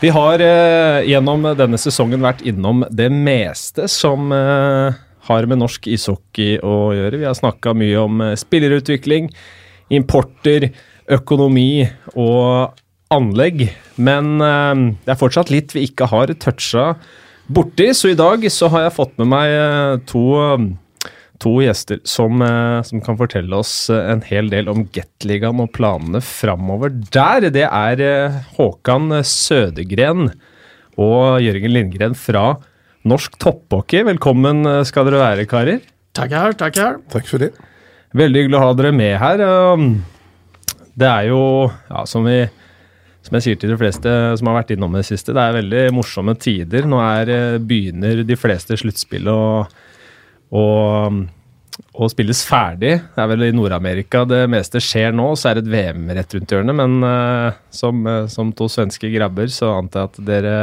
[0.00, 4.96] Vi har eh, gjennom denne sesongen vært innom det meste som eh,
[5.28, 7.18] har med norsk ishockey å gjøre.
[7.20, 9.28] Vi har snakka mye om eh, spillerutvikling,
[9.92, 10.70] importer,
[11.04, 12.80] økonomi og
[13.12, 13.66] anlegg.
[14.00, 16.94] Men eh, det er fortsatt litt vi ikke har toucha
[17.52, 20.24] borti, så i dag så har jeg fått med meg eh, to
[21.40, 25.72] to gjester som, eh, som, kan fortelle oss eh, en hel del om Gateligaen og
[25.76, 27.48] planene framover der.
[27.52, 30.30] Det er eh, Håkan Sødegren
[31.00, 32.44] og Jørgen Lindgren fra
[33.08, 34.04] Norsk Topphockey.
[34.04, 35.84] Velkommen skal dere være, karer.
[36.16, 36.98] Tackar, tackar.
[37.08, 37.54] Takk for det.
[38.16, 39.40] Veldig hyggelig å ha dere med her.
[41.00, 41.42] Det er jo,
[41.88, 42.42] ja, som, vi,
[43.24, 45.84] som jeg sier til de fleste som har vært innom det siste, det er veldig
[45.96, 46.84] morsomme tider.
[46.90, 47.32] Nå er,
[47.64, 49.79] begynner de fleste sluttspill og
[50.50, 51.20] og, um,
[51.94, 52.96] og spilles ferdig.
[53.14, 56.34] Det er vel i Nord-Amerika det meste skjer nå, så er det et VM rett
[56.36, 56.78] rundt hjørnet.
[56.80, 60.56] Men uh, som, uh, som, to svenske grabber så antar jeg at dere,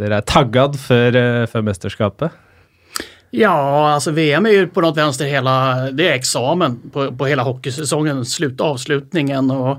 [0.00, 2.40] dere er taggad før, uh, før mesterskapet?
[3.36, 7.42] Ja, alltså VM är ju på något vänster hela, det är examen på, på hela
[7.42, 9.78] hockeysäsongen, slut, avslutningen och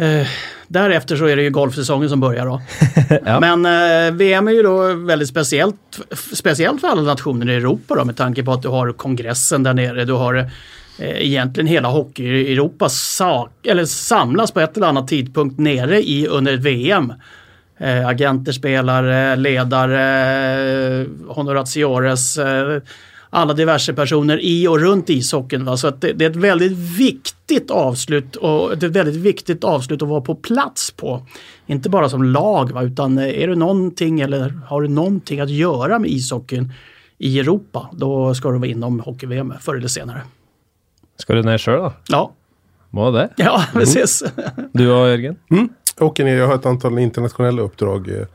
[0.00, 0.26] Eh,
[0.68, 2.62] därefter så är det ju golfsäsongen som börjar då.
[3.24, 3.40] ja.
[3.40, 6.00] Men eh, VM är ju då väldigt speciellt,
[6.32, 9.74] speciellt för alla nationer i Europa då med tanke på att du har kongressen där
[9.74, 10.04] nere.
[10.04, 10.46] Du har eh,
[10.98, 12.88] egentligen hela hockey-Europa
[13.62, 17.12] eller samlas på ett eller annat tidpunkt nere i under ett VM.
[17.78, 22.82] Eh, agenter, spelare, ledare, honoratiores, eh,
[23.30, 25.64] alla diverse personer i och runt ishockeyn.
[25.64, 25.76] Va?
[25.76, 29.64] Så att det, det, är ett väldigt viktigt avslut och det är ett väldigt viktigt
[29.64, 31.26] avslut att vara på plats på.
[31.66, 32.82] Inte bara som lag va?
[32.82, 36.72] utan är du någonting eller har du någonting att göra med ishockeyn
[37.18, 40.22] i Europa då ska du vara inom hockey-VM förr eller senare.
[41.18, 41.92] Ska du ner själv då?
[42.08, 42.32] Ja.
[42.90, 43.28] Må det?
[43.36, 44.22] Ja, precis.
[44.22, 44.70] Mm.
[44.72, 45.36] Du och Jörgen?
[45.50, 45.68] Mm.
[45.98, 48.26] Jag åker ner, jag har ett antal internationella uppdrag eh,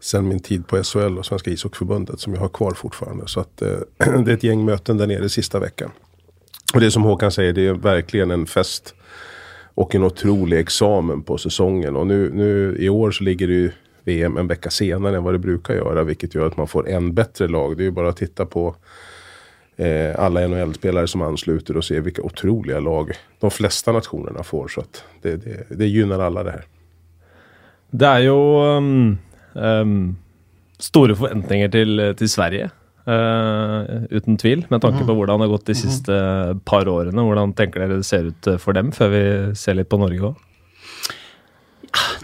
[0.00, 3.28] sen min tid på SHL och Svenska ishockeyförbundet som jag har kvar fortfarande.
[3.28, 3.78] Så att, eh,
[4.24, 5.90] det är ett gäng möten där nere sista veckan.
[6.74, 8.94] Och det är som Håkan säger, det är verkligen en fest
[9.74, 11.96] och en otrolig examen på säsongen.
[11.96, 13.70] Och nu, nu i år så ligger det ju
[14.04, 16.04] VM en vecka senare än vad det brukar göra.
[16.04, 17.76] Vilket gör att man får en bättre lag.
[17.76, 18.76] Det är ju bara att titta på
[19.76, 24.68] eh, alla NHL-spelare som ansluter och se vilka otroliga lag de flesta nationerna får.
[24.68, 26.64] Så att det, det, det gynnar alla det här.
[27.90, 29.18] Det är ju um, mm,
[29.58, 30.16] Um,
[30.78, 32.70] store forventninger til, til Sverige,
[33.10, 34.64] uh, uten tvil.
[34.70, 35.18] Med tanke på mhm.
[35.18, 35.82] hvordan det har gått de mhm.
[35.82, 36.18] siste
[36.68, 37.24] par årene.
[37.28, 39.24] Hvordan tenker dere det ser ut for dem, før vi
[39.58, 40.44] ser litt på Norge òg?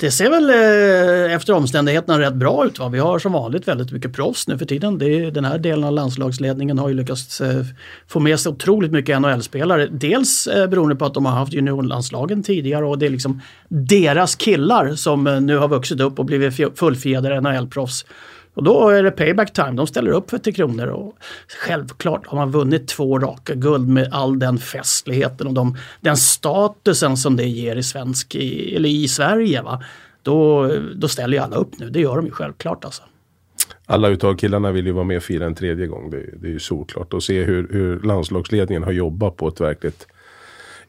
[0.01, 2.79] Det ser väl eh, efter omständigheterna rätt bra ut.
[2.79, 2.89] Va?
[2.89, 4.99] Vi har som vanligt väldigt mycket proffs nu för tiden.
[4.99, 7.65] Det, den här delen av landslagsledningen har ju lyckats eh,
[8.09, 9.87] få med sig otroligt mycket NHL-spelare.
[9.87, 14.37] Dels eh, beroende på att de har haft juniorlandslagen tidigare och det är liksom deras
[14.37, 18.05] killar som eh, nu har vuxit upp och blivit fullfjädrade NHL-proffs.
[18.55, 19.73] Och då är det payback time.
[19.73, 20.87] De ställer upp för Tre Kronor.
[20.87, 21.17] Och
[21.67, 27.17] självklart har man vunnit två raka guld med all den festligheten och de, den statusen
[27.17, 29.63] som det ger i, svensk, i, eller i Sverige.
[29.63, 29.83] Va?
[30.23, 31.91] Då, då ställer ju alla upp nu.
[31.91, 32.85] Det gör de ju självklart.
[32.85, 33.03] Alltså.
[33.87, 36.11] Alla utav killarna vill ju vara med och fira en tredje gång.
[36.11, 37.15] Det, det är ju solklart.
[37.15, 40.07] Och se hur, hur landslagsledningen har jobbat på ett verkligt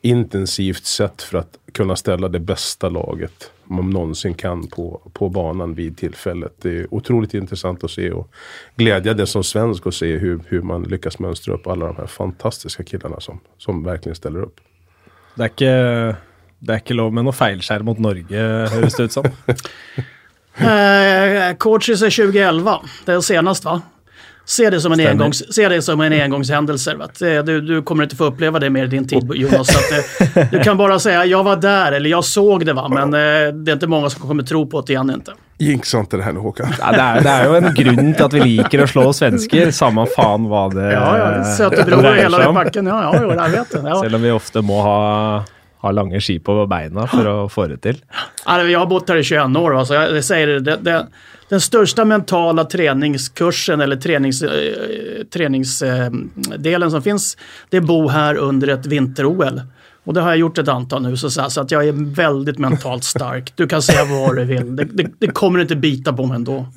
[0.01, 5.73] intensivt sätt för att kunna ställa det bästa laget man någonsin kan på, på banan
[5.73, 6.55] vid tillfället.
[6.61, 8.31] Det är otroligt intressant att se och
[8.75, 12.83] glädjande som svensk att se hur, hur man lyckas mönstra upp alla de här fantastiska
[12.83, 14.59] killarna som, som verkligen ställer upp.
[15.35, 16.15] Det är inte,
[16.59, 19.25] det är inte lov med något feilskärm mot Norge, hörs det ut som.
[20.57, 23.81] eh, coaches är 2011, det är senast va?
[24.45, 26.95] Se det som en, engångs, se det som en engångshändelse.
[27.19, 29.67] Du, du kommer inte få uppleva det mer i din tid Jonas.
[29.67, 32.89] Så att, eh, du kan bara säga jag var där eller jag såg det va.
[32.89, 35.31] Men eh, det är inte många som kommer tro på det igen inte.
[35.57, 36.73] Jinxa inte det här nu Håkan.
[36.79, 39.71] Ja, det, är, det är ju en grund till att vi liker att slå svenskar.
[39.71, 41.43] Samma fan vad det Ja, ja.
[41.43, 42.85] Sötebro och hela den backen.
[42.85, 43.89] Ja, ja, jag vet det.
[43.89, 43.99] Ja.
[43.99, 45.43] Även om vi ofta må ha
[45.85, 47.97] ha långa ski på benen för att få det till.
[48.45, 49.79] Ja, jag har bott här i 21 år.
[49.79, 51.07] Alltså jag säger det, det,
[51.49, 57.37] den största mentala träningskursen eller tränings, eh, träningsdelen eh, som finns,
[57.69, 59.61] det är bo här under ett vinter-OL.
[60.03, 63.03] Och det har jag gjort ett antal nu, så, så att jag är väldigt mentalt
[63.03, 63.53] stark.
[63.55, 66.67] Du kan säga vad du vill, det, det, det kommer inte bita på mig ändå.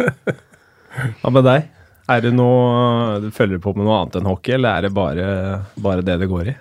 [1.22, 1.72] Vad med dig?
[2.06, 5.64] Är det något, följer du på med något annat än hockey eller är det bara,
[5.74, 6.56] bara det det går i?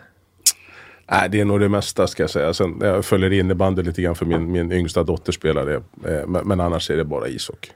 [1.12, 2.54] Nej, det är nog det mesta ska jag säga.
[2.54, 5.76] Sen, jag följer innebandy lite grann för min, min yngsta dotter spelar det.
[5.76, 7.72] Eh, men, men annars är det bara ishockey.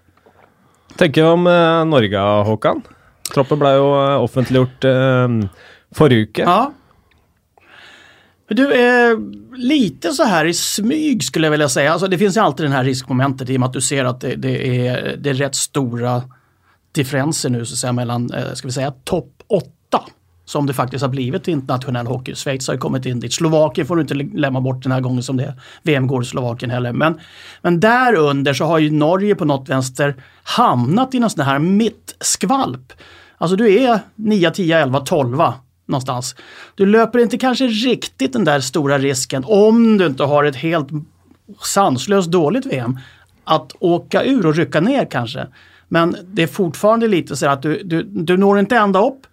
[0.98, 2.82] Tenker om eh, Norge, Håkan.
[3.34, 5.28] Troppen ble jo eh, offentliggjort eh,
[5.96, 6.46] forrige uke.
[6.48, 6.72] Ja.
[8.50, 9.18] Du, eh,
[9.56, 11.92] lite så här i smyg skulle jag vilja säga.
[11.92, 14.22] Alltså, det finns ju alltid det här riskmomentet i och med att du ser att
[14.22, 16.24] det, det, är, det är rätt stora
[16.92, 19.68] differenser nu så att säga, mellan, eh, ska vi säga, topp 8
[20.52, 22.36] som det faktiskt har blivit i internationell hockey.
[22.36, 23.34] Schweiz har ju kommit in dit.
[23.34, 25.54] Slovakien får du inte lämna bort den här gången som det är.
[25.84, 26.94] VM går i Slovakien heller.
[26.94, 27.20] Men,
[27.62, 31.60] men där under så har ju Norge på något vänster hamnat i någon sån här
[31.60, 32.94] mittskvalp.
[33.38, 35.38] Alltså du är 9, 10, 11, 12
[35.86, 36.36] någonstans.
[36.76, 40.88] Du löper inte kanske riktigt den där stora risken om du inte har ett helt
[41.62, 43.00] sanslöst dåligt VM.
[43.44, 45.48] Att åka ur och rycka ner kanske.
[45.88, 49.28] Men det är fortfarande lite så att du, du, du når inte ända upp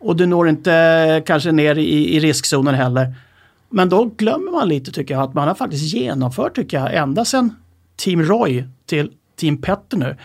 [0.00, 3.14] och du når inte kanske ner i, i riskzonen heller.
[3.70, 7.24] Men då glömmer man lite tycker jag att man har faktiskt genomfört, tycker jag, ända
[7.24, 7.56] sedan
[7.96, 10.16] Team Roy till Team Petter nu,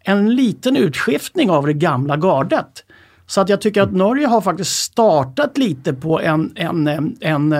[0.00, 2.84] en liten utskiftning av det gamla gardet.
[3.26, 7.52] Så att jag tycker att Norge har faktiskt startat lite på en, en, en, en,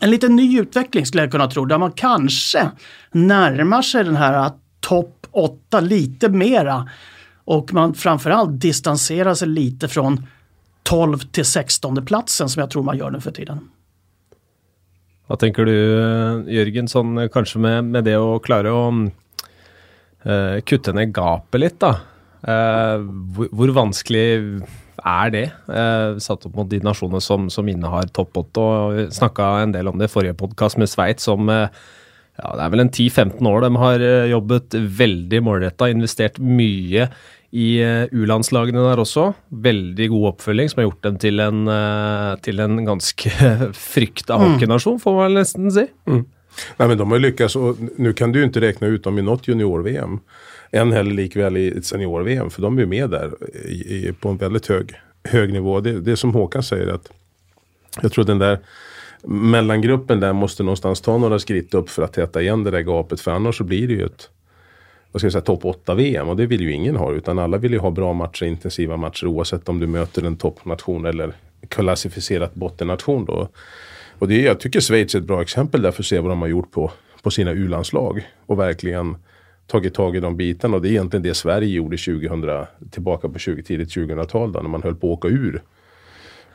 [0.00, 1.64] en liten ny utveckling skulle jag kunna tro.
[1.64, 2.70] Där man kanske
[3.12, 6.88] närmar sig den här äh, topp 8 lite mera.
[7.44, 10.26] Och man framförallt distanserar sig lite från
[10.82, 13.68] 12 till 16 platsen som jag tror man gör nu för tiden.
[15.26, 19.12] Vad tänker du eh, Jörgen, sånn, eh, kanske med, med det att klara att
[20.22, 21.86] eh, uh, kutte ned gapet lite?
[21.86, 22.12] Hur
[22.48, 22.98] Uh,
[23.34, 23.68] hvor, hvor,
[25.30, 28.88] det, uh, satt upp mot de nationer som, som innehar topp 8.
[28.88, 31.68] Vi snakka en del om det i förra podcast med Schweiz som uh,
[32.38, 37.08] ja, det er vel en 10-15 år de har eh, jobbet veldig målretta, investert mye
[37.52, 39.28] i eh, U-landslagene der også.
[39.64, 43.32] Veldig god oppfølging som har gjort dem til en, eh, til en ganske
[43.92, 45.84] frykta hockeynasjon, får man nesten si.
[46.08, 46.24] Mm.
[46.76, 49.22] Nej, men de har lyckats och nu kan du ju inte räkna ut dem i
[49.22, 50.20] något junior-VM.
[50.70, 53.30] Än heller likväl i ett senior-VM, för de är med där
[53.64, 54.92] i, i, på en väldigt hög,
[55.24, 55.80] hög nivå.
[55.80, 57.10] Det, det är som Håkan säger att
[58.02, 58.58] jag tror den där
[59.24, 63.20] mellangruppen där måste någonstans ta några skritt upp för att täta igen det där gapet.
[63.20, 64.28] För annars så blir det ju ett
[65.12, 67.12] vad ska jag säga, topp 8-VM och det vill ju ingen ha.
[67.12, 71.06] Utan alla vill ju ha bra matcher, intensiva matcher oavsett om du möter en toppnation
[71.06, 71.32] eller
[71.68, 73.48] klassificerat bottennation då.
[74.18, 76.40] Och det, jag tycker Schweiz är ett bra exempel där för att se vad de
[76.40, 76.92] har gjort på,
[77.22, 78.28] på sina U-landslag.
[78.46, 79.16] Och verkligen
[79.66, 80.76] tagit tag i de bitarna.
[80.76, 84.52] Och det är egentligen det Sverige gjorde 2000, tillbaka på 20, tidigt 2000-tal.
[84.52, 85.62] När man höll på att åka ur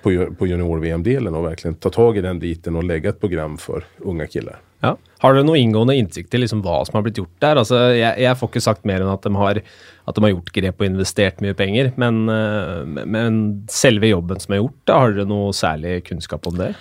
[0.03, 3.83] på, på junior-VM-delen och verkligen ta tag i den biten och lägga ett program för
[3.97, 4.59] unga killar.
[4.79, 4.97] Ja.
[5.17, 7.55] Har du någon ingående insikt i liksom vad som har blivit gjort där?
[7.55, 9.61] Alltså, jag, jag får inte sagt mer än att de har,
[10.03, 11.91] att de har gjort grep och investerat mycket pengar.
[11.95, 16.57] Men, eh, men själva jobben som har gjort det, har du någon särskild kunskap om
[16.57, 16.73] det?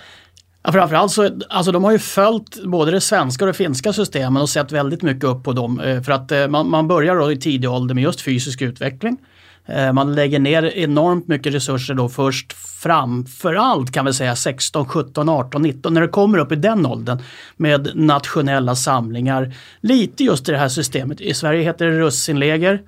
[0.63, 4.41] Ja, framförallt så, alltså de har ju följt både det svenska och det finska systemen
[4.41, 5.79] och sett väldigt mycket upp på dem.
[5.79, 9.17] Eh, för att eh, man, man börjar då i tidig ålder med just fysisk utveckling.
[9.67, 15.29] Eh, man lägger ner enormt mycket resurser då först framförallt kan vi säga 16, 17,
[15.29, 17.19] 18, 19 när det kommer upp i den åldern
[17.57, 19.53] med nationella samlingar.
[19.81, 21.21] Lite just i det här systemet.
[21.21, 22.81] I Sverige heter det russinläger.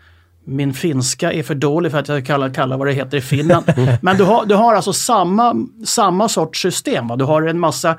[0.43, 3.65] Min finska är för dålig för att jag kallar, kallar vad det heter i Finland.
[4.01, 5.55] Men du har, du har alltså samma,
[5.85, 7.07] samma sorts system.
[7.07, 7.15] Va?
[7.15, 7.97] Du har en massa,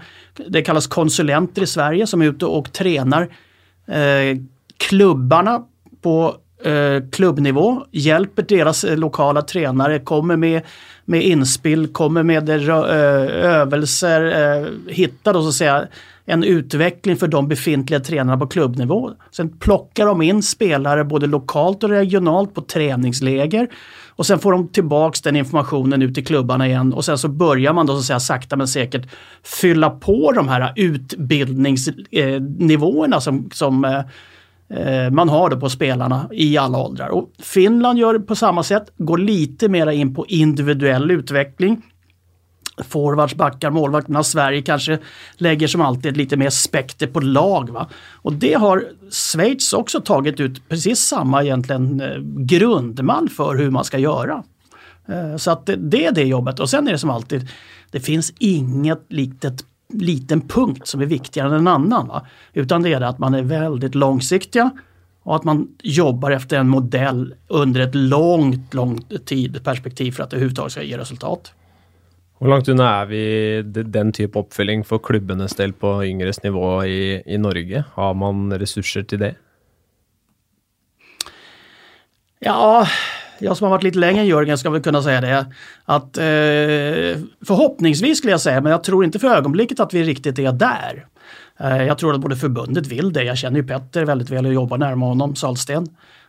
[0.48, 3.22] det kallas konsulenter i Sverige som är ute och tränar
[3.86, 4.38] eh,
[4.76, 5.62] klubbarna
[6.02, 10.62] på Eh, klubbnivå, hjälper deras eh, lokala tränare, kommer med,
[11.04, 12.68] med inspill, kommer med eh,
[13.44, 15.86] övelser, hittar då så att säga
[16.24, 19.10] en utveckling för de befintliga tränarna på klubbnivå.
[19.30, 23.68] Sen plockar de in spelare både lokalt och regionalt på träningsläger.
[24.08, 27.72] Och sen får de tillbaks den informationen ut till klubbarna igen och sen så börjar
[27.72, 29.08] man då så att säga sakta men säkert
[29.60, 34.00] fylla på de här utbildningsnivåerna som, som eh,
[34.74, 37.08] Eh, man har det på spelarna i alla åldrar.
[37.08, 41.82] Och Finland gör det på samma sätt, går lite mera in på individuell utveckling
[42.82, 44.08] forwards, backar, målvakt.
[44.08, 44.98] Medan Sverige kanske
[45.36, 47.70] lägger som alltid lite mer spekter på lag.
[47.70, 47.88] Va?
[48.14, 53.70] Och det har Schweiz också tagit ut precis samma egentligen eh, grundman grundmall för hur
[53.70, 54.42] man ska göra.
[55.08, 57.48] Eh, så att det är det jobbet och sen är det som alltid,
[57.90, 62.08] det finns inget litet liten punkt som är viktigare än en annan.
[62.08, 62.26] Va?
[62.52, 64.70] Utan det är det att man är väldigt långsiktiga
[65.22, 70.36] och att man jobbar efter en modell under ett långt, långt tidperspektiv för att det
[70.36, 71.52] överhuvudtaget ska ge resultat.
[72.38, 76.84] Hur långt unna är vi den typ av uppföljning för klubbarnas del på yngres nivå
[76.84, 77.84] i, i Norge?
[77.92, 79.34] Har man resurser till det?
[82.38, 82.86] Ja,
[83.40, 85.46] jag som har varit lite längre än Jörgen ska väl kunna säga det.
[85.84, 90.38] Att eh, förhoppningsvis skulle jag säga, men jag tror inte för ögonblicket att vi riktigt
[90.38, 91.06] är där.
[91.60, 93.22] Eh, jag tror att både förbundet vill det.
[93.22, 95.88] Jag känner ju Petter väldigt väl och jobbar närmare honom, Salsten.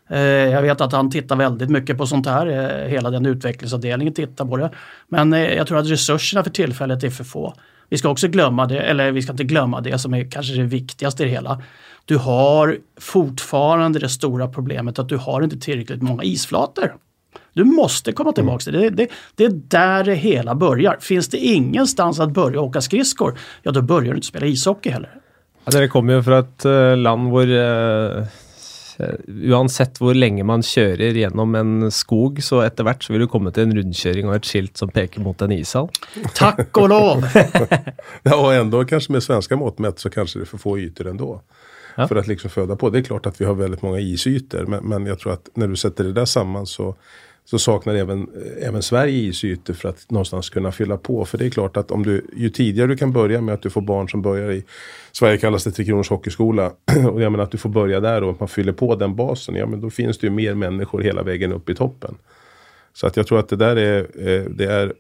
[0.10, 2.48] Eh, jag vet att han tittar väldigt mycket på sånt här.
[2.48, 4.70] Eh, hela den utvecklingsavdelningen tittar på det.
[5.08, 7.54] Men eh, jag tror att resurserna för tillfället är för få.
[7.90, 10.64] Vi ska också glömma det, eller vi ska inte glömma det som är kanske det
[10.64, 11.62] viktigaste i det hela.
[12.06, 16.94] Du har fortfarande det stora problemet att du har inte tillräckligt många isflator.
[17.54, 18.90] Du måste komma tillbaka till det.
[18.90, 19.46] Det, det.
[19.46, 20.98] är där det hela börjar.
[21.02, 25.18] Finns det ingenstans att börja åka skridskor, ja då börjar du inte spela ishockey heller.
[25.66, 28.24] Ja, dere kommer jo fra et uh, land hvor uh,
[29.28, 33.54] uansett hvor lenge man kjører gjennom en skog, så etter hvert så vil du komme
[33.54, 35.90] til en rundkjøring og et skilt som peker mot en ishall.
[36.36, 37.26] Tack och lov!
[38.24, 41.08] ja, och ändå kanske med svenska mått mätt så kanske det är för få ytor
[41.08, 41.42] ändå.
[41.96, 42.08] Ja.
[42.08, 42.90] För att liksom föda på.
[42.90, 45.68] Det är klart att vi har väldigt många isytor, men, men jag tror att när
[45.68, 46.96] du sätter det där samman så
[47.46, 48.30] så saknar även,
[48.62, 51.26] även Sverige isytor för att någonstans kunna fylla på.
[51.26, 53.70] För det är klart att om du, ju tidigare du kan börja med att du
[53.70, 54.64] får barn som börjar i
[55.12, 56.72] Sverige kallas det Tre Kronors Hockeyskola.
[57.12, 59.56] och jag menar att du får börja där och att man fyller på den basen.
[59.56, 62.16] Ja men då finns det ju mer människor hela vägen upp i toppen.
[62.94, 64.94] Så att jag tror att det där är, eh, det är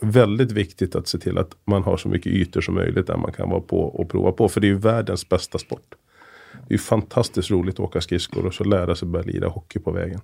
[0.00, 3.32] väldigt viktigt att se till att man har så mycket ytor som möjligt där man
[3.32, 4.48] kan vara på och prova på.
[4.48, 5.94] För det är ju världens bästa sport.
[6.68, 9.90] Det är fantastiskt roligt att åka skridskor och så lära sig börja lira hockey på
[9.90, 10.20] vägen.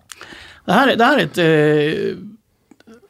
[0.64, 2.16] Det här, det här är ett, eh,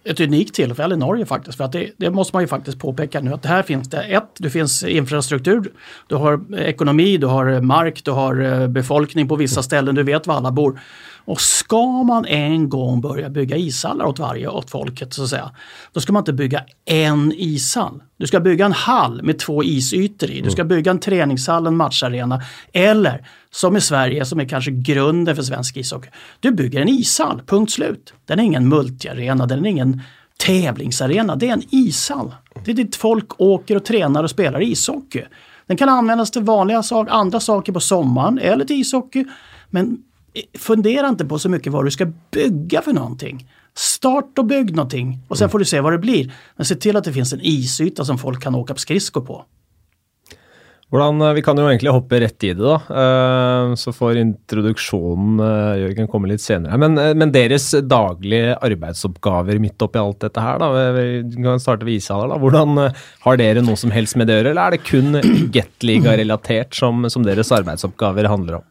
[0.04, 1.56] ett unikt tillfälle i Norge faktiskt.
[1.56, 4.30] För att det, det, måste man ju faktiskt påpeka nu att här finns det ett,
[4.38, 5.72] det finns infrastruktur,
[6.06, 10.26] du har ekonomi, du har mark, du har eh, befolkning på vissa ställen, du vet
[10.26, 10.80] var alla bor.
[11.24, 15.50] Och ska man en gång börja bygga ishallar åt varje, åt folket så att säga,
[15.92, 18.02] då ska man inte bygga en ishall.
[18.16, 20.40] Du ska bygga en hall med två isytor i.
[20.40, 22.42] Du ska bygga en träningshall, en matcharena.
[22.72, 26.08] Eller som i Sverige, som är kanske grunden för svensk ishockey.
[26.40, 28.14] Du bygger en ishall, punkt slut.
[28.26, 30.02] Den är ingen multiarena, den är ingen
[30.36, 31.36] tävlingsarena.
[31.36, 32.34] Det är en ishall.
[32.64, 35.22] Det är dit folk åker och tränar och spelar ishockey.
[35.66, 39.24] Den kan användas till vanliga saker, andra saker på sommaren eller till ishockey.
[39.70, 39.98] Men
[40.58, 43.50] fundera inte på så mycket vad du ska bygga för någonting.
[43.74, 46.32] Start och bygg någonting och sen får du se vad det blir.
[46.56, 49.44] Men se till att det finns en isyta som folk kan åka på skridskor på.
[50.94, 52.76] Hvordan, eh, vi kan jo egentlig hoppe rett i det, da.
[53.02, 56.78] Eh, så får introduksjonen eh, Jørgen komme litt senere.
[56.78, 60.68] Men, men deres daglige arbeidsoppgaver midt oppi alt dette her, da.
[60.94, 62.38] Vi kan starte ved ishaller, da.
[62.38, 65.18] Hvordan Har dere noe som helst med det å gjøre, eller er det kun
[65.56, 68.68] Gateliga-relatert som, som deres arbeidsoppgaver handler om?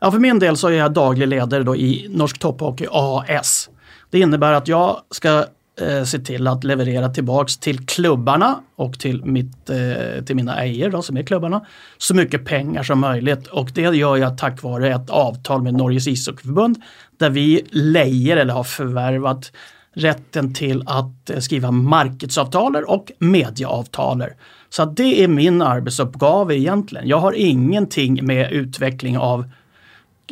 [0.00, 3.70] Ja, för min del så är jag daglig ledare då i Norsk Topphockey AS.
[4.10, 5.44] Det innebär att jag ska
[5.80, 10.90] eh, se till att leverera tillbaks till klubbarna och till, mitt, eh, till mina ägare
[10.90, 11.66] då, som är klubbarna
[11.98, 13.46] så mycket pengar som möjligt.
[13.46, 16.82] Och det gör jag tack vare ett avtal med Norges ishockeyförbund
[17.18, 19.52] där vi lejer eller har förvärvat
[19.94, 24.36] rätten till att eh, skriva marknadsavtaler och medieavtaler.
[24.68, 27.08] Så det är min arbetsuppgave egentligen.
[27.08, 29.44] Jag har ingenting med utveckling av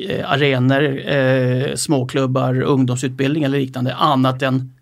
[0.01, 4.75] eh, arenor, eh, småklubbar, ungdomsutbildning eller liknande annat än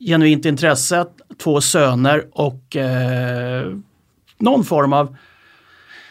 [0.00, 1.06] genuint intresse,
[1.42, 3.72] två söner och eh,
[4.38, 5.16] någon form av,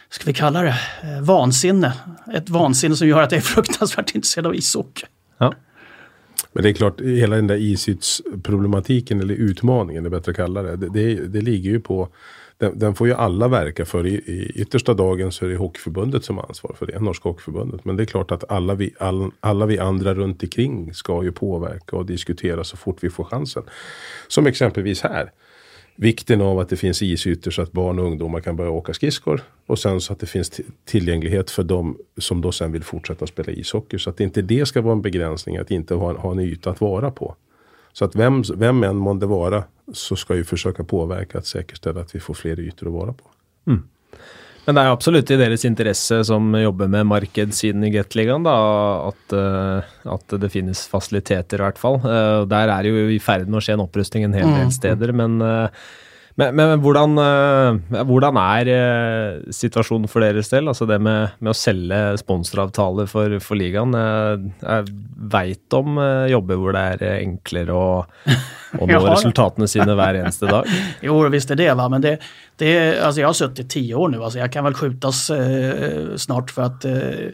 [0.09, 1.93] ska vi kalla det, eh, vansinne.
[2.33, 5.05] Ett vansinne som gör att jag är fruktansvärt intresserad av ishockey.
[5.38, 5.53] Ja.
[6.53, 10.62] Men det är klart, hela den där isytsproblematiken eller utmaningen, det är bättre att kalla
[10.62, 12.09] det, det, det, det ligger ju på
[12.63, 14.08] den, den, får ju alla verka för.
[14.08, 17.86] I, I yttersta dagen så är det Hockeyförbundet som har ansvar för det, Norska Hockeyförbundet.
[17.86, 21.32] Men det är klart att alla vi, all, alla vi andra runt omkring ska ju
[21.32, 23.63] påverka och diskutera så fort vi får chansen.
[24.27, 25.32] Som exempelvis här.
[25.96, 29.41] Vikten av att det finns isytor så att barn och ungdomar kan börja åka skridskor.
[29.65, 33.51] Och sen så att det finns tillgänglighet för de som då sen vill fortsätta spela
[33.51, 34.00] ishockey.
[34.00, 36.82] Så att inte det ska vara en begränsning att inte ha, ha en yta att
[36.82, 37.36] vara på.
[37.93, 42.15] Så att vem, vem än månde vara så ska ju försöka påverka att säkerställa att
[42.15, 43.23] vi får fler ytor att vara på.
[43.67, 43.83] Mm.
[44.65, 49.79] Men det är absolut i deras intresse som jobbar med marknadssiden i Gateligaen att, uh,
[50.03, 51.95] att det finns faciliteter i alla fall.
[51.95, 54.71] Uh, där är ju i färd med att ske en upprustning en hel del mm.
[54.71, 55.12] städer,
[56.39, 60.69] men men, men hvordan, uh, hvordan, er uh, situasjonen for deres del?
[60.71, 63.93] Altså det med, med å selge sponsoravtaler for, for ligaen.
[63.93, 64.95] Jeg
[65.33, 65.99] veit om
[66.29, 70.69] jobber hvor det er enklere å, å nå resultatene sine hver eneste dag.
[71.07, 71.71] jo, visst är det.
[71.79, 71.87] Va?
[71.91, 72.17] Men det,
[72.61, 74.23] det, alltså jag har suttit tio år nu.
[74.23, 75.29] Alltså jag kan väl skjutas
[76.17, 77.33] snart för att Eh,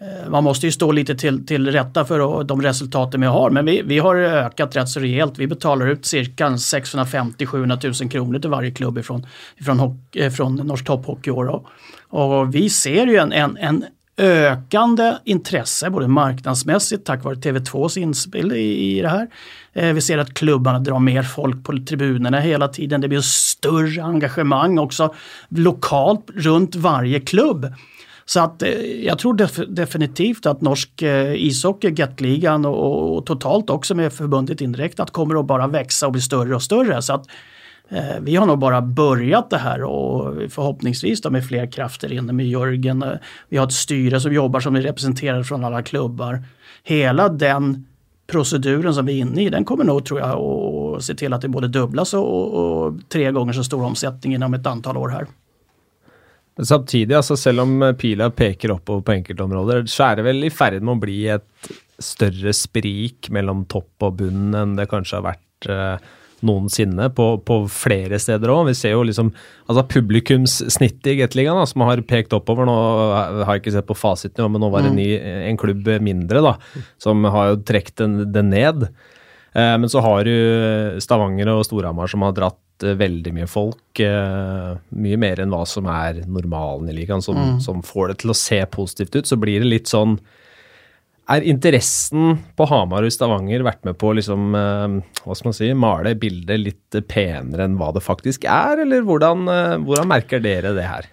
[0.00, 3.66] Eh, man måste ju stå lite till, till rätta för de resultaten vi har, men
[3.66, 5.38] vi, vi har ökat rätt så rejält.
[5.38, 10.84] Vi betalar ut cirka 650-700 000 kronor till varje klubb ifrån, ifrån, eh, från Norsk
[10.84, 11.66] Topphockey och,
[12.08, 13.84] och vi ser ju en, en, en
[14.16, 19.28] ökande intresse både marknadsmässigt tack vare TV2s inspel i, i det här.
[19.72, 23.00] Eh, vi ser att klubbarna drar mer folk på tribunerna hela tiden.
[23.00, 25.14] Det blir större engagemang också
[25.48, 27.72] lokalt runt varje klubb.
[28.26, 28.70] Så att eh,
[29.04, 34.60] jag tror def definitivt att norsk eh, ishockey, Gatligan och, och, totalt också med förbundet
[34.60, 37.02] inräknat kommer att bara växa och bli större och större.
[37.02, 37.26] Så att
[37.88, 42.32] Eh, vi har nog bara börjat det här och förhoppningsvis då med fler krafter inne
[42.32, 43.02] med Jörgen.
[43.02, 43.12] Eh,
[43.48, 46.42] vi har ett styre som jobbar som är representerade från alla klubbar.
[46.84, 47.86] Hela den
[48.26, 51.40] proceduren som vi är inne i den kommer nog tror jag att se till att
[51.40, 55.26] det både dubblas och, och tre gånger så stor omsättning inom ett antal år här.
[56.54, 60.84] Samtidig, altså selv om pila peker oppover på enkeltområder, så er det vel i ferd
[60.84, 65.68] med å bli et større sprik mellom topp og bunn enn det kanskje har vært
[65.70, 66.12] eh,
[66.44, 68.68] noensinne på, på, flere steder òg.
[68.68, 69.32] Vi ser jo liksom
[69.66, 72.68] altså publikumssnittet i Gateligaen som har pekt oppover.
[72.68, 75.02] Nå har jeg ikke sett på fasiten, men nå var det en, mm.
[75.02, 76.54] ny, en klubb mindre da,
[77.02, 78.88] som har jo trukket det ned.
[79.54, 84.00] Eh, men så har du Stavanger og Storhamar som har dratt Eh, veldig mye folk.
[84.00, 87.60] Uh, mye mer enn hva som er normalen i ligaen, som, mm.
[87.62, 89.28] som, får det til å se positivt ut.
[89.30, 90.18] Så blir det litt sånn
[91.24, 95.70] Er interessen på Hamar og Stavanger vært med på å liksom, hva skal man si,
[95.72, 99.48] male bildet litt penere enn hva det faktisk er, eller hvordan,
[99.86, 101.08] hvordan merker dere det her?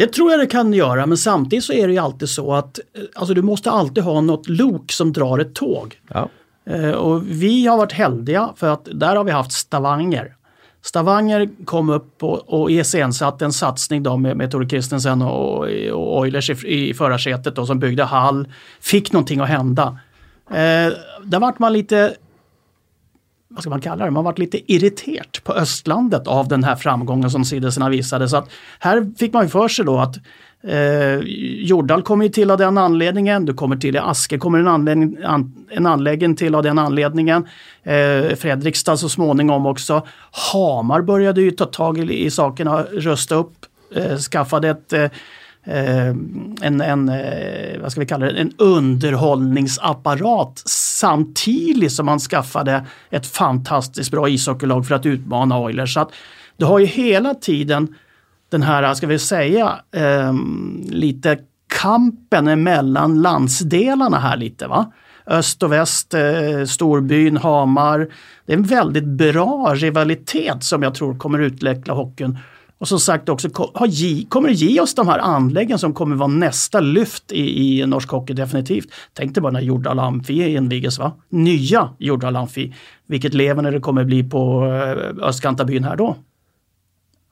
[0.00, 2.80] Det tror jag det kan göra men samtidigt så är det ju alltid så att
[3.14, 6.00] alltså, du måste alltid ha något lok som drar ett tåg.
[6.08, 6.28] Ja.
[6.66, 10.34] Eh, och vi har varit heldiga för att där har vi haft Stavanger
[10.84, 16.18] Stavanger kom upp och, och iscensatte en satsning då med, med Tore Christensen och, och
[16.18, 18.48] Oilers i, i förarsätet då, som byggde hall.
[18.80, 19.98] Fick någonting att hända.
[20.50, 20.92] Eh,
[21.24, 22.14] där vart man lite
[23.54, 27.30] vad ska man kalla det, man varit lite irriterat på östlandet av den här framgången
[27.30, 28.28] som Sidesena visade.
[28.28, 30.16] Så att här fick man ju för sig då att
[30.66, 31.18] Eh,
[31.64, 33.44] Jordal kommer ju till av den anledningen.
[33.44, 37.46] Du kommer till i Aske kommer en anläggning, an, en anläggning till av den anledningen.
[37.82, 40.06] Eh, Fredrikstad så småningom också.
[40.52, 43.52] Hamar började ju ta tag i, i sakerna, rösta upp,
[43.94, 45.08] eh, skaffade ett eh
[45.64, 46.08] Eh,
[46.60, 53.26] en, en, eh, vad ska vi kalla det, en underhållningsapparat samtidigt som man skaffade ett
[53.26, 55.94] fantastiskt bra ishockeylag för att utmana Oilers.
[55.94, 56.12] Så att
[56.56, 57.94] du har ju hela tiden
[58.48, 60.34] den här, ska vi säga, eh,
[60.88, 61.38] lite
[61.82, 64.66] kampen mellan landsdelarna här lite.
[64.66, 64.92] va?
[65.26, 68.08] Öst och väst, eh, storbyn, Hamar.
[68.46, 72.38] Det är en väldigt bra rivalitet som jag tror kommer utveckla hockeyn.
[72.84, 76.80] Och som sagt också kommer det ge oss de här anläggen som kommer vara nästa
[76.80, 78.88] lyft i, i norsk hockey definitivt.
[79.12, 81.12] Tänk dig bara när Jordal Amfi invigs, va?
[81.28, 82.74] Nya Jordal Amfi.
[83.06, 86.16] Vilket levande det kommer bli på eh, Östkantabyn byn här då.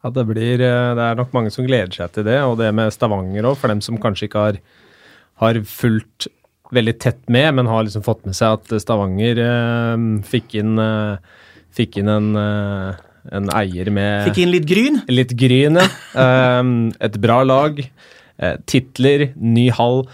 [0.02, 2.72] Ja, det, blir, eh, det är nog många som gleder sig till det, och det
[2.72, 4.56] med Stavanger òg, för dem som kanske inte har,
[5.34, 6.26] har fulgt
[6.70, 11.14] väldigt tätt med, men har liksom fått med sig att Stavanger eh, fick in, eh,
[11.76, 12.94] fikk en, eh,
[13.30, 15.00] en, eier med Fikk inn litt gryn?
[15.12, 15.86] Litt gryn, ja.
[16.18, 16.72] Eh,
[17.06, 17.78] et bra lag.
[17.82, 20.06] Eh, titler, ny hall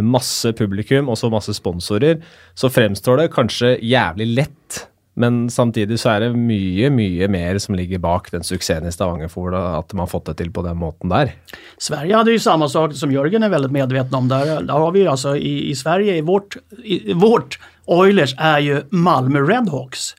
[0.00, 2.22] masse publikum og så masse sponsorer,
[2.56, 4.78] så fremstår det kanskje jævlig lett
[5.20, 9.30] men samtidig så er det mye, mye mer som ligger bak den suksessen i Stavanger
[9.32, 11.34] for at man har fått det til på den måten der.
[11.82, 14.30] Sverige hadde jo samme sak som Jørgen er veldig medveten om.
[14.30, 17.58] Der, der har vi altså i, i Sverige, i vårt, i, vårt
[17.90, 20.14] Oilers er jo Malmö Redhawks.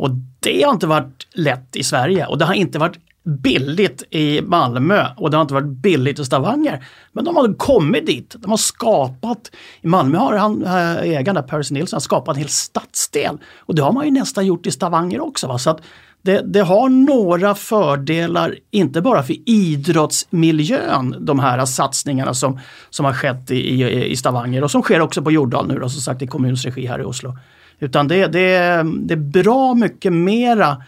[0.00, 0.10] Och
[0.40, 5.06] det har inte varit lätt i Sverige och det har inte varit billigt i Malmö
[5.16, 6.84] och det har inte varit billigt i Stavanger.
[7.12, 8.36] Men de har kommit dit.
[8.38, 12.48] De har skapat, i Malmö har han, eh, ägaren ägaren Percy Nilsson skapat en hel
[12.48, 13.38] stadsdel.
[13.58, 15.46] Och det har man ju nästan gjort i Stavanger också.
[15.46, 15.58] Va?
[15.58, 15.82] Så att
[16.22, 22.60] det, det, har några fördelar, inte bara för idrottsmiljön, de här satsningarna som,
[22.90, 25.88] som har skett i, i, i Stavanger och som sker också på Jordal nu då,
[25.88, 27.36] som sagt i kommunens regi här i Oslo.
[27.80, 30.82] Utan det, det, det är bra mycket mera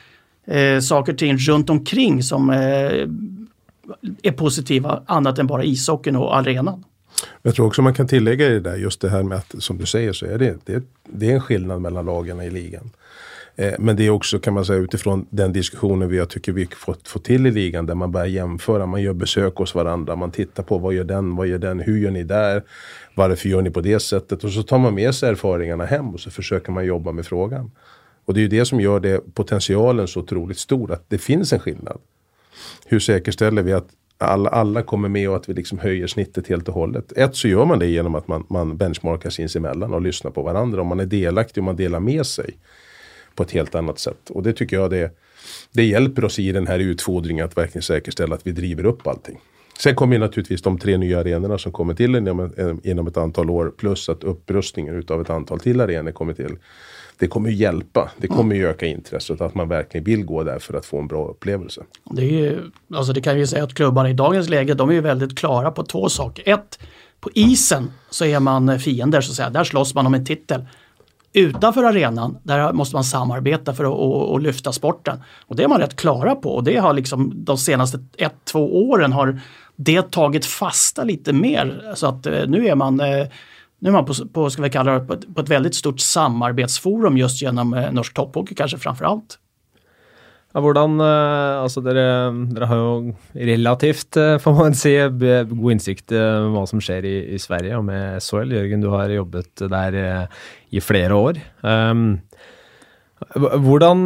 [0.47, 2.57] eh, saker och ting runt omkring som eh,
[4.23, 6.85] är positiva annat än bara ishockeyn och arenan.
[7.43, 9.79] Jag tror också man kan tillägga i det där just det här med att som
[9.79, 12.91] du säger så är det, det, det är en skillnad mellan lagen i ligan.
[13.57, 16.67] Eh, men det är också kan man säga utifrån den diskussionen vi jag tycker vi
[16.67, 20.31] fått få till i ligan där man börjar jämföra, man gör besök hos varandra, man
[20.31, 22.63] tittar på vad gör den, vad gör den, hur gör ni där,
[23.15, 26.21] varför gör ni på det sättet och så tar man med sig erfarenheterna hem och
[26.21, 27.71] så försöker man jobba med frågan.
[28.25, 31.53] Och det är ju det som gör det potentialen så otroligt stor, att det finns
[31.53, 31.99] en skillnad.
[32.87, 33.89] Hur säkerställer vi att
[34.19, 37.13] alla, alla kommer med och att vi liksom höjer snittet helt och hållet.
[37.13, 40.81] Ett så gör man det genom att man, man benchmarkar sinsemellan och lyssnar på varandra.
[40.81, 42.57] Om man är delaktig och man delar med sig
[43.35, 44.31] på ett helt annat sätt.
[44.31, 45.11] Och det tycker jag det,
[45.73, 49.41] det hjälper oss i den här utfodringen att verkligen säkerställa att vi driver upp allting.
[49.79, 53.51] Sen kommer naturligtvis de tre nya arenorna som kommer till inom, eh, inom ett antal
[53.51, 56.57] år plus att upprustningen utav ett antal till arenor kommer till
[57.19, 58.11] det kommer ju hjälpa.
[58.17, 61.07] Det kommer ju öka intresset att man verkligen vill gå där för att få en
[61.07, 61.83] bra upplevelse.
[62.11, 64.95] Det, är ju, alltså det kan vi säga att klubbarna i dagens läge de är
[64.95, 66.55] ju väldigt klara på två saker.
[66.55, 66.79] Ett,
[67.21, 69.51] på isen så är man fiender så att säga.
[69.51, 70.65] Där slåss man om en titel.
[71.33, 75.23] Utanför arenan, där måste man samarbeta för att och, och lyfta sporten.
[75.47, 78.89] Och det är man rätt klara på och det har liksom de senaste ett, två
[78.91, 79.41] åren har
[79.77, 81.93] det tagit fasta lite mer.
[81.95, 83.27] Så att eh, nu är man eh,
[83.79, 86.01] nu är man på, på, ska vi kalla det, på ett, på ett väldigt stort
[86.01, 89.39] samarbetsforum just genom eh, norsk topphockey kanske framför allt.
[90.53, 92.07] Ja, hvordan eh, Altså, dere,
[92.53, 97.15] dere, har jo relativt, eh, får man si, god innsikt i hva som skjer i,
[97.37, 98.53] i, Sverige og med SHL.
[98.59, 99.97] Jørgen, du har jobbet der
[100.73, 101.41] i flere år.
[101.65, 102.21] Um,
[103.33, 104.03] hvordan,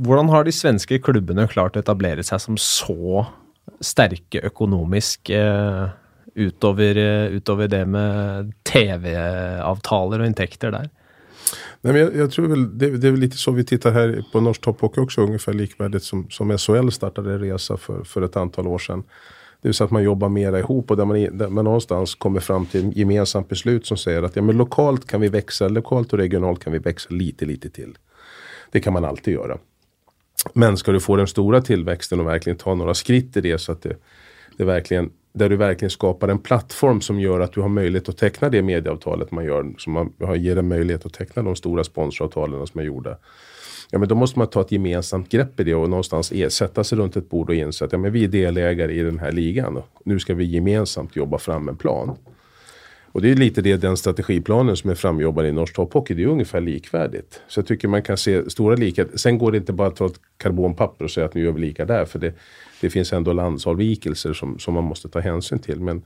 [0.00, 3.26] hvordan, har de svenske klubbene klart å etablere seg som så
[3.84, 5.28] sterke økonomisk
[6.32, 7.00] utover,
[7.36, 10.88] utover det med TV-avtaler og inntekter der?
[11.84, 14.24] Nej, men jag, jag tror väl, det, det, är väl lite så vi tittar här
[14.32, 18.36] på Norsk Topphockey också, ungefär likvärdigt som, som SHL startade en resa för, för ett
[18.36, 19.04] antal år sedan.
[19.62, 22.40] Det vill säga att man jobbar mera ihop och där man, där man någonstans kommer
[22.40, 26.12] fram till ett gemensamt beslut som säger att ja, men lokalt kan vi växa, lokalt
[26.12, 27.98] och regionalt kan vi växa lite, lite till.
[28.70, 29.58] Det kan man alltid göra.
[30.52, 33.72] Men ska du få den stora tillväxten och verkligen ta några skritt i det så
[33.72, 33.96] att det,
[34.56, 38.18] det verkligen där du verkligen skapar en plattform som gör att du har möjlighet att
[38.18, 39.74] teckna det medieavtalet man gör.
[39.78, 43.16] Som man ger en möjlighet att teckna de stora sponsoravtalen som är gjorda.
[43.90, 46.84] Ja, men då måste man ta ett gemensamt grepp i det och någonstans e, sätta
[46.84, 49.32] sig runt ett bord och inse att ja, men vi är delägare i den här
[49.32, 49.76] ligan.
[49.76, 52.16] Och nu ska vi gemensamt jobba fram en plan.
[53.12, 56.14] Och det är lite det, den strategiplanen som är framjobbad i Norsk Topphockey.
[56.14, 57.40] Det är ungefär likvärdigt.
[57.48, 59.16] Så jag tycker man kan se stora likheter.
[59.16, 61.60] Sen går det inte bara att ta ett karbonpapper och säga att nu gör vi
[61.60, 62.04] lika där.
[62.04, 62.34] För det,
[62.82, 65.80] det finns ändå landsavvikelser som, som man måste ta hänsyn till.
[65.80, 66.02] Men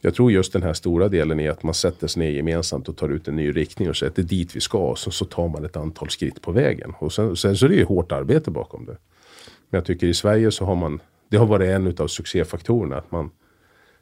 [0.00, 2.96] jag tror just den här stora delen är att man sätter sig ner gemensamt och
[2.96, 4.78] tar ut en ny riktning och säger att det är dit vi ska.
[4.78, 6.94] Och så, så tar man ett antal skritt på vägen.
[6.98, 8.96] Och sen, sen så är det ju hårt arbete bakom det.
[9.70, 12.96] Men jag tycker i Sverige så har man, det har varit en av succéfaktorerna.
[12.96, 13.30] Att man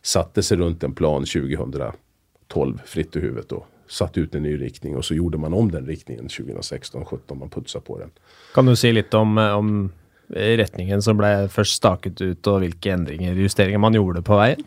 [0.02, 3.66] satte sig runt en plan 2012 fritt i huvudet då.
[3.88, 7.34] Satt ut en ny riktning och så gjorde man om den riktningen 2016-17.
[7.34, 8.10] Man putsade på den.
[8.54, 9.92] Kan du säga lite om, eh, om
[10.28, 14.64] retningen som ble først staket ut, och vilka ändringar, justeringar man gjorde på vägen?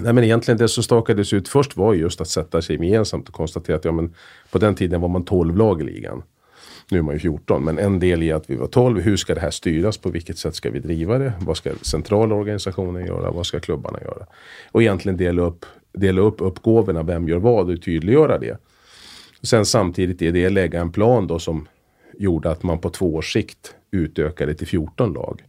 [0.00, 3.34] Nej, men egentligen det som stakades ut först var just att sätta sig gemensamt och
[3.34, 4.14] konstatera att ja, men
[4.50, 6.22] på den tiden var man 12 lag i ligan.
[6.90, 9.00] Nu är man ju 14, men en del i att vi var 12.
[9.00, 9.98] Hur ska det här styras?
[9.98, 11.32] På vilket sätt ska vi driva det?
[11.40, 13.30] Vad ska centrala organisationen göra?
[13.30, 14.26] Vad ska klubbarna göra?
[14.72, 17.02] Och egentligen dela upp, dela upp uppgåvorna.
[17.02, 18.58] Vem gör vad och tydliggöra det.
[19.42, 21.68] Sen samtidigt i det lägga en plan då som
[22.18, 25.42] gjorde att man på två års sikt utökade till 14 lag.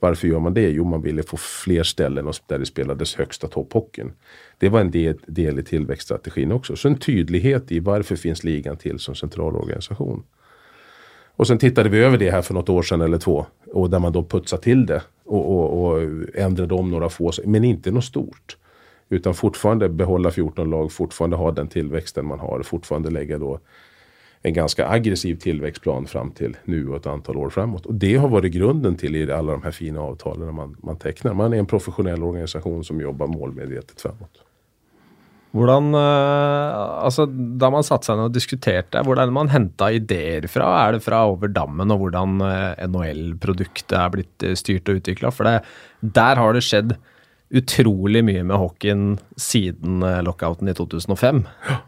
[0.00, 0.70] Varför gör man det?
[0.70, 4.12] Jo, man ville få fler ställen där det spelades högsta topphockeyn.
[4.58, 6.76] Det var en del, del i tillväxtstrategin också.
[6.76, 10.22] Så en tydlighet i varför finns ligan till som central organisation.
[11.36, 13.46] Och sen tittade vi över det här för något år sedan eller två.
[13.72, 16.02] Och där man då putsade till det och, och, och
[16.34, 18.56] ändrade om några få, men inte något stort.
[19.08, 23.60] Utan fortfarande behålla 14 lag, fortfarande ha den tillväxten man har, fortfarande lägga då
[24.46, 27.86] en ganska aggressiv tillväxtplan fram till nu och ett antal år framåt.
[27.86, 31.34] Och det har varit grunden till alla de här fina avtalen man, man tecknar.
[31.34, 34.42] Man är en professionell organisation som jobbar målmedvetet framåt.
[35.54, 36.74] Hvordan, eh,
[37.06, 37.24] altså,
[37.60, 40.66] da man satte seg ned og diskuterte, hvor er det man henta ideer fra?
[40.82, 45.32] Er det fra over dammen og hvordan eh, NHL-produktet er blitt eh, styrt og utvikla?
[45.32, 45.62] For det,
[46.04, 46.96] der har det skjedd
[47.54, 49.08] utrolig mye med hockeyen
[49.40, 51.44] siden lockouten i 2005.
[51.70, 51.80] Ja.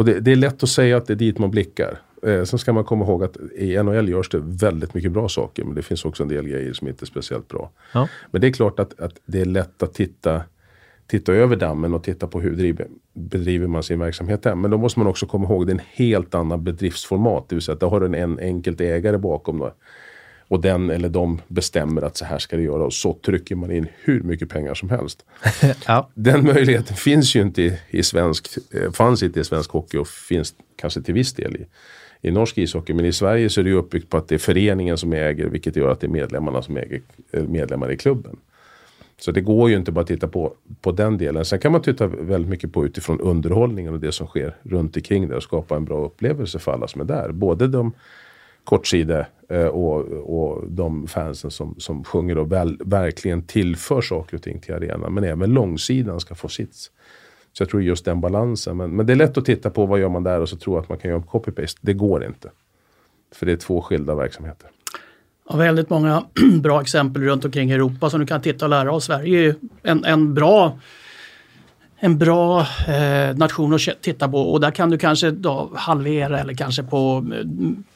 [0.00, 1.98] Och det, det, är lätt att säga att det är dit man blickar.
[2.22, 5.64] Eh, sen ska man komma ihåg att i NHL görs det väldigt mycket bra saker.
[5.64, 7.70] Men det finns också en del grejer som inte är speciellt bra.
[7.94, 8.08] Ja.
[8.30, 10.42] Men det är klart att, att det är lätt att titta,
[11.06, 14.54] titta över dammen och titta på hur driver, bedriver man sin verksamhet där.
[14.54, 17.48] Men då måste man också komma ihåg att det är en helt annan bedriftsformat.
[17.48, 19.58] Det vill säga att då har du en enkelt ägare bakom.
[19.58, 19.72] Då
[20.50, 23.70] och den eller de bestämmer att så här ska det göra och så trycker man
[23.70, 25.24] in hur mycket pengar som helst.
[25.86, 26.10] ja.
[26.14, 30.08] Den möjligheten finns ju inte i, i svensk, eh, fanns inte i svensk hockey och
[30.08, 31.66] finns kanske till viss del i,
[32.28, 32.94] i norsk ishockey.
[32.94, 35.76] Men i Sverige så är det uppbyggt på att det är föreningen som äger vilket
[35.76, 37.00] gör att det är medlemmarna som äger
[37.32, 38.36] eh, medlemmar i klubben.
[39.20, 41.44] Så det går ju inte bara att titta på, på den delen.
[41.44, 45.28] Sen kan man titta väldigt mycket på utifrån underhållningen och det som sker runt omkring
[45.28, 47.32] det och skapa en bra upplevelse för alla som är där.
[47.32, 47.92] Både de
[48.64, 54.42] kortsida eh, och, och de fansen som, som sjunger och väl, verkligen tillför saker och
[54.42, 55.14] ting till arenan.
[55.14, 56.90] Men även långsidan ska få sitt.
[57.52, 58.76] Så jag tror just den balansen.
[58.76, 60.78] Men, men det är lätt att titta på vad gör man där och så tro
[60.78, 61.78] att man kan göra copy-paste.
[61.80, 62.50] Det går inte.
[63.34, 64.70] För det är två skilda verksamheter.
[65.48, 66.24] Ja, väldigt många
[66.62, 69.00] bra exempel runt omkring i Europa som du kan titta och lära av.
[69.00, 70.78] Sverige är en, en bra
[72.02, 76.54] en bra eh, nation att titta på och där kan du kanske då halvera eller
[76.54, 77.46] kanske på eh,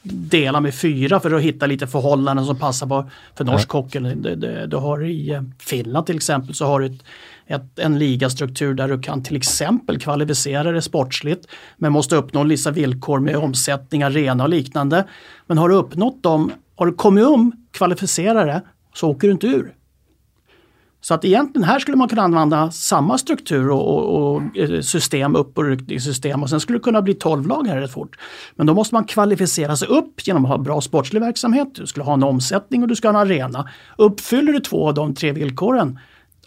[0.03, 3.99] dela med fyra för att hitta lite förhållanden som passar på för norsk hockey.
[3.99, 7.03] Du, du, du, har i eh, Finland till exempel så har du ett,
[7.47, 12.71] ett, en ligastruktur där du kan till exempel kvalificera dig sportsligt men måste uppnå vissa
[12.71, 15.05] villkor med omsättning, arena och liknande.
[15.47, 18.61] Men har du uppnått dem, har du kommit um kvalificerare
[18.93, 19.73] så åker du inte ur.
[21.05, 25.35] Så att egentligen här skulle man kunna använda samma struktur och, och, och eh, system,
[25.35, 28.15] upp och ryckningssystem och sen skulle det kunna bli 12 lag här rätt fort.
[28.55, 32.03] Men då måste man kvalificera sig upp genom att ha bra sportslig verksamhet, du skulle
[32.03, 33.69] ha en omsättning och du ska ha en arena.
[33.97, 35.99] Uppfyller du två av de tre villkoren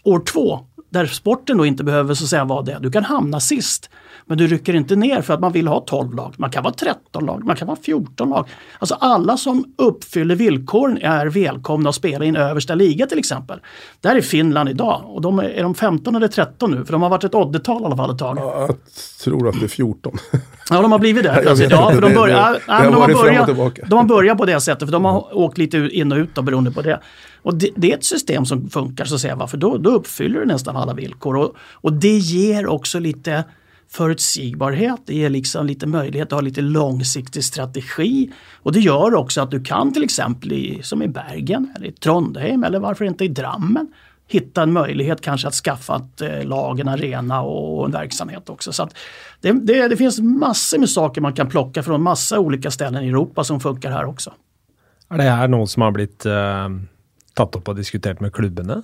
[0.03, 3.39] år två, där sporten då inte behöver så att säga vara det, du kan hamna
[3.39, 3.89] sist.
[4.25, 6.33] Men du rycker inte ner för att man vill ha 12 lag.
[6.37, 8.47] Man kan vara 13 lag, man kan vara 14 lag.
[8.79, 13.59] Alltså alla som uppfyller villkoren är välkomna att spela i en översta liga till exempel.
[14.01, 16.85] Där är Finland idag och de är, är de 15 eller 13 nu?
[16.85, 18.37] För de har varit ett oddetal i alla fall ett tag.
[18.37, 18.75] Ja, jag
[19.23, 20.17] tror att det är 14.
[20.69, 21.41] Ja, de har blivit det.
[21.69, 23.47] Ja, för de, börjar, det- det har de, börjat,
[23.89, 26.41] de har börjat på det sättet för de har åkt lite in och ut då,
[26.41, 26.99] beroende på det.
[27.41, 30.39] Och det, det är ett system som funkar så att säga, för då, då uppfyller
[30.39, 31.37] du nästan alla villkor.
[31.37, 33.43] Och, och det ger också lite
[33.91, 38.31] förutsägbarhet, det ger liksom lite möjlighet att ha lite långsiktig strategi.
[38.55, 41.91] Och det gör också att du kan till exempel i, som i Bergen eller i
[41.91, 43.87] Trondheim eller varför inte i Drammen
[44.27, 48.71] hitta en möjlighet kanske att skaffa ett eh, lag, en arena och en verksamhet också.
[48.71, 48.97] Så att
[49.41, 53.07] det, det, det finns massor med saker man kan plocka från massa olika ställen i
[53.07, 54.33] Europa som funkar här också.
[55.09, 56.69] Är det här något som har blivit eh,
[57.39, 58.81] tatt opp og diskutert med klubbene?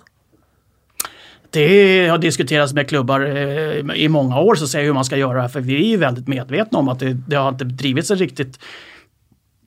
[1.56, 5.34] Det har diskuterats med klubbar eh, i många år så säger hur man ska göra
[5.34, 8.18] det här, för vi är väldigt medvetna om att det, det har inte drivits en
[8.18, 8.60] riktigt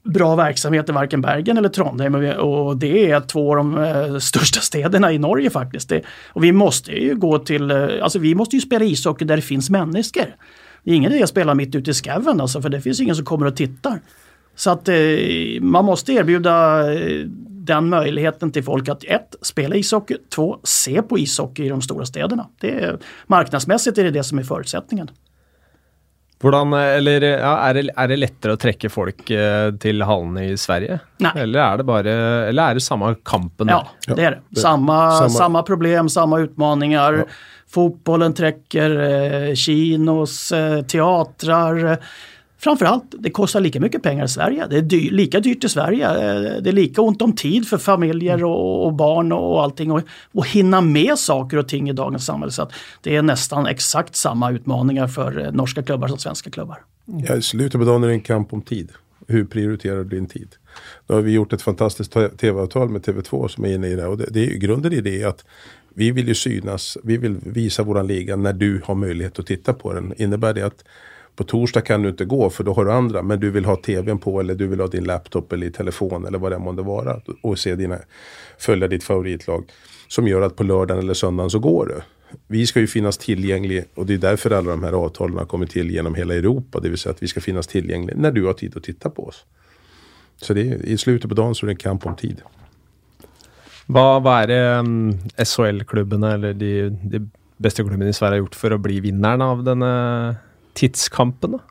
[0.05, 4.61] bra verksamhet i varken Bergen eller Trondheim och det är två av de eh, största
[4.61, 5.89] städerna i Norge faktiskt.
[5.89, 9.37] Det, och vi måste ju gå till, eh, alltså vi måste ju spela ishockey där
[9.37, 10.37] det finns människor.
[10.85, 13.17] Det är ingen idé att spela mitt ute i skaven alltså för det finns ingen
[13.17, 14.01] som kommer och tittar.
[14.57, 14.97] Så att eh,
[15.61, 16.85] man måste erbjuda
[17.69, 22.07] den möjligheten till folk att ett, spela ishockey, två, se på ishockey i de stora
[22.07, 22.49] städerna.
[22.61, 25.11] Det är, marknadsmässigt är det det som är förutsättningen.
[26.43, 30.45] Hvordan, eh, eller ja, er, det, er det lettere å trekke folk eh, til hallene
[30.53, 31.01] i Sverige?
[31.25, 31.33] Nei.
[31.43, 32.13] Eller er det bare
[32.53, 34.15] Eller er det samme kampen Ja, der?
[34.15, 34.61] det är det.
[34.61, 35.63] Samma, samma- samma.
[35.63, 37.25] problem, samma utmaningar.
[37.69, 41.99] Fotbollen träcker eh, kinos, eh, teatrar.
[42.59, 44.67] Framförallt, det kostar lika mycket pengar i Sverige.
[44.71, 46.09] Det är dy- lika dyrt i Sverige.
[46.09, 49.93] Eh, det är lika ont om tid för familjer och, och barn och allting.
[49.93, 52.53] Och, och hinna med saker och ting i dagens samhälle.
[52.53, 56.79] Så att det är nästan exakt samma utmaningar för eh, norska klubbar som svenska klubbar.
[57.09, 57.25] Mm.
[57.29, 58.93] Ja, I slutet på dagen är det en kamp om tid.
[59.27, 60.49] Hur prioriterar du din tid?
[61.07, 64.07] Då har vi gjort ett fantastiskt tv-avtal med TV2 som är inne i det.
[64.07, 65.45] Och det, det är ju grunden i det är att
[65.95, 69.75] vi vill ju synas, vi vill visa våran liga när du har möjlighet att titta
[69.75, 70.15] på den.
[70.17, 70.85] Innebär det att
[71.39, 73.23] på torsdag kan du inte gå för då har du andra.
[73.23, 76.39] Men du vill ha tvn på eller du vill ha din laptop eller telefon eller
[76.39, 77.21] vad det månde vara.
[77.43, 77.99] Och se dina,
[78.59, 79.71] följa ditt favoritlag.
[80.09, 82.01] Som gör att på lördagen eller söndagen så går du.
[82.47, 85.71] Vi ska ju finnas tillgänglig och det är därför alla de här avtalen har kommit
[85.71, 86.81] till genom hela Europa.
[86.81, 89.27] Det vill säga att vi ska finnas tillgänglig när du har tid att titta på
[89.27, 89.45] oss.
[90.37, 92.43] Så det är, i slutet på dagen så är det en kamp om tid.
[93.87, 98.55] Vad, vad är det um, SHL-klubben, eller de, de bästa klubbene i Sverige har gjort
[98.55, 100.37] för att bli vinnaren av denna?
[100.79, 101.59] Tidskampen?
[101.59, 101.65] da?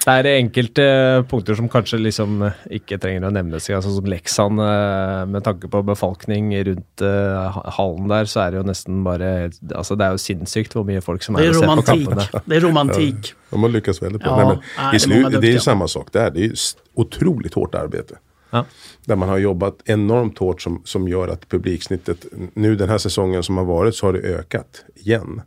[0.00, 0.84] Det er enkelte
[1.28, 2.38] punkter som kanskje liksom
[2.72, 4.62] ikke trenger å nevnes, ja, sånn som Leksand.
[4.64, 9.02] eh, Med tanke på befolkning rundt eh, ha- hallen der, så er det jo nesten
[9.04, 11.74] bare Altså, det er jo sinnssykt hvor mye folk som er är og ser på
[11.74, 12.06] romantik.
[12.08, 12.42] kampene.
[12.46, 13.34] Det är romantik.
[13.50, 14.38] De har lyckats väldigt bra.
[14.40, 16.30] Ja, Nej, men i slu- många det är samma sak där.
[16.30, 16.52] Det är
[16.94, 18.14] otroligt hårt arbete.
[18.52, 18.64] Ja.
[19.04, 23.42] Där man har jobbat enormt hårt som, som gör att publiksnittet, nu den här säsongen
[23.42, 25.42] som har varit så har det ökat igen.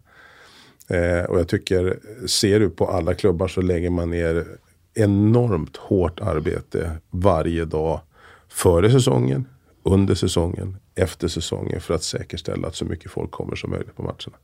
[0.88, 4.46] Eh, och jag tycker, ser du på alla klubbar så lägger man ner
[4.94, 8.02] enormt hårt arbete varje dag.
[8.50, 9.46] Före säsongen,
[9.84, 14.04] under säsongen, efter säsongen för att säkerställa att så mycket folk kommer som möjligt på
[14.04, 14.38] matcherna.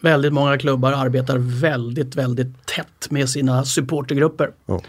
[0.00, 4.50] Väldigt många klubbar arbetar väldigt, väldigt tätt med sina supportergrupper.
[4.66, 4.80] Ja.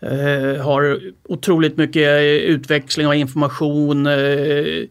[0.00, 4.84] Eh, har otroligt mycket utväxling och information, eh,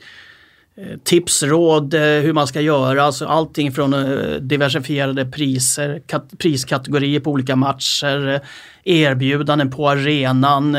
[0.78, 3.04] Eh, tips, råd eh, hur man ska göra.
[3.04, 8.42] Alltså allting från eh, diversifierade priser, kat- priskategorier på olika matcher,
[8.84, 10.78] erbjudanden på arenan,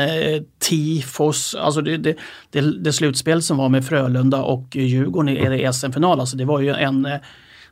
[0.59, 1.55] tifos.
[1.55, 2.15] Alltså det, det,
[2.51, 6.69] det, det slutspel som var med Frölunda och Djurgården i SM-final, alltså det var ju
[6.69, 7.07] en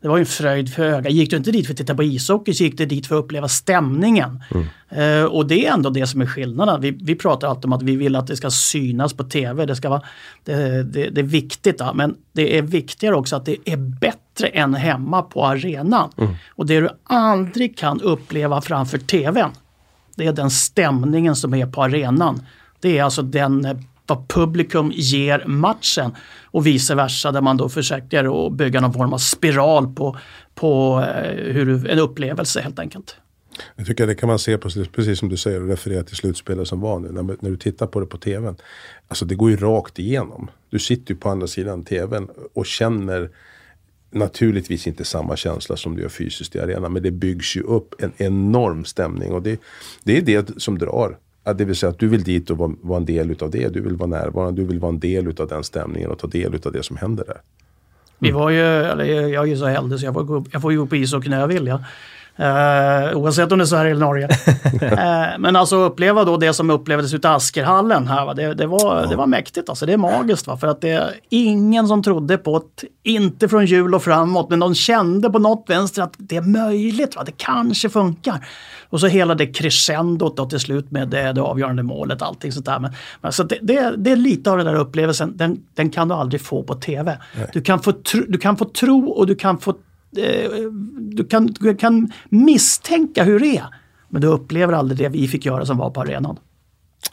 [0.02, 1.12] det var ju en fröjd för ögat.
[1.12, 3.24] Gick du inte dit för att titta på ishockey så gick du dit för att
[3.24, 4.44] uppleva stämningen.
[4.90, 6.82] Eh, och det är ändå det som är skillnaden.
[6.82, 9.66] Vi, vi pratar alltid om att vi vill att det ska synas på tv.
[9.66, 10.02] Det, ska vara,
[10.44, 11.76] det, det, det är viktigt.
[11.80, 11.94] Ja.
[11.94, 16.10] Men det är viktigare också att det är bättre än hemma på arenan.
[16.50, 19.50] Och det du aldrig kan uppleva framför tvn.
[20.16, 22.42] Det är den stämningen som är på arenan.
[22.80, 26.16] Det är alltså den eh, vad publikum ger matchen
[26.46, 30.18] och vice versa där man då försöker att bygga någon form av spiral på,
[30.56, 33.16] på eh, hur, en upplevelse helt enkelt.
[33.76, 36.68] Jag tycker det kan man se på, precis som du säger och refererar till slutspelet
[36.68, 37.12] som var nu.
[37.12, 38.56] När, när, du tittar på det på tvn.
[39.08, 40.50] Alltså det går ju rakt igenom.
[40.70, 43.30] Du sitter ju på andra sidan tvn och känner
[44.12, 46.94] naturligtvis inte samma känsla som du gör fysiskt i arenan.
[46.94, 49.62] Men det byggs ju upp en enorm stämning och det,
[50.04, 51.18] det är det som drar.
[51.54, 53.74] Det vill säga att du vill dit och vara, vara en del utav det.
[53.74, 56.56] Du vill vara närvarande, du vill vara en del utav den stämningen och ta del
[56.56, 57.42] utav det som händer där.
[58.20, 60.78] Vi var ju, eller jag är ju så äldre så jag får, jag får ju
[60.78, 61.68] gå på ishockey när jag vill.
[61.68, 61.84] Ja.
[62.40, 64.28] Uh, oavsett om det är Sverige eller Norge.
[64.84, 68.34] uh, men alltså uppleva då det som upplevdes ute i Askerhallen här, va?
[68.34, 69.08] Det, det, var, ja.
[69.10, 69.86] det var mäktigt alltså.
[69.86, 70.48] Det är magiskt.
[70.48, 70.58] Va?
[70.58, 74.60] För att det är ingen som trodde på det, inte från jul och framåt, men
[74.60, 77.16] de kände på något vänster att det är möjligt.
[77.16, 77.24] Va?
[77.24, 78.48] Det kanske funkar.
[78.90, 82.66] Och så hela det crescendot då till slut med det, det avgörande målet, allting sånt
[82.66, 82.80] där.
[82.80, 86.08] Men, men så det, det, det, är lite av den där upplevelsen, den, den kan
[86.08, 87.18] du aldrig få på TV.
[87.54, 89.87] Du kan få, tro, du kan få tro och du kan få Eh,
[90.96, 93.66] du kan, du kan misstänka hur det är.
[94.10, 96.40] Men du upplever aldrig det vi fick göra som var på arenan.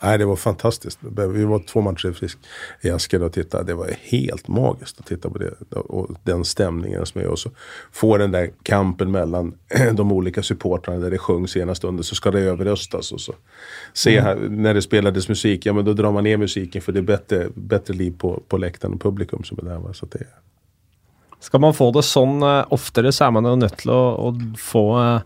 [0.02, 0.98] Nej, det var fantastiskt.
[1.34, 2.38] Vi var två matcher frisk
[2.80, 3.64] i Asker och tittade.
[3.64, 5.50] Det var helt magiskt att titta på det.
[5.76, 7.26] Och den stämningen som är.
[7.26, 7.50] Och så
[7.92, 9.54] få den där kampen mellan
[9.94, 13.12] de olika supportrarna där det sjungs ena stunden så ska det överröstas.
[13.12, 13.34] Och så
[13.92, 14.24] se mm.
[14.24, 17.02] här, när det spelades musik, ja men då drar man ner musiken för det är
[17.02, 19.92] bättre, bättre liv på, på läktaren och publikum som är där.
[19.92, 20.26] Så det,
[21.44, 24.30] Skal man få det sånn uh, oftere, så er man jo nødt til å, å
[24.60, 25.20] få, uh,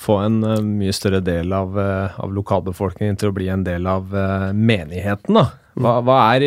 [0.00, 4.08] få, en uh, mye større del av, av, lokalbefolkningen til å bli en del av
[4.56, 5.36] menigheten.
[5.36, 5.46] da.
[5.72, 6.42] Hva, hva er,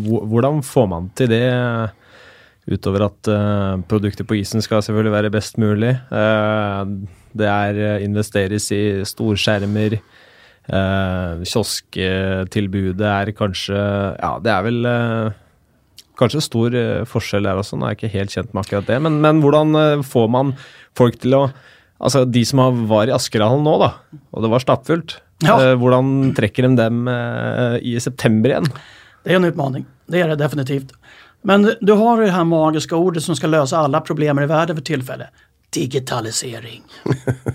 [0.00, 1.44] hvordan får man til det,
[2.72, 3.28] utover at
[3.90, 5.96] produkter på isen skal selvfølgelig være best mulig?
[7.32, 9.98] det er investeres i storskjermer.
[11.42, 14.78] kiosktilbudet er kanskje Ja, det er vel
[16.22, 17.78] kanskje stor uh, forskjell der også.
[17.78, 18.98] Nå er jeg ikke helt kjent med akkurat det.
[19.04, 20.56] Men, men hvordan uh, får man
[20.98, 21.44] folk til å
[22.02, 22.58] Altså de som
[22.90, 23.92] var i Askerhallen nå, da,
[24.34, 25.12] og det var stappfullt.
[25.46, 25.54] Ja.
[25.54, 27.06] Uh, hvordan trekker de dem
[27.78, 28.66] i september igjen?
[29.22, 29.84] Det är en utmaning.
[30.06, 30.92] Det är det definitivt.
[31.42, 34.82] Men du har det här magiska ordet som ska lösa alla problem i världen för
[34.82, 35.28] tillfället.
[35.70, 36.82] Digitalisering.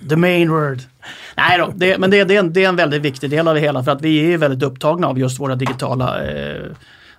[0.09, 0.79] The main word.
[1.37, 3.55] Nej då, det, men det, det, är en, det, är en, väldigt viktig del av
[3.55, 6.61] det hela för att vi är väldigt upptagna av just våra digitala eh,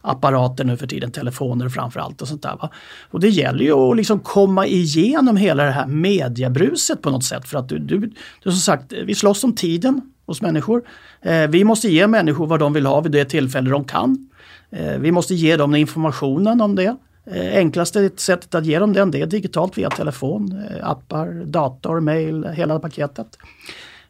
[0.08, 2.56] apparater nu för tiden, telefoner framförallt och sånt där.
[2.62, 2.70] Va?
[3.10, 7.48] Och det gäller ju att liksom komma igenom hela det här mediebruset på något sätt.
[7.48, 7.98] För att du, du,
[8.42, 10.82] du som sagt, vi slåss om tiden hos människor.
[11.22, 14.28] Eh, vi måste ge människor vad de vill ha vid det tillfälle de kan.
[14.70, 16.96] Eh, vi måste ge dem informationen om det.
[17.30, 22.00] Eh, enklaste sättet att ge dem den det är digitalt via telefon, eh, appar, dator,
[22.00, 23.38] mail, hela paketet.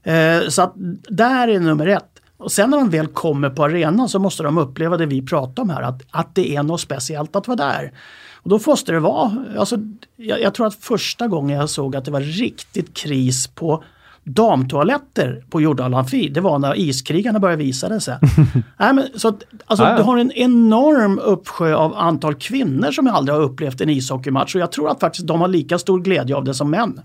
[0.03, 0.73] Eh, så att
[1.09, 2.18] där är nummer ett.
[2.39, 5.63] Och sen när de väl kommer på arenan så måste de uppleva det vi pratar
[5.63, 7.93] om här, att, att det är något speciellt att vara där.
[8.35, 9.77] Och då måste det vara, alltså,
[10.17, 13.85] jag, jag tror att första gången jag såg att det var riktigt kris på
[14.25, 18.19] damtoaletter på Jordal Amfi, det var när iskrigarna började visa sig.
[18.77, 23.37] Nej, men, så att, alltså, Du har en enorm uppsjö av antal kvinnor som aldrig
[23.37, 26.45] har upplevt en ishockeymatch och jag tror att faktiskt de har lika stor glädje av
[26.45, 27.01] det som män.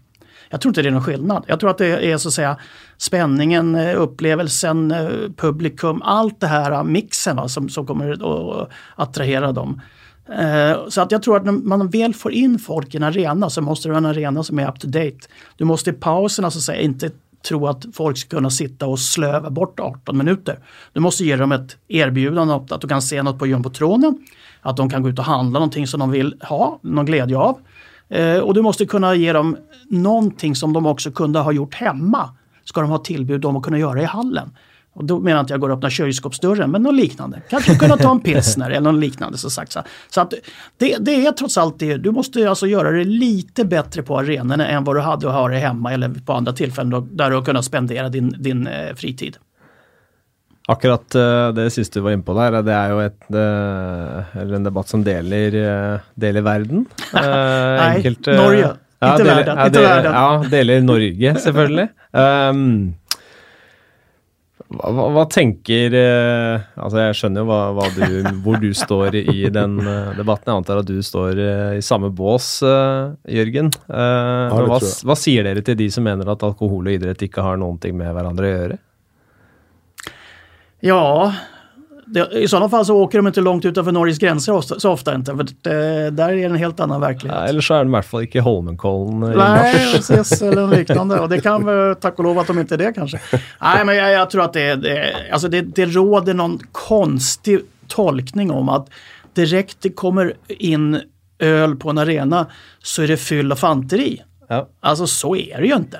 [0.54, 1.46] Jag tror inte det är någon skillnad.
[1.48, 2.58] Jag tror att det är så att säga
[2.98, 8.70] spänningen, eh, upplevelsen, eh, publikum, allt det här eh, mixen va, som, som kommer att
[8.96, 9.82] attrahera dem.
[10.89, 13.62] Så att jag tror att när man väl får in folk i en arena så
[13.62, 15.18] måste det vara en arena som är up to date.
[15.58, 17.12] Du måste i pauserna så att säga inte
[17.48, 20.60] tro att folk ska kunna sitta och slöva bort 18 minuter.
[20.94, 24.18] Du måste ge dem ett erbjudande att de kan se något på jumbotronen,
[24.62, 27.58] att de kan gå ut och handla någonting som de vill ha, någon glädje av.
[28.13, 29.58] Eh, och du måste kunna ge dem
[29.89, 32.30] någonting som de också kunde ha gjort hemma.
[32.65, 34.49] Ska de ha tillbud om att kunna göra i hallen.
[34.93, 37.41] Och då menar jag inte att jag går och öppnar kylskåpsdörren, men något liknande.
[37.49, 39.38] Kanske kunna ta en pilsner eller något liknande.
[39.38, 39.78] Så, sagt.
[40.10, 40.34] så att
[40.78, 41.97] det, det, är trots allt det.
[41.97, 45.47] Du måste alltså göra det lite bättre på arenorna än vad du hade att ha
[45.47, 48.95] det hemma eller på andra tillfällen då, där du har kunnat spendera din, din eh,
[48.95, 49.38] fritid.
[50.71, 54.63] Akkurat uh, det siste du var inne på der, det er jo et, uh, en
[54.63, 56.85] debatt som deler, uh, deler verden.
[57.17, 58.69] Nei, enkelt, Norge.
[59.04, 59.58] Ja, ikke deler, verden.
[59.60, 60.13] Ja, deler, verden.
[60.15, 61.88] ja, deler Norge, selvfølgelig.
[62.15, 62.62] Um,
[64.73, 69.75] hva, hva, tenker Altså, jeg skjønner jo hva, hva du, hvor du står i den
[70.17, 70.48] debatten.
[70.50, 71.44] Jeg antar at du står
[71.75, 73.69] i samme bås, Jørgen.
[73.92, 77.60] Ja, hva, hva sier dere til de som mener at alkohol och idrott inte har
[77.60, 78.81] någonting med varandra att göra?
[80.86, 81.34] Ja,
[82.06, 85.36] det, i sådana fall så åker de inte långt utanför Norges gränser så ofta inte.
[85.36, 87.38] För det, där är det en helt annan verklighet.
[87.40, 90.42] Ja, eller så är de i alla fall inte Holmenkollen i Nej, precis.
[90.42, 91.19] Eller liknande.
[91.19, 93.19] Och det kan väl, tack och lov att de inte är det kanske.
[93.62, 98.52] Nej, men jag, jag tror att det, det, alltså det, det råder någon konstig tolkning
[98.52, 98.90] om att
[99.34, 101.02] direkt det kommer in
[101.40, 102.46] öl på en arena
[102.84, 104.21] så är det fyll och fanteri.
[104.48, 104.67] Ja.
[104.79, 106.00] Alltså så är det ju inte.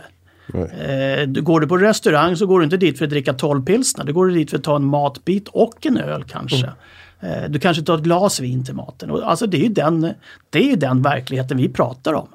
[0.53, 3.65] Eh, du- går du på restaurang så går du inte dit för att dricka 12
[3.65, 4.03] pilsner.
[4.05, 6.71] Du går dit för att ta en matbit och en öl kanske.
[7.19, 9.11] Eh, du kanske tar ett glas vin till maten.
[9.11, 10.01] Och, alltså det är ju den,
[10.49, 12.27] det är ju den verkligheten vi pratar om.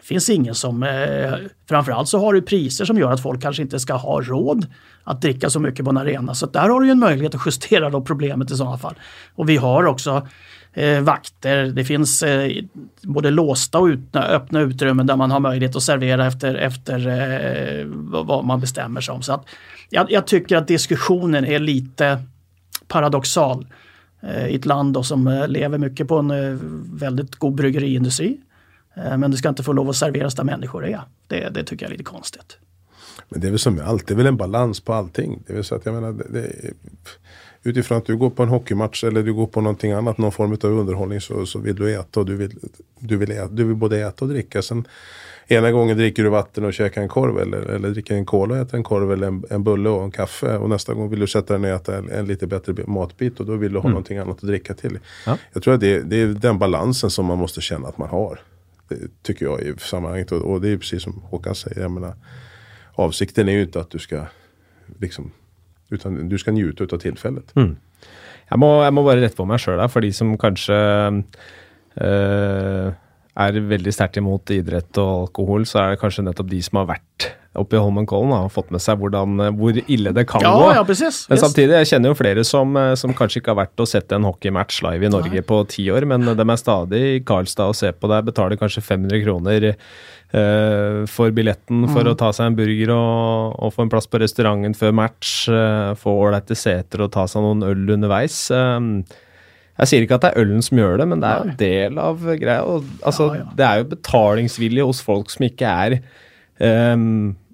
[0.00, 1.32] Det finns ingen som, eh,
[1.68, 4.66] framförallt så har du priser som gör att folk kanske inte ska ha råd
[5.04, 6.34] att dricka så mycket på en arena.
[6.34, 8.94] Så där har du ju en möjlighet att justera då problemet i sådana fall.
[9.34, 10.26] Och vi har också
[10.76, 12.52] eh, vakter, det finns eh,
[13.02, 17.08] både låsta och utna, öppna utrymmen där man har möjlighet att servera efter, efter
[17.80, 17.86] eh,
[18.24, 19.22] vad man bestämmer sig om.
[19.22, 19.44] Så att,
[19.90, 22.22] jag, jag tycker att diskussionen är lite
[22.88, 23.66] paradoxal
[24.22, 26.58] eh, i ett land då som eh, lever mycket på en eh,
[26.98, 28.36] väldigt god bryggeriindustri.
[28.96, 31.00] Eh, Men du ska inte få lov att serveras där människor är.
[31.26, 32.58] Det, det tycker jag är lite konstigt.
[33.28, 35.42] Men det är väl som med allt, det är väl en balans på allting.
[35.46, 36.72] Det är väl så att jag menar, det, det, är-
[37.66, 40.52] utifrån att du går på en hockeymatch eller du går på någonting annat, någon form
[40.52, 42.58] av underhållning så, så vill du äta och du vill,
[42.98, 44.62] du vill, äta, du vill både äta och dricka.
[44.62, 44.88] Sen
[45.46, 48.60] ena gången dricker du vatten och käkar en korv eller, eller dricker en cola och
[48.60, 50.56] äter en korv eller en, en bulle och en kaffe.
[50.56, 53.40] Och nästa gång vill du sätta dig ner och äta en, en lite bättre matbit
[53.40, 54.98] och då vill du ha någonting annat att dricka till.
[55.26, 55.38] Ja.
[55.52, 58.40] Jag tror att det, det är den balansen som man måste känna att man har.
[58.88, 61.80] Det tycker jag i sammanhanget och, och det är precis som Håkan säger.
[61.80, 62.14] Jag menar,
[62.94, 64.22] avsikten är ju inte att du ska
[64.98, 65.30] liksom,
[65.90, 67.52] utan du ska njuta av tillfället.
[67.56, 70.76] Jeg må, jeg må bare rette på meg sjøl for de som kanskje
[72.00, 72.92] eh,
[73.36, 76.88] er veldig sterkt imot idrett og alkohol, så er det kanskje nettopp de som har
[76.94, 77.26] vært
[77.56, 80.66] oppe i Holmenkollen og fått med seg hvordan, hvor ille det kan Ja, gå.
[80.76, 81.22] ja precis.
[81.28, 81.44] Men Yes.
[81.44, 84.24] samtidig, jeg kjenner jo flere som, eh, som kanskje ikke har vært og sett en
[84.28, 87.92] hockeymatch live i Norge på ti år, men de er stadig i Karlstad og ser
[87.92, 89.74] på det, betaler kanskje 500 kroner eh,
[91.06, 94.74] for billetten for å ta seg en burger og, og få en plass på restauranten
[94.76, 98.40] før match, eh, få ålreite seter og ta seg noen øl underveis.
[98.50, 98.80] Eh,
[99.76, 101.58] jeg sier ikke at det er ølen som gjør det, men det er jo en
[101.60, 102.62] del av greia.
[102.64, 103.50] Og, altså, Ja, ja.
[103.58, 106.96] Det er jo betalingsvilje hos folk som ikke er eh,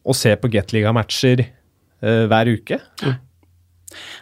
[0.03, 2.79] å se på Gateliga-matcher eh, hver uke.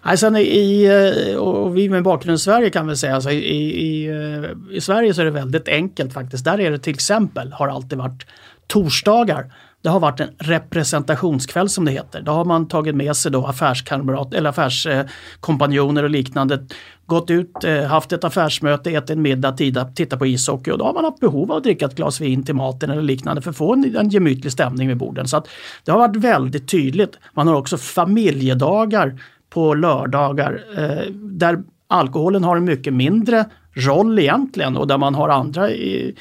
[0.03, 3.37] Nej, sen i, eh, och vi med bakgrund i Sverige kan vi säga, alltså i,
[3.37, 6.45] i, eh, i Sverige så är det väldigt enkelt faktiskt.
[6.45, 8.27] Där är det till exempel, har alltid varit
[8.67, 9.53] torsdagar.
[9.83, 12.23] Det har varit en representationskväll som det heter.
[12.23, 16.67] Då har man tagit med sig då affärskamrat eller affärskompanjoner och liknande.
[17.07, 20.93] Gått ut, eh, haft ett affärsmöte, ätit en middag, tittat på ishockey och då har
[20.93, 23.57] man haft behov av att dricka ett glas vin till maten eller liknande för att
[23.57, 25.29] få en, en gemytlig stämning vid borden.
[25.29, 25.49] Så att
[25.85, 27.19] det har varit väldigt tydligt.
[27.35, 29.19] Man har också familjedagar
[29.51, 35.29] på lördagar eh, där alkoholen har en mycket mindre roll egentligen och där man har
[35.29, 36.15] andra i,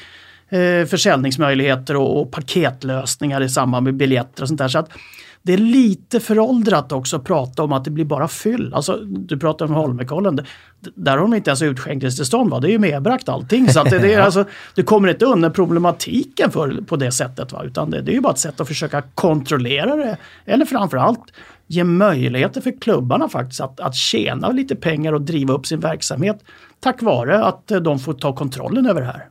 [0.48, 4.68] eh, försäljningsmöjligheter och, och paketlösningar i samband med biljetter och sånt där.
[4.68, 4.90] Så att
[5.42, 8.74] det är lite föråldrat också att prata om att det blir bara fyll.
[8.74, 10.40] Alltså, du pratar om Holmenkollen.
[10.94, 12.50] Där har de inte ens utskänkningstillstånd.
[12.50, 12.60] Va?
[12.60, 13.68] Det är ju medbragt allting.
[13.68, 17.52] Så att det, det är alltså, du kommer inte undan problematiken för, på det sättet.
[17.52, 17.62] Va?
[17.64, 20.16] Utan det, det är ju bara ett sätt att försöka kontrollera det.
[20.44, 21.32] Eller framförallt
[21.70, 26.38] ge möjligheter för klubbarna faktiskt att, att tjäna lite pengar och driva upp sin verksamhet.
[26.80, 29.28] Tack vare att eh, de får ta kontrollen över det här.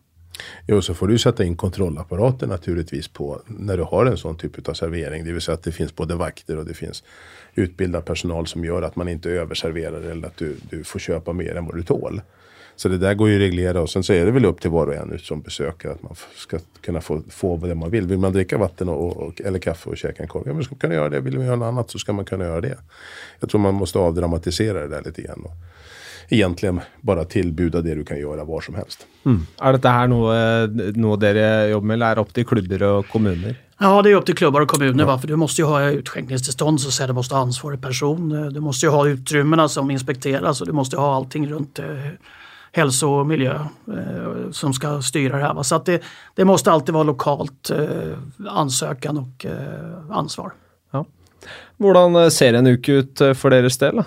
[0.67, 4.69] Jo, så får du sätta in kontrollapparater naturligtvis på när du har en sån typ
[4.69, 5.25] av servering.
[5.25, 7.03] Det vill säga att det finns både vakter och det finns
[7.55, 11.55] utbildad personal som gör att man inte överserverar eller att du, du får köpa mer
[11.55, 12.21] än vad du tål.
[12.79, 14.69] Så det där går ju att reglera och sen så är det väl upp till
[14.69, 18.07] var och en som besökare att man ska kunna få, få det man vill.
[18.07, 20.73] Vill man dricka vatten och, och, eller kaffe och käka en korv, ja men ska
[20.75, 21.19] man kunna göra det.
[21.19, 22.77] Vill man göra något annat så ska man kunna göra det.
[23.39, 25.41] Jag tror man måste avdramatisera det där lite grann.
[25.45, 25.51] Och
[26.29, 29.07] egentligen bara tillbuda det du kan göra var som helst.
[29.61, 33.07] Er dette her noe, noe dere jobber med, eller er det opp til klubber og
[33.11, 33.55] kommuner?
[33.79, 35.05] Ja, det är upp till klubbar och kommuner.
[35.05, 35.19] Va?
[35.19, 37.07] För du måste ju ha utskänkningstillstånd, så säga.
[37.07, 38.31] Du måste ha ansvarig person.
[38.31, 41.85] Eh, Du måste ju ha utrymmena som inspekteras och du måste ha allting runt eh,
[42.71, 43.55] hälso och miljö
[43.87, 45.53] eh, som ska styra det här.
[45.53, 45.63] Va?
[45.63, 46.03] Så att det,
[46.35, 50.53] det måste alltid vara lokalt eh, ansökan och eh, ansvar.
[50.91, 51.05] Ja.
[51.77, 54.03] Hvordan eh, ser en uke ut eh, for deres del?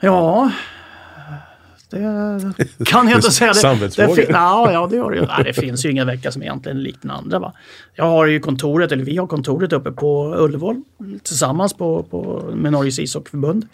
[0.00, 0.50] Ja,
[1.90, 3.52] det kan jag inte säga.
[3.80, 5.26] Det, det, ja, det, gör det, ju.
[5.26, 7.38] Nej, det finns ju ingen vecka som egentligen är lik den andra.
[7.38, 7.52] Va?
[7.94, 10.82] Jag har ju kontoret, eller vi har kontoret uppe på Ullevål
[11.22, 13.66] tillsammans på, på, med Norges ishockeyförbund.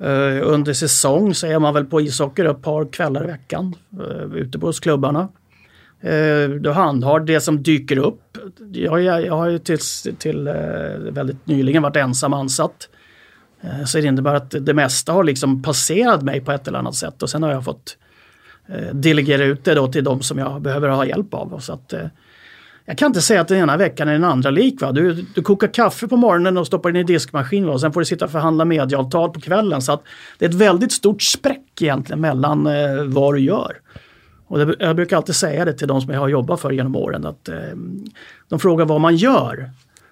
[0.00, 4.34] Eh, under säsong så är man väl på ishockey ett par kvällar i veckan eh,
[4.34, 5.28] ute på hos klubbarna.
[6.00, 8.38] Eh, du handhar det som dyker upp.
[8.72, 10.44] Jag, jag, jag har ju tills, till
[11.10, 12.88] väldigt nyligen varit ensam ansatt.
[13.86, 17.22] Så det innebär att det mesta har liksom passerat mig på ett eller annat sätt
[17.22, 17.96] och sen har jag fått
[18.92, 21.58] delegera ut det då till de som jag behöver ha hjälp av.
[21.58, 22.06] Så att, eh,
[22.88, 24.80] jag kan inte säga att den ena veckan är den andra lik.
[24.80, 24.92] Va?
[24.92, 28.04] Du, du kokar kaffe på morgonen och stoppar in i diskmaskin och sen får du
[28.04, 29.82] sitta och förhandla medieavtal på kvällen.
[29.82, 30.02] Så att
[30.38, 33.76] det är ett väldigt stort spräck egentligen mellan eh, vad du gör.
[34.46, 36.96] Och det, jag brukar alltid säga det till de som jag har jobbat för genom
[36.96, 37.26] åren.
[37.26, 37.54] att eh,
[38.48, 39.70] De frågar vad man gör.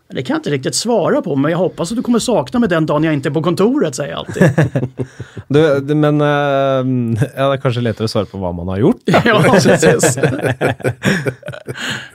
[0.08, 2.68] Det kan jag inte riktigt svara på, men jag hoppas att du kommer sakna mig
[2.68, 4.42] den dagen jag inte är på kontoret, säger jag alltid.
[5.48, 6.26] du, du, men uh,
[7.36, 9.00] ja, det är kanske lättare att svara på vad man har gjort.
[9.24, 10.18] ja, precis.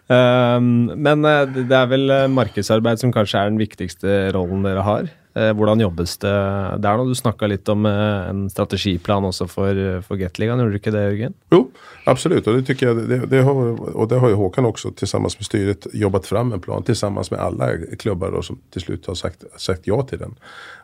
[0.08, 5.08] um, men uh, det är väl marknadsarbete som kanske är den viktigaste rollen ni har?
[5.34, 6.32] Eh, hvordan jobbes det
[6.84, 7.06] der nå?
[7.08, 10.92] Du snakka litt om eh, en strategiplan också för, eh, för Gateligaen, gjorde du ikke
[10.92, 11.34] det Jörgen?
[11.52, 11.72] Jo,
[12.06, 13.56] absolut och det tycker jag, det, det, har,
[13.96, 17.40] och det har ju Håkan också tillsammans med styret jobbat fram en plan tillsammans med
[17.40, 20.36] alla klubbar då, som till slut har sagt, sagt ja till den.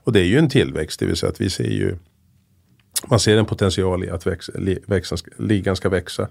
[0.04, 1.98] Och det är ju en tillväxt, det vill säga att vi ser ju
[3.10, 4.52] man ser en potential i att växa,
[4.86, 6.28] växa, ligan ska växa.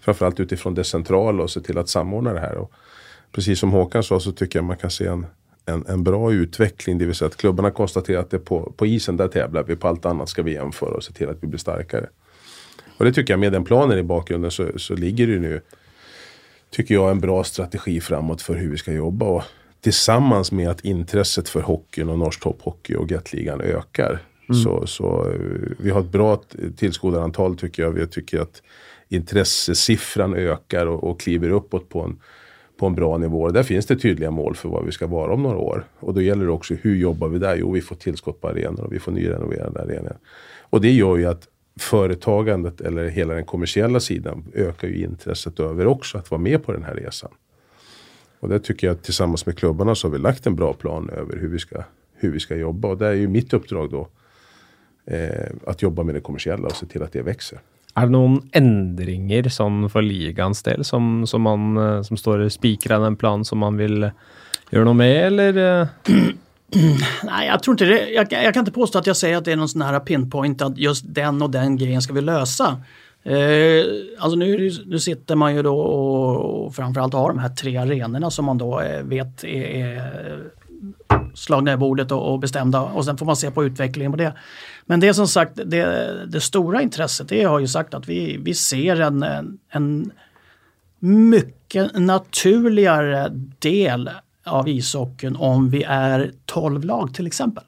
[0.00, 2.54] Framförallt utifrån det centrala och se till att samordna det här.
[2.56, 2.72] Och
[3.32, 5.26] precis som Håkan sa så tycker jag man kan se en,
[5.68, 6.98] en, en bra utveckling.
[6.98, 9.88] Det vill säga att klubbarna konstaterar att det på, på isen där tävlar vi, på
[9.88, 12.08] allt annat ska vi jämföra och se till att vi blir starkare.
[12.96, 15.60] Och det tycker jag med den planen i bakgrunden så, så ligger det nu,
[16.70, 19.26] tycker jag, en bra strategi framåt för hur vi ska jobba.
[19.26, 19.42] Och
[19.80, 24.22] tillsammans med att intresset för hockeyn och norsk topphockey och Gatligan ökar.
[24.48, 24.62] Mm.
[24.62, 26.42] Så, så eh, vi har ett bra
[26.76, 27.90] tillskådarantal tycker jag.
[27.90, 28.62] Vi tycker att
[29.08, 32.18] intressesiffran ökar och, och kliver uppåt på en
[32.78, 33.50] på en bra nivå.
[33.50, 35.84] Där finns det tydliga mål för vad vi ska vara om några år.
[36.00, 37.56] Och då gäller det också hur jobbar vi där?
[37.56, 40.16] Jo, vi får tillskott på arenor och vi får nyrenoverade arenor.
[40.60, 41.48] Och det gör ju att
[41.80, 46.72] företagandet eller hela den kommersiella sidan ökar ju intresset över också att vara med på
[46.72, 47.30] den här resan.
[48.40, 51.10] Och det tycker jag att tillsammans med klubbarna så har vi lagt en bra plan
[51.10, 51.82] över hur vi ska,
[52.14, 52.88] hur vi ska jobba.
[52.88, 54.08] Och det är ju mitt uppdrag då
[55.04, 57.58] eh, att jobba med det kommersiella och se till att det växer.
[57.98, 63.00] Er det noen endringer sånn for ligaens del som, som, man, eh, som står spikra
[63.00, 64.12] i den planen som man vill eh,
[64.70, 65.56] göra något med, eller?
[65.56, 65.88] Eh?
[67.24, 68.10] Nej, jag tror inte det.
[68.10, 70.62] Jag, jag, kan inte påstå att jag säger att det är någon sån här pinpoint
[70.62, 72.82] att just den och den grejen ska vi lösa.
[73.22, 73.84] Eh,
[74.18, 78.30] alltså nu, nu sitter man ju då och, och framförallt har de här tre arenorna
[78.30, 80.42] som man då vet är, är
[81.34, 84.32] slagna i bordet och, och, bestämda och sen får man se på utvecklingen på det.
[84.86, 88.36] Men det är som sagt, det, det stora intresset, det har ju sagt att vi,
[88.36, 89.22] vi ser en,
[89.68, 90.10] en
[90.98, 94.10] mycket naturligare del
[94.46, 97.64] av ishockeyn om vi är 12 lag till exempel.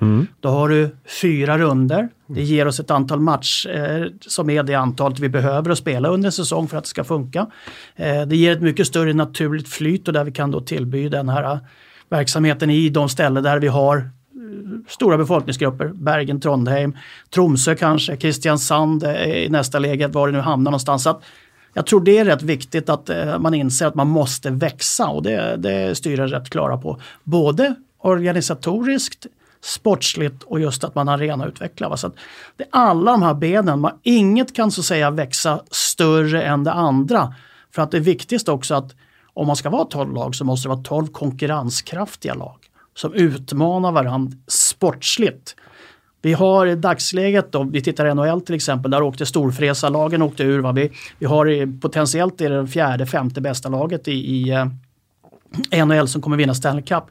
[0.00, 0.26] Mm.
[0.40, 2.08] Då har du fyra runder.
[2.26, 6.08] Det ger oss ett antal matcher eh, som är det antalet vi behöver att spela
[6.08, 7.46] under en säsong för att det ska funka.
[7.96, 11.28] Eh, det ger ett mycket större naturligt flyt och där vi kan då tillby den
[11.28, 11.58] här
[12.12, 14.02] verksamheten i de ställen där vi har eh,
[14.88, 15.88] stora befolkningsgrupper.
[15.94, 16.96] Bergen, Trondheim,
[17.34, 21.02] Tromsö kanske, Kristiansand eh, i nästa läge, var det nu hamnar någonstans.
[21.02, 21.20] Så
[21.74, 25.22] jag tror det är rätt viktigt att eh, man inser att man måste växa och
[25.22, 27.00] det, det är styret rätt klara på.
[27.24, 29.26] Både organisatoriskt,
[29.60, 31.96] sportsligt och just att man arenautvecklar.
[31.96, 32.14] Så att
[32.56, 36.64] det är alla de här benen, man, inget kan så att säga växa större än
[36.64, 37.34] det andra.
[37.74, 38.94] För att det är viktigast också att
[39.34, 42.56] om man ska vara 12 lag så måste det vara 12 konkurrenskraftiga lag
[42.94, 45.56] som utmanar varandra sportsligt.
[46.22, 50.58] Vi har i dagsläget, då, vi tittar NHL till exempel, där åkte storfräsarlagen åkte ur.
[50.58, 50.72] Va?
[50.72, 56.22] Vi, vi har potentiellt är det fjärde, femte bästa laget i, i eh, NHL som
[56.22, 57.04] kommer vinna Stanley Cup.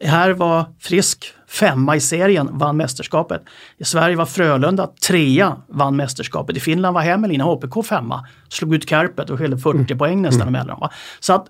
[0.00, 3.42] Här var Frisk femma i serien, vann mästerskapet.
[3.78, 6.56] I Sverige var Frölunda trea, vann mästerskapet.
[6.56, 9.98] I Finland var Hämeenlinna HPK femma, slog ut Kärpet och skilde 40 mm.
[9.98, 10.54] poäng nästan mm.
[10.54, 10.80] emellan.
[10.80, 10.90] Va?
[11.20, 11.46] Så att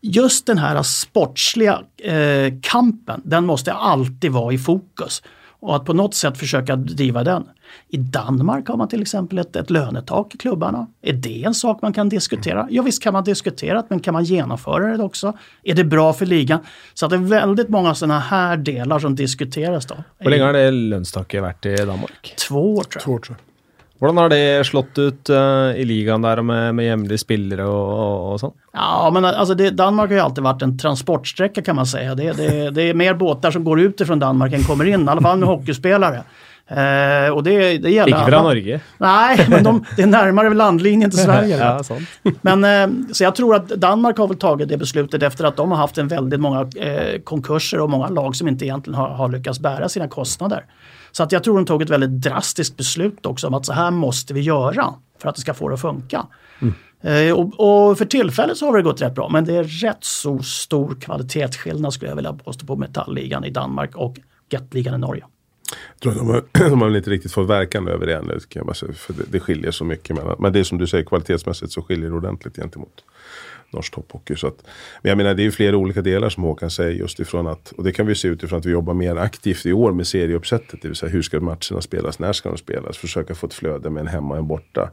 [0.00, 5.22] just den här sportsliga eh, kampen, den måste alltid vara i fokus
[5.60, 7.44] och att på något sätt försöka driva den.
[7.88, 10.86] I Danmark har man till exempel ett, ett lönetak i klubbarna.
[11.02, 12.66] Är det en sak man kan diskutera?
[12.70, 15.32] Ja visst kan man diskutera det, men kan man genomföra det också?
[15.62, 16.60] Är det bra för ligan?
[16.94, 19.86] Så det är väldigt många sådana här delar som diskuteras.
[19.86, 19.94] Då.
[20.18, 22.34] Hur länge har det lönestaket varit i Danmark?
[22.48, 23.02] Två år tror jag.
[23.02, 23.52] Två år, tror jag.
[24.02, 25.36] Hvordan har det slått ut uh,
[25.76, 28.54] i ligan där med, med jämnlige spillere och, och, och sånt?
[28.72, 32.14] Ja, men alltså det, Danmark har ju alltid varit en transportsträcka kan man säga.
[32.14, 35.08] Det, det, det är mer båtar som går ut ifrån Danmark än kommer in, i
[35.08, 36.22] alla fall med hockeyspelare.
[36.76, 38.80] Eh, och det, det gäller Inte från Norge?
[38.98, 41.58] Nej, men de, det är närmare landlinjen till Sverige.
[41.58, 42.08] ja, sånt.
[42.40, 45.70] Men, eh, så jag tror att Danmark har väl tagit det beslutet efter att de
[45.70, 49.28] har haft en väldigt många eh, konkurser och många lag som inte egentligen har, har
[49.28, 50.64] lyckats bära sina kostnader.
[51.12, 53.90] Så att jag tror de tog ett väldigt drastiskt beslut också om att så här
[53.90, 56.26] måste vi göra för att det ska få det att funka.
[56.60, 56.74] Mm.
[57.28, 57.60] Eh, och,
[57.90, 61.00] och, för tillfället så har det gått rätt bra men det är rätt så stor
[61.00, 64.18] kvalitetsskillnad skulle jag vilja påstå på metallligan i Danmark och
[64.48, 65.24] Gatligan i Norge.
[65.94, 68.32] Jag tror de, har, de har väl inte riktigt fått verkan över det ännu.
[68.32, 70.16] Kan jag bara säga, för det, det skiljer så mycket.
[70.16, 73.04] Mellan, men det är som du säger, kvalitetsmässigt så skiljer det ordentligt gentemot
[73.72, 74.36] norsk topphockey.
[74.36, 74.64] Så att,
[75.02, 77.72] men jag menar det är ju flera olika delar som Håkan säger just ifrån att,
[77.76, 80.82] och det kan vi se utifrån att vi jobbar mer aktivt i år med serieuppsättet.
[80.82, 82.98] Det vill säga hur ska matcherna spelas, när ska de spelas?
[82.98, 84.90] Försöka få ett flöde med en hemma och en borta.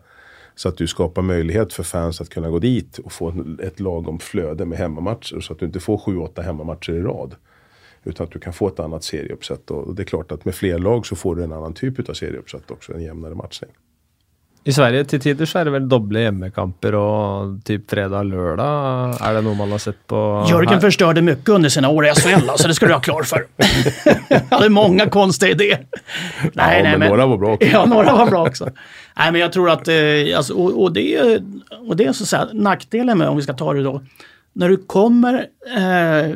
[0.55, 4.19] Så att du skapar möjlighet för fans att kunna gå dit och få ett lagom
[4.19, 5.39] flöde med hemmamatcher.
[5.39, 7.35] Så att du inte får 7-8 hemmamatcher i rad.
[8.09, 9.71] Utan att du kan få ett annat serieuppsätt.
[9.71, 12.13] Och det är klart att med fler lag så får du en annan typ av
[12.13, 13.71] serieuppsätt också, en jämnare matchning.
[14.67, 19.15] I Sverige til tider så er det vel doble hjemmekamper og typ fredag-lørdag.
[19.23, 20.81] Er det noe man har sett på Jörgen her?
[20.83, 23.47] förstörde mycket under sina år i SHL, så det ska du ha klar för.
[24.29, 25.85] Han hade många konstiga idéer.
[26.53, 27.67] Nej, ja, nej, men, men några var bra också.
[27.67, 28.69] Ja, några var bra också.
[29.17, 31.39] nej, men jag tror att, eh, alltså, och, och, det,
[31.87, 34.01] och det är så att säga, nackdelen med, om vi ska ta det då,
[34.53, 35.33] när du kommer
[35.77, 36.35] eh,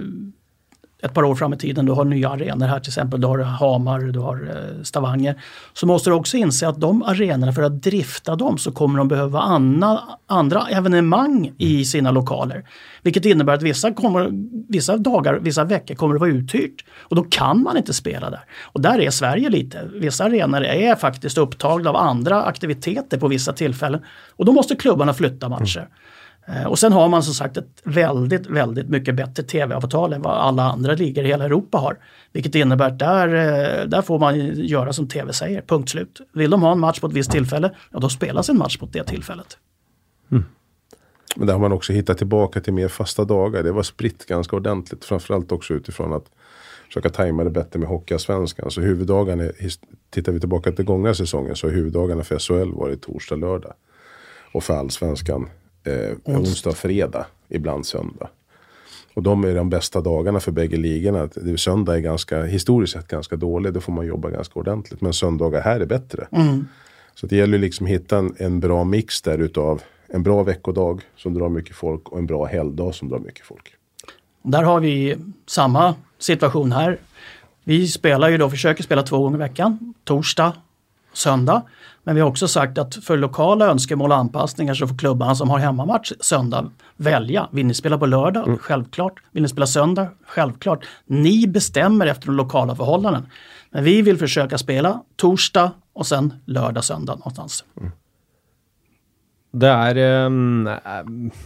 [1.04, 3.39] ett par år fram i tiden, du har nya arenor här till exempel, du har
[3.39, 5.41] Hamar, du har eh, Stavanger.
[5.74, 9.08] Så måste du också inse att de arenorna, för att drifta dem så kommer de
[9.08, 12.66] behöva anna, andra evenemang i sina lokaler.
[13.01, 14.30] Vilket innebär att vissa, kommer,
[14.70, 16.86] vissa dagar, vissa veckor kommer det vara uthyrt.
[16.99, 18.41] Och då kan man inte spela där.
[18.62, 19.89] Och där är Sverige lite.
[19.93, 24.01] Vissa arenor är faktiskt upptagna av andra aktiviteter på vissa tillfällen.
[24.36, 25.80] Och då måste klubbarna flytta matcher.
[25.80, 25.91] Mm.
[26.46, 30.38] Eh, och sen har man som sagt ett väldigt, väldigt mycket bättre tv-avtal än vad
[30.38, 31.98] alla andra ligor i hela Europa har.
[32.32, 36.22] Vilket innebär att där, eh, där får man göra som tv säger, punkt slut.
[36.34, 38.86] Vill de ha en match på ett visst tillfälle, ja då spelas en match på
[38.86, 39.58] det tillfället.
[40.32, 40.46] Mm.
[41.36, 43.64] Men där har man också hittat tillbaka till mer fasta dagar.
[43.64, 46.26] Det var spritt ganska ordentligt, framförallt också utifrån att
[46.88, 48.72] försöka tajma det bättre med Hockeyallsvenskan.
[48.72, 49.44] Så huvuddagarna,
[50.10, 53.74] tittar vi tillbaka till gångna säsongen så har huvuddagarna för SHL varit torsdag, lördag.
[54.54, 55.50] Och för allsvenskan
[55.84, 58.30] eh, onsdag, fredag, ibland söndag.
[59.14, 61.30] Och de är de bästa dagarna för bägge ligorna.
[61.58, 65.02] Söndag är ganska, historiskt sett ganska dålig, då får man jobba ganska ordentligt.
[65.02, 66.28] Men söndagar här är bättre.
[66.32, 66.68] Mm.
[67.16, 71.02] Så det gäller liksom att hitta en, en, bra mix där utav en bra veckodag
[71.16, 73.74] som drar mycket folk och en bra helgdag som drar mycket folk.
[74.42, 77.00] Där har vi samma situation här.
[77.64, 80.54] Vi spelar ju då, försöker spela två gånger i veckan, torsdag,
[81.14, 81.61] söndag.
[82.03, 85.49] Men vi har också sagt att för lokala önskemål och anpassningar så får klubbarna som
[85.49, 87.47] har hemmamatch söndag välja.
[87.51, 88.47] Vill ni spela på lördag?
[88.47, 88.57] Mm.
[88.57, 89.14] Självklart.
[89.32, 90.07] Vill ni spela söndag?
[90.28, 90.86] Självklart.
[91.05, 93.26] Ni bestämmer efter de lokala förhållanden.
[93.70, 97.66] Men vi vill försöka spela torsdag och sen lördag, söndag någonstans.
[97.80, 97.91] Mm.
[99.53, 100.70] Det är, um,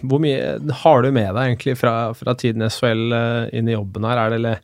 [0.01, 4.05] Hvor mye har du med dig egentlig fra, fra tiden SHL uh, inn i jobben
[4.07, 4.17] her?
[4.17, 4.59] Er det,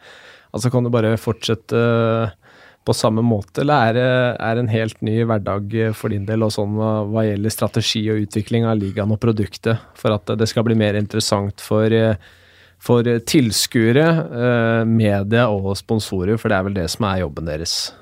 [0.51, 2.29] altså kan du bara fortsätta uh,
[2.85, 4.07] på samme måte, eller er det
[4.43, 8.25] er en helt ny hverdag eh, for din del og sånn hva, gjelder strategi og
[8.25, 12.15] utvikling av ligaen og produktet, for at det skal bli mer interessant for, eh,
[12.83, 14.07] for tilskuere,
[14.43, 17.93] eh, media og sponsorer, for det är väl det som är jobben deres?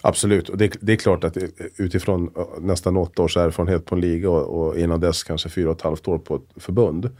[0.00, 1.36] Absolut, och det, det, är klart att
[1.76, 5.76] utifrån nästan åtta års erfarenhet på en liga och, och innan dess kanske fyra och
[5.76, 7.10] ett halvt år på ett förbund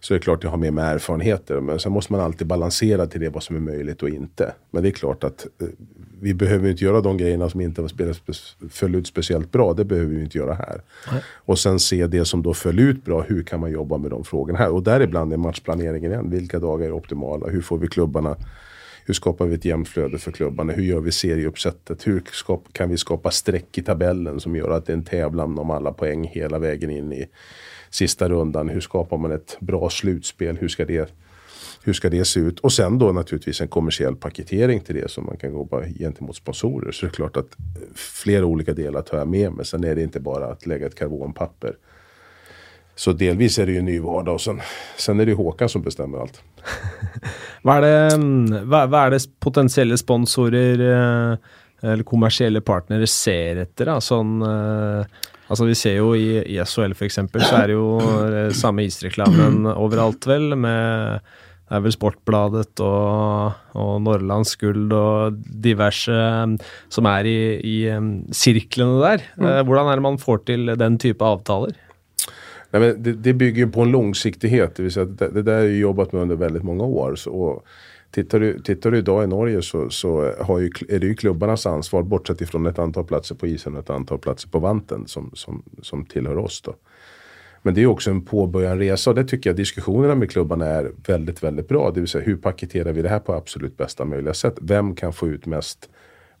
[0.00, 1.60] så är det klart jag har med mig erfarenheter.
[1.60, 4.54] Men sen måste man alltid balansera till det vad som är möjligt och inte.
[4.70, 5.46] Men det är klart att
[6.20, 7.88] vi behöver inte göra de grejerna som inte
[8.70, 9.72] föll ut speciellt bra.
[9.72, 10.82] Det behöver vi inte göra här.
[11.12, 11.22] Nej.
[11.34, 13.22] Och sen se det som då föll ut bra.
[13.22, 14.70] Hur kan man jobba med de frågorna här?
[14.70, 16.30] Och däribland är matchplaneringen igen.
[16.30, 17.46] Vilka dagar är optimala?
[17.46, 18.36] Hur får vi klubbarna
[19.08, 20.72] hur skapar vi ett jämnt flöde för klubbarna?
[20.72, 22.06] Hur gör vi serieuppsättet?
[22.06, 25.58] Hur skap, kan vi skapa streck i tabellen som gör att det är en tävlan
[25.58, 27.26] om alla poäng hela vägen in i
[27.90, 28.68] sista rundan.
[28.68, 30.56] Hur skapar man ett bra slutspel?
[30.56, 31.14] Hur ska det,
[31.88, 32.60] hur ska det se ut?
[32.60, 36.92] Och sen då naturligtvis en kommersiell paketering till det som man kan på gentemot sponsorer.
[36.92, 37.56] Så det är klart att
[37.94, 39.66] flera olika delar tar jag med mig.
[39.66, 41.74] Sen är det inte bara att lägga ett karbonpapper.
[42.94, 44.60] Så delvis är det ju en ny vardag och sen,
[44.96, 46.42] sen är det Håkan som bestämmer allt.
[47.62, 47.80] vad, är
[48.10, 50.80] det, vad, vad är det potentiella sponsorer
[51.32, 51.38] eh,
[51.90, 53.86] eller kommersiella partner ser efter?
[53.86, 54.00] Då?
[54.00, 55.06] Sån, eh,
[55.48, 57.14] Altså Vi ser jo i, i SHL f.eks.
[57.14, 57.86] så er det jo
[58.28, 60.54] eh, samme isreklamen overalt, vel.
[60.56, 61.20] med
[61.68, 66.54] det er vel Sportbladet og, og Norrlands Guld og diverse eh,
[66.88, 69.26] som er i, i um, sirklene der.
[69.36, 69.50] Mm.
[69.68, 71.76] Hvordan er det man får til den type avtaler?
[72.72, 74.76] Nej, men det, det bygger ju på en långsiktighet.
[74.76, 77.16] Det, vill säga det, det där har jag jobbat med under väldigt många år.
[77.16, 77.64] Så, och
[78.10, 81.66] Tittar du, tittar du idag i Norge så, så har ju, är det ju klubbarnas
[81.66, 85.30] ansvar, bortsett ifrån ett antal platser på isen och ett antal platser på vanten som,
[85.34, 86.60] som, som tillhör oss.
[86.60, 86.74] Då.
[87.62, 90.92] Men det är också en påbörjad resa och det tycker jag diskussionerna med klubbarna är
[91.06, 91.90] väldigt, väldigt bra.
[91.90, 94.58] Det vill säga hur paketerar vi det här på absolut bästa möjliga sätt?
[94.60, 95.88] Vem kan få ut mest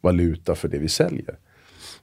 [0.00, 1.38] valuta för det vi säljer?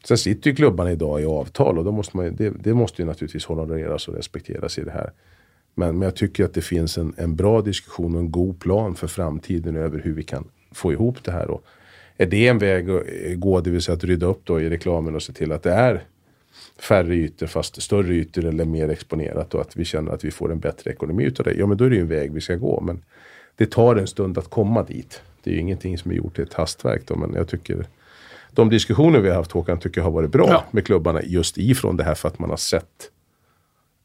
[0.07, 3.05] Sen sitter ju klubbarna idag i avtal och då måste man, det, det måste ju
[3.05, 5.11] naturligtvis honoreras och respekteras i det här.
[5.75, 8.95] Men, men jag tycker att det finns en, en bra diskussion och en god plan
[8.95, 11.49] för framtiden över hur vi kan få ihop det här.
[11.49, 11.65] Och
[12.17, 13.03] är det en väg att
[13.35, 15.71] gå, det vill säga att rydda upp då i reklamen och se till att det
[15.71, 16.03] är
[16.79, 20.51] färre ytor fast större ytor eller mer exponerat och att vi känner att vi får
[20.51, 21.53] en bättre ekonomi utav det.
[21.53, 22.81] Ja men då är det ju en väg vi ska gå.
[22.81, 23.03] Men
[23.55, 25.21] det tar en stund att komma dit.
[25.43, 27.85] Det är ju ingenting som är gjort i ett hastverk då, men jag tycker
[28.51, 30.63] de diskussioner vi har haft Håkan tycker jag har varit bra Ja.
[30.71, 33.11] med klubbarna just ifrån det här för att man har sett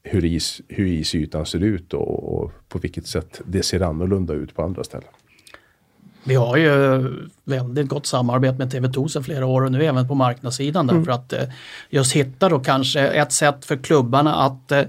[0.03, 4.55] hur, is, hur isytan ser ut och, och på vilket sätt det ser annorlunda ut
[4.55, 5.09] på andra ställen.
[6.25, 7.03] Vi har ju
[7.45, 11.13] väldigt gott samarbete med TV2 sedan flera år och nu även på marknadssidan där för
[11.13, 11.43] att eh,
[11.91, 14.83] just hitta då kanske ett sätt för klubbarna att eh,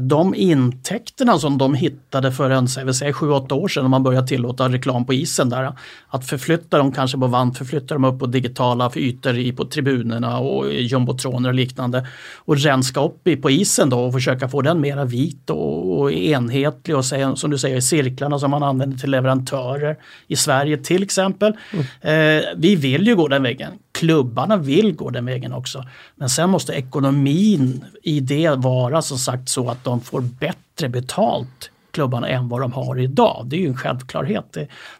[0.00, 4.68] de intäkterna som de hittade för en, säg 7-8 år sedan när man började tillåta
[4.68, 5.72] reklam på isen där.
[6.08, 10.38] Att förflytta dem kanske på vand, förflytta dem upp på digitala ytor i, på tribunerna
[10.38, 12.06] och jumbotroner och liknande.
[12.36, 16.12] Och renska upp i, på isen då och försöka få den mera vit och, och
[16.12, 19.96] enhetlig och säga, som du säger i cirklarna som man använder till leverantörer
[20.28, 21.52] i Sverige till exempel.
[22.00, 22.12] Eh,
[22.56, 23.72] vi vill ju gå den vägen.
[24.00, 25.84] Klubbarna vill gå den vägen också.
[26.16, 31.70] Men sen måste ekonomin i det vara som sagt så att de får bättre betalt
[31.90, 33.46] klubbarna än vad de har idag.
[33.46, 34.56] Det är ju en självklarhet.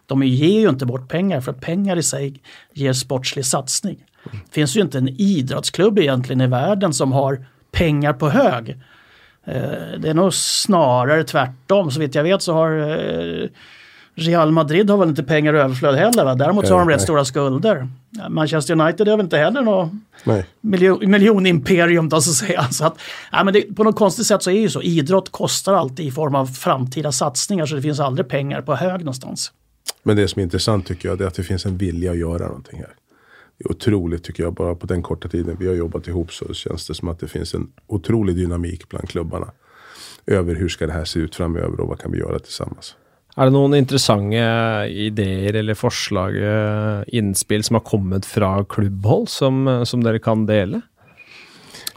[0.07, 2.43] De ger ju inte bort pengar för pengar i sig
[2.73, 4.05] ger sportslig satsning.
[4.33, 8.71] Det finns ju inte en idrottsklubb egentligen i världen som har pengar på hög.
[9.45, 11.91] Eh, det är nog snarare tvärtom.
[11.91, 13.49] Så vitt jag vet så har eh,
[14.21, 16.25] Real Madrid har väl inte pengar i överflöd heller.
[16.25, 16.35] Va?
[16.35, 17.05] Däremot så har de rätt nej.
[17.05, 17.89] stora skulder.
[18.29, 19.91] Manchester United har väl inte heller något
[20.61, 22.63] miljon, miljonimperium då så att säga.
[22.71, 22.99] Så att,
[23.33, 24.83] ja, men det, på något konstigt sätt så är det ju så.
[24.83, 28.99] Idrott kostar alltid i form av framtida satsningar så det finns aldrig pengar på hög
[29.01, 29.53] någonstans.
[30.03, 32.47] Men det som är intressant tycker jag är att det finns en vilja att göra
[32.47, 32.95] någonting här.
[33.59, 36.55] Det är otroligt tycker jag, bara på den korta tiden vi har jobbat ihop så
[36.55, 39.51] känns det som att det finns en otrolig dynamik bland klubbarna.
[40.27, 42.97] Över hur ska det här se ut framöver och vad kan vi göra tillsammans.
[43.39, 44.41] Er det noen interessante
[44.91, 50.47] ideer eller forslag, eh, innspill, som har kommet fra klubbhold, som, eh, som dere kan
[50.47, 50.83] dele?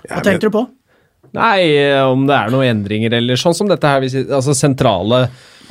[0.10, 0.68] Vad tänkte du på?
[1.34, 5.24] Nei, eh, om det er noen endringer, eller sånn som dette her, altså sentrale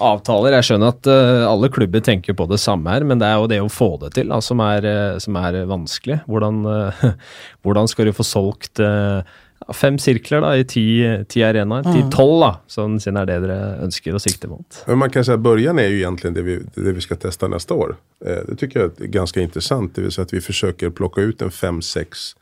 [0.03, 0.57] avtaler.
[0.57, 3.51] Jeg skjønner at eh, alle klubber tenker på det samme her, men det er jo
[3.53, 4.89] det å få det til da, som, er,
[5.23, 6.19] som er vanskelig.
[6.27, 7.07] Hvordan, eh,
[7.63, 9.23] hvordan skal du få solgt ja,
[9.75, 10.85] fem sirkler da, i ti,
[11.29, 11.87] ti arenaer?
[11.87, 14.83] Ti-tolv, da, sånn siden er det dere ønsker å sikte mot.
[14.87, 17.49] Men man kan säga att början är ju egentligen det vi, det vi ska testa
[17.49, 17.97] nästa år.
[18.25, 19.95] Eh, det tycker jag är ganska intressant.
[19.95, 22.37] Det vill säga att vi försöker plocka ut en fem sex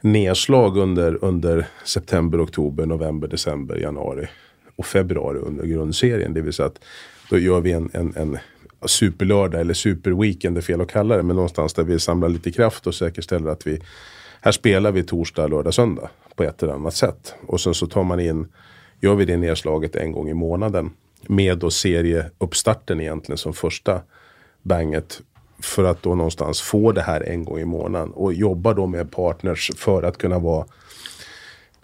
[0.00, 4.28] nedslag under, under september, oktober, november, december, januari
[4.76, 6.34] och februari under grundserien.
[6.34, 6.84] Det vill säga att
[7.30, 8.38] då gör vi en, en, en
[8.86, 12.50] superlördag eller superweekend, det är fel att kalla det, men någonstans där vi samlar lite
[12.50, 13.80] kraft och säkerställer att vi
[14.44, 17.34] här spelar vi torsdag, lördag, söndag på ett eller annat sätt.
[17.46, 18.46] Och sen så tar man in,
[19.00, 20.90] gör vi det nedslaget en gång i månaden
[21.26, 24.00] med då serieuppstarten egentligen som första
[24.62, 25.20] banget
[25.58, 29.10] för att då någonstans få det här en gång i månaden och jobba då med
[29.10, 30.66] partners för att kunna vara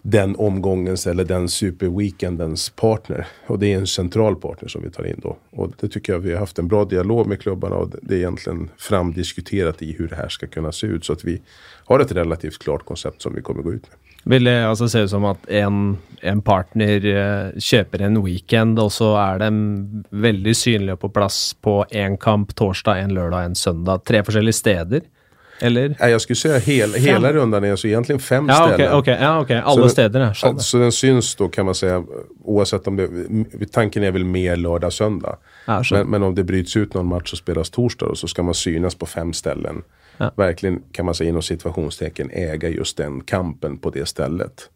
[0.01, 3.27] den omgångens eller den superweekendens partner.
[3.47, 5.37] Och det är en central partner som vi tar in då.
[5.49, 8.17] Och det tycker jag vi har haft en bra dialog med klubbarna och det är
[8.17, 11.05] egentligen framdiskuterat i hur det här ska kunna se ut.
[11.05, 11.41] Så att vi
[11.85, 13.97] har ett relativt klart koncept som vi kommer gå ut med.
[14.23, 18.91] Vil det altså se ut som at en, en partner eh, kjøper en weekend, og
[18.93, 24.03] så er de veldig synlige på plass på én kamp torsdag, en lørdag, en søndag?
[24.05, 25.01] Tre forskjellige steder?
[25.61, 25.95] Eller?
[25.99, 28.93] Nej, jag skulle säga hel, hela rundan är alltså egentligen fem Ja, ställen.
[28.93, 29.47] ok, ja, ok.
[29.47, 30.25] Så Alle det- steder, ja.
[30.27, 30.59] Ja, Skjønner.
[30.59, 32.03] så den syns då kan man säga
[32.43, 33.07] oavsett om det,
[33.71, 35.37] tanken är väl mer lördag söndag.
[35.65, 38.43] Ja, men, men om det bryts ut någon match och spelas torsdag då, så ska
[38.43, 39.83] man synas på fem ställen.
[40.21, 40.31] Ja.
[40.35, 44.69] Verkligen kan man säga inom situationstecken äga just den kampen på det stället.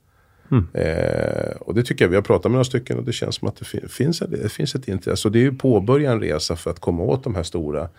[0.52, 0.68] Mm.
[0.74, 3.48] Eh, och det tycker jag, vi har pratat med några stycken och det känns som
[3.48, 5.28] att det, fin- finns, ett- det finns ett intresse.
[5.28, 7.90] Och det är ju påbörja en resa för att komma åt de här stora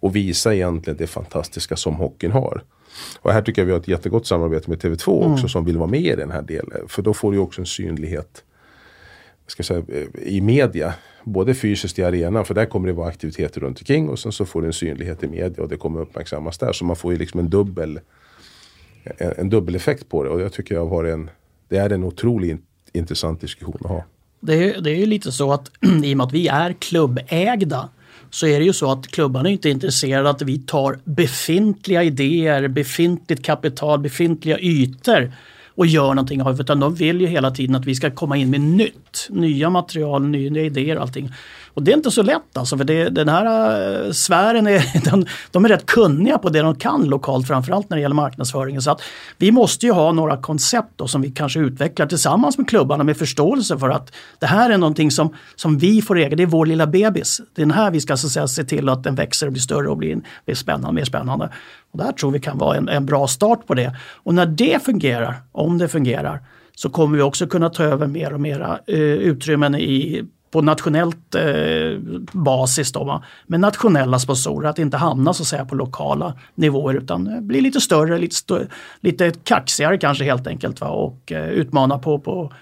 [0.00, 2.62] och visa egentligen det fantastiska som hockeyn har.
[3.20, 5.90] Och här tycker jag vi har ett jättegott samarbete med TV2 också som vill vara
[5.90, 6.88] med i den här delen.
[6.88, 8.44] För då får du ju också en synlighet
[9.46, 10.94] ska säga, eh, i media.
[11.24, 14.46] Både fysiskt i arenan, för där kommer det vara aktiviteter runt omkring och sen så
[14.46, 16.72] får du en synlighet i media och det kommer uppmärksammas där.
[16.72, 18.00] Så man får ju liksom en dubbel
[19.04, 21.30] en, en dubbeleffekt på det och jag tycker jag har en
[21.68, 22.60] det är en otroligt
[22.92, 24.04] intressant diskussion att ha.
[24.40, 25.70] Det är, det är ju lite så att
[26.04, 27.88] i och med att vi är klubbägda
[28.30, 32.68] så är det ju så att klubbarna är inte intresserade att vi tar befintliga idéer,
[32.68, 35.32] befintligt kapital, befintliga ytor
[35.76, 36.60] och gör någonting av.
[36.60, 40.26] Utan de vill ju hela tiden att vi ska komma in med nytt, nya material,
[40.26, 41.32] nya idéer och allting.
[41.74, 43.46] Och det är inte så lätt alltså för det, den här
[44.04, 47.96] eh, sfären är, den, de är rätt kunniga på det de kan lokalt framförallt när
[47.96, 48.82] det gäller marknadsföringen.
[48.82, 49.02] Så att
[49.38, 53.16] vi måste ju ha några koncept då, som vi kanske utvecklar tillsammans med klubbarna med
[53.16, 56.66] förståelse för att det här är någonting som, som vi får äga, det är vår
[56.66, 57.40] lilla bebis.
[57.54, 59.52] Det är den här vi ska så att säga, se till att den växer och
[59.52, 61.50] blir större och blir, blir spännande, mer spännande.
[61.94, 63.96] Och det här tror vi kan vara en, en bra start på det.
[64.12, 66.40] Och när det fungerar, om det fungerar,
[66.74, 71.34] så kommer vi också kunna ta över mer och mera eh, utrymmen i, på nationellt
[71.34, 71.98] eh,
[72.32, 73.24] basis då, va?
[73.46, 74.68] med nationella sponsorer.
[74.68, 78.34] Att inte hamna så att säga på lokala nivåer utan eh, bli lite större, lite,
[78.34, 78.66] stö
[79.00, 80.80] lite kaxigare kanske helt enkelt.
[80.80, 80.88] Va?
[80.88, 82.52] Och eh, utmana på, på,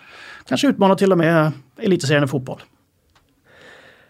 [0.49, 2.61] kanske utmana till och med elitserien i fotboll.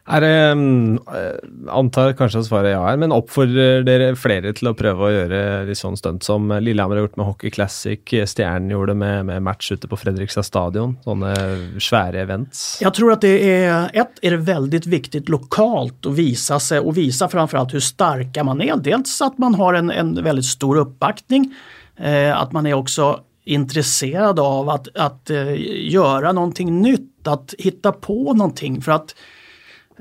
[0.02, 4.74] Er det Antar kanskje at svaret er ja her, men oppfordrer dere flere til å
[4.74, 8.72] prøve å gjøre litt sånn stunt som Lillehammer har gjort med Hockey Classic, eh, Stjernen
[8.74, 10.96] gjorde med, med match ute på Fredrikstad stadion?
[11.06, 11.36] Sånne
[11.78, 12.80] svære events?
[12.82, 16.96] Jag tror att det är, ett är det väldigt viktigt lokalt att visa sig och
[16.96, 18.76] visa framförallt hur starka man är.
[18.76, 21.54] Dels att man har en, en väldigt stor uppbackning,
[21.96, 25.54] eh, att man är också intresserad av att, att eh,
[25.92, 28.82] göra någonting nytt, att hitta på någonting.
[28.82, 29.14] För att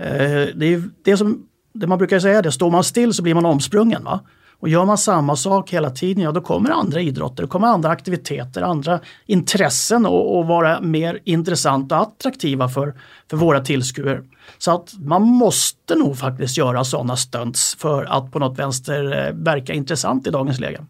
[0.02, 3.34] Eh, det är det som det man brukar säga, det står man still så blir
[3.34, 4.04] man omsprungen.
[4.04, 4.20] Va?
[4.60, 7.89] Och gör man samma sak hela tiden, ja då kommer andra idrotter, då kommer andra
[7.89, 12.93] aktiviteter, andra intressen att vara mer intressanta och attraktiva för,
[13.30, 14.24] för våra tillskuer.
[14.58, 19.34] Så att man måste nog faktiskt göra sådana stunts för att på något vänster eh,
[19.34, 20.86] verka intressant i dagens läge.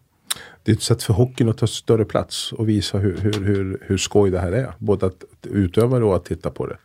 [0.62, 3.82] Det är ett sätt för hockeyn att ta större plats och visa hur, hur, hur,
[3.82, 4.72] hur skoj det här är.
[4.78, 6.76] Både att utöva det och att titta på det.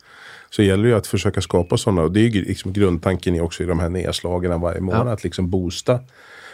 [0.49, 2.01] Så gäller det ju att försöka skapa sådana.
[2.01, 5.07] Och det är ju liksom grundtanken också i de här nedslagen varje månad.
[5.07, 5.11] Ja.
[5.11, 5.99] Att liksom boosta,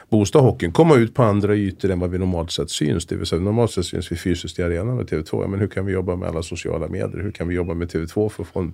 [0.09, 0.71] boosta hockeyn.
[0.71, 3.05] Komma ut på andra ytor än vad vi normalt sett syns.
[3.05, 5.41] Det vill säga normalt sett syns vi fysiskt i arenan med TV2.
[5.41, 7.23] Ja, men hur kan vi jobba med alla sociala medier?
[7.23, 8.73] Hur kan vi jobba med TV2 för att få en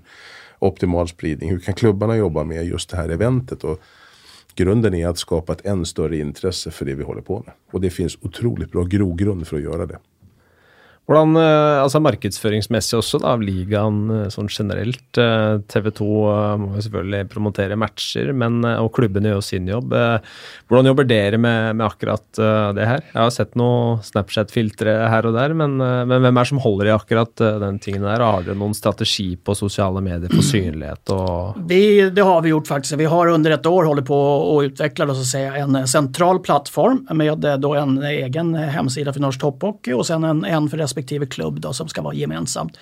[0.60, 1.50] optimal spridning?
[1.50, 3.64] Hur kan klubbarna jobba med just det här eventet?
[3.64, 3.80] Och
[4.56, 7.54] grunden är att skapa ett än större intresse för det vi håller på med.
[7.72, 9.98] Och det finns otroligt bra grogrund för att göra det.
[11.10, 15.08] Hvordan, eh, altså Markedsføringsmessig også, da, av ligaen eh, sånn generelt.
[15.18, 16.10] Eh, TV 2
[16.62, 19.96] må jo selvfølgelig promotere matcher, men, og klubbene gjør sin jobb.
[20.70, 22.22] Hvordan jobber dere med, med, akkurat
[22.78, 23.02] det her?
[23.08, 26.92] Jeg har sett noen Snapchat-filtre her og der, men, men, hvem er det som holder
[26.92, 28.22] i akkurat den tingen der?
[28.22, 31.10] Har dere noen strategi på sosiale medier for synlighet?
[31.16, 31.82] Og vi,
[32.14, 33.00] det har vi gjort faktiskt.
[33.02, 34.20] Vi har under ett år hållit på
[34.54, 35.10] å utveckla
[35.64, 40.70] en central plattform med då en egen hemsida för norsk topphockey och sen en, en
[40.70, 42.78] för respektive respektive klubb då, som ska vara gemensamt.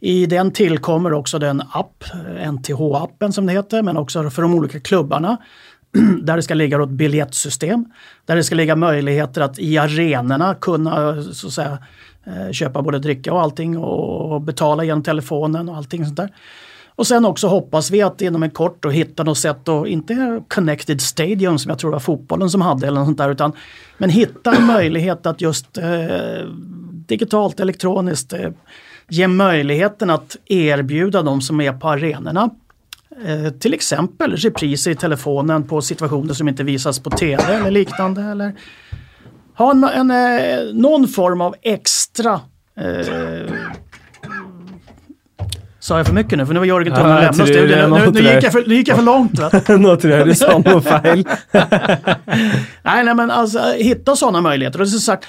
[0.00, 2.04] I den tillkommer också den app,
[2.40, 5.36] NTH-appen som det heter, men också för de olika klubbarna.
[6.22, 7.84] Där det ska ligga ett biljettsystem,
[8.26, 11.78] där det ska ligga möjligheter att i arenorna kunna eh, så att säga,
[12.26, 16.30] eh, köpa både dricka och allting och betala genom telefonen och allting sånt där.
[16.96, 20.42] Och sen också hoppas vi att inom en kort och hitta något sätt och inte
[20.48, 23.52] Connected Stadium som jag tror var fotbollen som hade eller något sånt där, utan
[23.98, 26.46] men hitta en möjlighet att just eh,
[27.08, 28.50] digitalt, elektroniskt eh,
[29.08, 32.50] ge möjligheten att erbjuda de som är på arenorna
[33.24, 38.22] eh, till exempel repriser i telefonen på situationer som inte visas på tv eller liknande.
[38.22, 38.54] Eller
[39.54, 42.40] ha en, en, eh, någon form av extra
[45.80, 46.46] Sa jag för mycket nu?
[46.46, 47.90] För nu var Jörgen tvungen att lämna studion.
[47.90, 49.32] Nu, nu, gick jag för, nu gick jag för långt.
[49.68, 51.28] Nu tror jag du sa något fel.
[52.82, 54.80] nej, nej, men alltså hitta sådana möjligheter.
[54.80, 55.26] Och som sagt,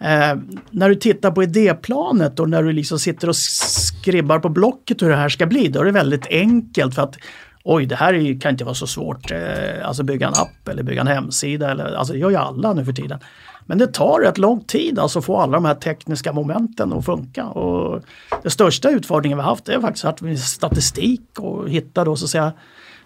[0.00, 0.36] Eh,
[0.70, 5.08] när du tittar på idéplanet och när du liksom sitter och skribbar på blocket hur
[5.08, 7.16] det här ska bli, då är det väldigt enkelt för att
[7.64, 9.30] oj, det här kan inte vara så svårt.
[9.30, 12.72] Eh, alltså bygga en app eller bygga en hemsida, eller, alltså det gör ju alla
[12.72, 13.18] nu för tiden.
[13.66, 17.04] Men det tar rätt lång tid alltså att få alla de här tekniska momenten att
[17.04, 17.46] funka.
[17.46, 18.02] Och
[18.42, 22.24] den största utfordringen vi har haft är faktiskt att vi statistik och hitta då så
[22.24, 22.52] att säga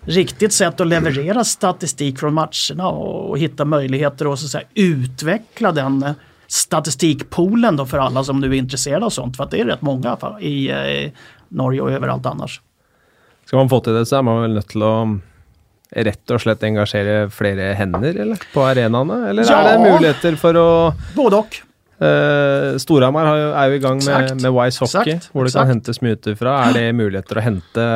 [0.01, 5.73] riktigt sätt att leverera statistik från matcherna och hitta möjligheter att, så att säga, utveckla
[5.73, 6.13] den eh,
[6.49, 9.37] statistikpoolen då för alla som nu är intresserade av sånt.
[9.37, 11.11] För att det är rätt många i, i eh,
[11.49, 12.61] Norge och överallt annars.
[13.45, 15.09] Ska man få till det så är man väl nöjd till att
[15.91, 19.23] rett og slett engasjere flere hender eller, på arenaene?
[19.31, 20.69] Eller ja, er det muligheter for å
[21.17, 21.63] Både og.
[21.99, 25.65] Uh, Storhamar er jo i gang med, med Wise Hockey, exakt, hvor det exakt.
[25.65, 26.53] kan hentes mye utenfra.
[26.69, 27.87] Er det muligheter å hente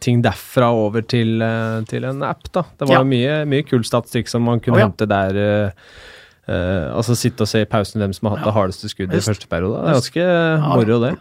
[0.00, 2.46] ting derfra over til, uh, til en app?
[2.54, 2.64] da?
[2.78, 3.04] Det var ja.
[3.10, 4.88] mye, mye kul statistikk som man kunne oh, ja.
[4.88, 5.42] hente der.
[5.42, 6.00] Uh,
[6.48, 9.22] Uh, altså sitte og se i pausen hvem som har hatt det hardeste skuddet i
[9.22, 9.78] første periode.
[9.78, 10.24] Det er ganske
[10.64, 11.12] moro, det.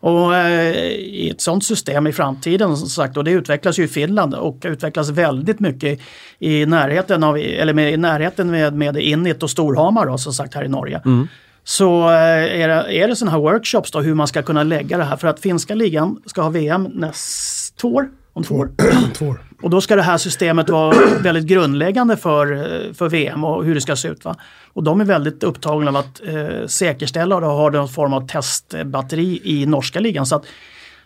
[0.00, 3.88] Och eh, i ett sånt system i framtiden, som sagt, och det utvecklas ju i
[3.88, 6.00] Finland och utvecklas väldigt mycket
[6.38, 10.54] i närheten, av, eller med, i närheten med, med Innit och Storhamar då, som sagt
[10.54, 11.02] här i Norge.
[11.04, 11.28] Mm.
[11.64, 14.96] Så eh, är det, är det sådana här workshops då hur man ska kunna lägga
[14.96, 18.08] det här för att finska ligan ska ha VM nästa år.
[18.38, 18.70] Om två år.
[19.14, 19.40] två år.
[19.62, 22.46] Och då ska det här systemet vara väldigt grundläggande för,
[22.94, 24.24] för VM och hur det ska se ut.
[24.24, 24.36] Va?
[24.72, 29.40] Och de är väldigt upptagna av att eh, säkerställa och ha någon form av testbatteri
[29.44, 30.26] i norska ligan.
[30.26, 30.44] Så att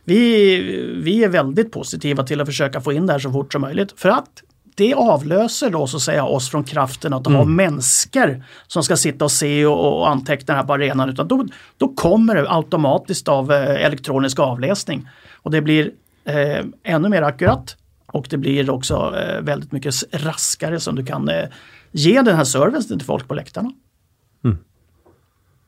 [0.05, 0.57] vi,
[1.03, 3.93] vi är väldigt positiva till att försöka få in det här så fort som möjligt.
[3.97, 4.43] För att
[4.75, 9.25] det avlöser då så att säga oss från kraften att ha människor som ska sitta
[9.25, 11.11] och se och, och anteckna här på arenan.
[11.11, 15.09] Utan då, då kommer det automatiskt av eh, elektronisk avläsning.
[15.43, 15.91] Och det blir
[16.25, 21.29] eh, ännu mer akkurat och det blir också eh, väldigt mycket raskare som du kan
[21.29, 21.45] eh,
[21.93, 23.73] ge den här servicen till folk på läktarna.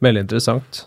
[0.04, 0.86] Veldig interessant.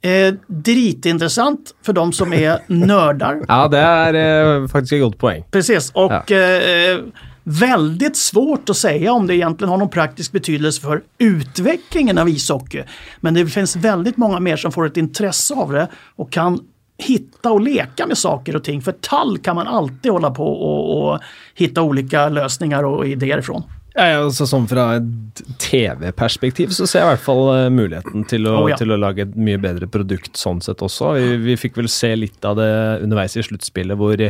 [0.00, 3.44] Eh, dritintressant för de som är nördar.
[3.48, 5.44] Ja, det er eh, faktisk et godt poeng.
[5.50, 7.00] Precis, och eh,
[7.42, 12.82] väldigt svårt att säga om det egentligen har någon praktisk betydelse för utvecklingen av ishockey.
[13.20, 16.60] Men det finns väldigt många mer som får ett intresse av det och kan
[16.98, 18.82] hitta och leka med saker och ting.
[18.82, 21.20] För tall kan man alltid hålla på och, och
[21.54, 23.62] hitta olika lösningar og idéer ifrån.
[23.96, 28.44] Ja, altså sånn Fra et TV-perspektiv så ser jeg i hvert fall eh, muligheten til
[28.50, 28.76] å, Oh, ja.
[28.76, 31.14] til å lage et mye bedre produkt sånn sett også.
[31.16, 32.68] Vi, vi fikk vel se litt av det
[33.06, 34.20] underveis i sluttspillet, hvor,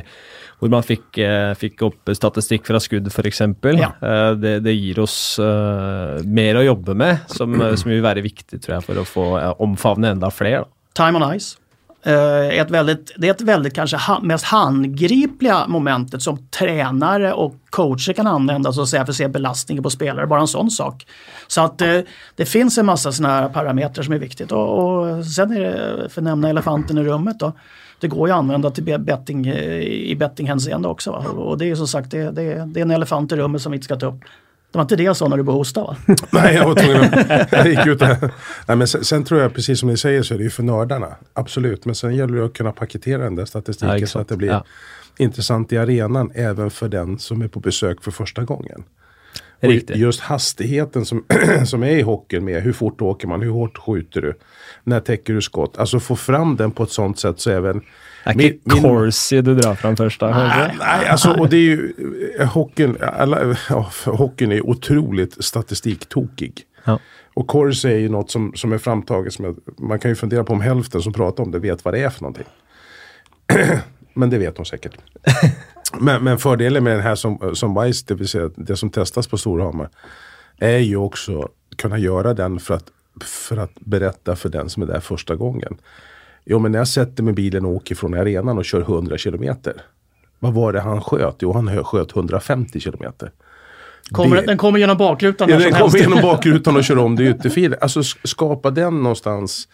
[0.62, 3.42] hvor man fikk, eh, fikk opp statistikk fra skudd, f.eks.
[3.74, 3.90] Ja.
[3.98, 8.78] Eh, det, det gir oss mer å jobbe med, som, som vil være viktig tror
[8.78, 9.28] jeg, for å få
[9.66, 10.62] omfavne enda flere.
[10.62, 10.74] Da.
[11.02, 11.56] Time on ice.
[12.08, 18.12] Är ett väldigt, det är ett väldigt kanske mest handgripliga momentet som tränare och coacher
[18.12, 20.26] kan använda så att säga, för att se belastningen på spelare.
[20.26, 21.06] Bara en sån sak.
[21.46, 22.00] Så att eh,
[22.34, 24.52] det finns en massa sådana här parametrar som är viktigt.
[24.52, 27.52] Och, och sen är det, för att nämna elefanten i rummet då.
[28.00, 31.10] Det går ju att använda till betting, eh, i bettinghänseende också.
[31.10, 31.18] Va?
[31.18, 33.76] Och det är som sagt det, det, det är en elefant i rummet som vi
[33.76, 34.20] inte ska ta upp.
[34.76, 35.96] Det var inte det jag sa när du började hosta va?
[36.30, 37.52] Nej, jag var tvungen att...
[37.52, 38.16] Jag gick ut där.
[38.68, 40.62] Nej, men sen, sen tror jag, precis som ni säger, så är det ju för
[40.62, 41.16] nördarna.
[41.32, 41.84] Absolut.
[41.84, 44.48] Men sen gäller det att kunna paketera den där statistiken Ja, så att det blir
[44.48, 44.64] Ja.
[45.18, 48.84] intressant i arenan även för den som är på besök för första gången.
[49.60, 49.96] Riktigt.
[49.96, 51.24] just hastigheten som,
[51.66, 54.34] som är i hockeyn med hur fort åker man, hur hårt skjuter du,
[54.84, 55.78] när täcker du skott.
[55.78, 57.82] Alltså få fram den på ett sånt sätt så även
[58.34, 60.10] Min- min- Corsi du drar fram da?
[60.10, 60.26] kanskje?
[60.78, 61.92] Nej, alltså och det är ju
[62.40, 66.62] eh, hockeyn, alla, ja, hockeyn är otroligt statistiktokig.
[66.84, 66.98] Ja.
[67.34, 70.44] Och Corsi är ju något som, som är framtaget som jag, man kan ju fundera
[70.44, 72.46] på om hälften som pratar om det vet vad det är för någonting.
[74.16, 74.96] men det vet de säkert.
[76.00, 79.26] men, men fördelen med den här som, som Vice, det vill säga det som testas
[79.26, 79.88] på Storhammar,
[80.58, 82.84] är ju också kunna göra den för att,
[83.24, 85.76] för att berätta för den som är där första gången.
[86.44, 89.18] Jo men när jag sätter mig i bilen och åker från arenan och kör 100
[89.18, 89.74] kilometer.
[90.38, 91.36] Vad var det han sköt?
[91.38, 93.30] Jo han sköt 150 kilometer.
[94.10, 95.80] Kommer, Det- Den kommer genom bakrutan Ja, den helst.
[95.80, 97.78] kommer genom bakrutan och kör om det ytterfilen.
[97.82, 99.68] Alltså sk- skapa den någonstans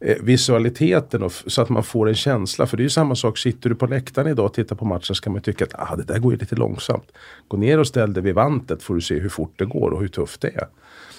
[0.00, 2.66] Eh, visualiteten och så att man får en känsla.
[2.66, 5.14] För det är ju samma sak, sitter du på läktaren idag och tittar på matchen
[5.14, 7.12] så kan man tycka att ah, det där går ju lite långsamt.
[7.48, 10.00] Gå ner och ställ dig vid vantet får du se hur fort det går och
[10.00, 10.66] hur tufft det är.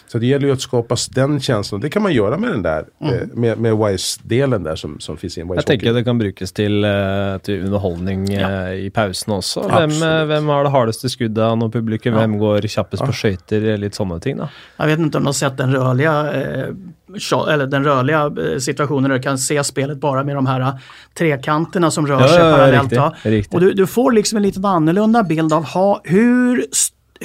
[0.08, 1.82] Så det gäller ju att skapa den känslan.
[1.82, 3.14] Det kan man göra med den där, Mm.
[3.14, 6.18] eh, med, med Wise-delen där som, som finns i en Wise Jeg tenker det kan
[6.18, 8.50] brukes til, eh, til underholdning Ja.
[8.70, 9.72] eh, i pausen Absolutt.
[10.04, 12.14] eh, hvem har det hardeste skuddet når publikum?
[12.14, 12.20] Ja.
[12.20, 13.78] Hvem går kjappest på skøyter?
[13.78, 14.50] Litt sånne ting, da.
[14.78, 19.18] Jag vet inte om du har sett den rörliga, eh, eller den rörliga situationen där
[19.18, 20.74] du kan se spelet bara med de här
[21.18, 22.92] trekanterna som rör Ja, sig ja, ja, parallellt.
[22.92, 23.54] riktigt, riktigt.
[23.54, 26.66] Och du, du får liksom en lite annorlunda bild av ha, hur,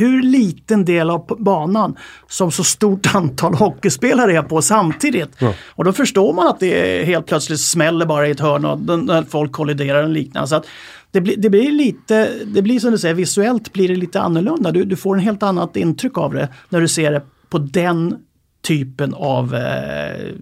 [0.01, 1.96] hur liten del av banan
[2.28, 5.42] som så stort antal hockeyspelare är på samtidigt.
[5.66, 9.22] Och då förstår man att det helt plötsligt smäller bara i ett hörn och när
[9.22, 10.48] folk kolliderar och liknande.
[10.48, 10.66] Så att
[11.11, 14.72] det, blir, det blir lite, det blir som du säger, visuellt blir det lite annorlunda.
[14.72, 18.16] Du, du får en helt annat intryck av det när du ser det på den
[18.62, 20.34] typen av eh,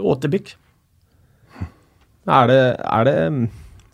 [0.00, 0.56] återblick.
[2.24, 3.18] Er det, er det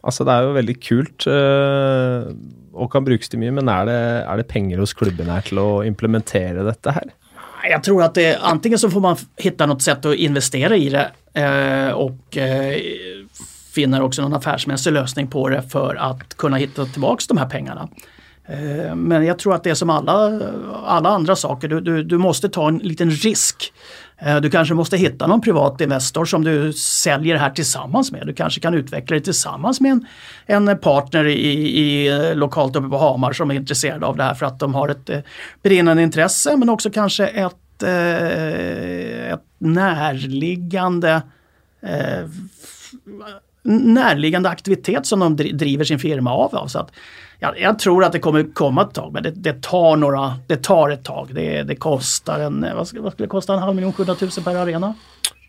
[0.01, 2.31] Altså, det er jo veldig kult eh,
[2.73, 5.59] og kan brukes til mye, men er det, er det penger hos klubben her til
[5.63, 7.17] å implementere dette her?
[7.71, 11.11] Jag tror att det, antingen så får man hitta något sätt att investera i det
[11.35, 12.81] eh, och eh,
[13.73, 17.89] finner också någon affärsmässig lösning på det för att kunna hitta tillbaks de här pengarna.
[18.47, 20.41] Eh, men jag tror att det är som alla,
[20.87, 23.73] alla andra saker, du, du, du måste ta en liten risk.
[24.23, 28.27] Eh, du kanske måste hitta någon privat investor som du säljer det här tillsammans med.
[28.27, 32.99] Du kanske kan utveckla det tillsammans med en, en partner i, i lokalt uppe på
[32.99, 35.21] Hamar som är intresserad av det här för att de har ett eh,
[35.63, 41.23] brinnande intresse men också kanske ett, eh, ett närliggande
[43.63, 46.55] närliggande aktivitet som de driver sin firma av.
[46.55, 46.67] av.
[46.67, 46.91] Så att,
[47.39, 50.57] ja, jag tror att det kommer komma ett tag men det, det tar några, det
[50.57, 51.29] tar ett tag.
[51.33, 54.17] Det, det kostar en, eh, vad skulle, vad skulle det kosta, en halv miljon, 700
[54.21, 54.95] 000 per arena?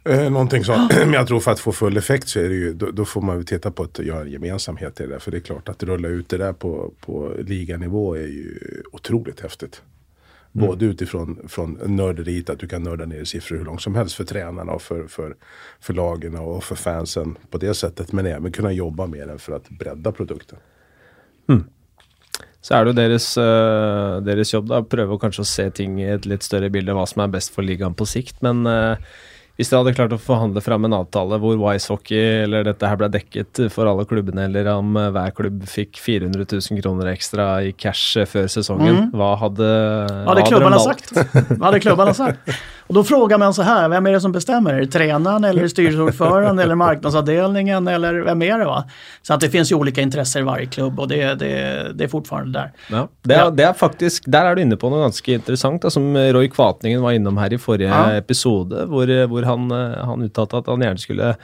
[0.03, 0.93] Eh, någonting sånt.
[0.97, 3.21] Men jag tror för att få full effekt så är det ju, då, då får
[3.21, 5.19] man ju titta på att göra en gemensamhet i det där.
[5.19, 8.57] För det är klart att rulla ut det där på, på liganivå är ju
[8.91, 9.81] otroligt häftigt.
[10.51, 14.23] Både utifrån från nörderiet, att du kan nörda ner siffror hur långt som helst för
[14.23, 15.35] tränarna och för, för,
[15.79, 18.11] för lagen och för fansen på det sättet.
[18.11, 20.59] Men även kunna jobba med den för att bredda produkten.
[21.47, 21.63] Så
[22.61, 25.95] Så er det jo deres, uh, deres jobb da, prøve å kanskje å se ting
[26.01, 28.37] i et litt større bilde, hva som er best for ligaen på sikt.
[28.45, 29.01] Men uh,
[29.59, 32.99] hvis dere hadde klart å forhandle fram en avtale hvor Wise Hockey eller dette her
[32.99, 37.47] ble dekket for alle klubbene, eller om eh, hver klubb fikk 400 000 kroner ekstra
[37.67, 39.09] i cash før säsongen, mm.
[39.13, 39.71] vad hade,
[40.25, 41.11] vad hade klubbarna sagt?
[41.49, 42.53] vad hade klubbarna sagt?
[42.87, 44.73] Och då frågar man så här, vem är det som bestämmer?
[44.73, 48.65] Är det tränaren eller styrelseordföranden eller marknadsavdelningen eller vem är det?
[48.65, 48.85] Va?
[49.21, 52.07] Så att det finns ju olika intressen i varje klubb och det, det, det är
[52.07, 52.71] fortfarande där.
[52.89, 56.17] Ja, det, är, det är faktiskt, där är du inne på något ganska intressant, som
[56.17, 58.11] Roy Kvatningen var innom här i förra ja.
[58.11, 61.35] episode, hvor, han, han uttalte at han gärna skulle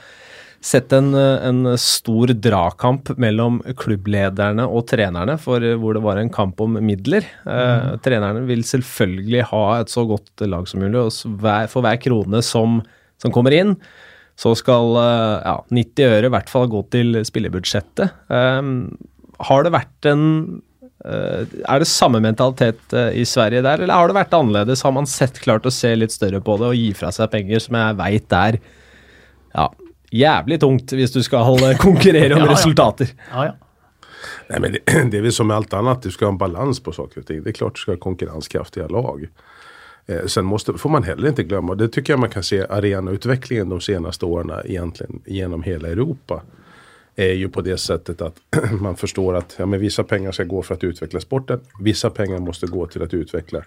[0.64, 6.60] sett en, en, stor dragkamp mellom klubblederne og trenerne, for hvor det var en kamp
[6.64, 7.26] om midler.
[7.46, 8.02] Eh, mm.
[8.04, 11.38] trenerne vil selvfølgelig ha et så godt lag som mulig, og
[11.70, 12.80] for hver krone som,
[13.22, 13.76] som kommer inn,
[14.38, 18.18] så skal eh, ja, 90 øre i hvert fall gå til spillebudsjettet.
[18.30, 18.90] Um,
[19.48, 20.24] har det vært en
[20.98, 24.82] Er det samme mentalitet i Sverige der, eller har det vært annerledes?
[24.82, 27.62] Har man sett klart å se litt større på det og gi fra seg penger,
[27.62, 28.58] som jeg veit er
[29.54, 29.68] ja,
[30.10, 33.08] jävligt tungt hvis du ska konkurrera om ja, resultater.
[33.30, 33.56] Ja, ja.
[34.48, 34.78] Nej, men det,
[35.10, 37.26] det, är väl som med allt annat, du ska ha en balans på saker och
[37.26, 37.42] ting.
[37.42, 39.28] Det är klart du ska ha konkurrenskraftiga lag.
[40.06, 43.68] Eh, sen måste, får man heller inte glömma, det tycker jag man kan se arenautvecklingen
[43.68, 46.42] de senaste åren egentligen genom hela Europa.
[47.16, 48.36] Är ju på det sättet att
[48.80, 51.60] man förstår att ja, men vissa pengar ska gå för att utveckla sporten.
[51.80, 53.62] Vissa pengar måste gå till att utveckla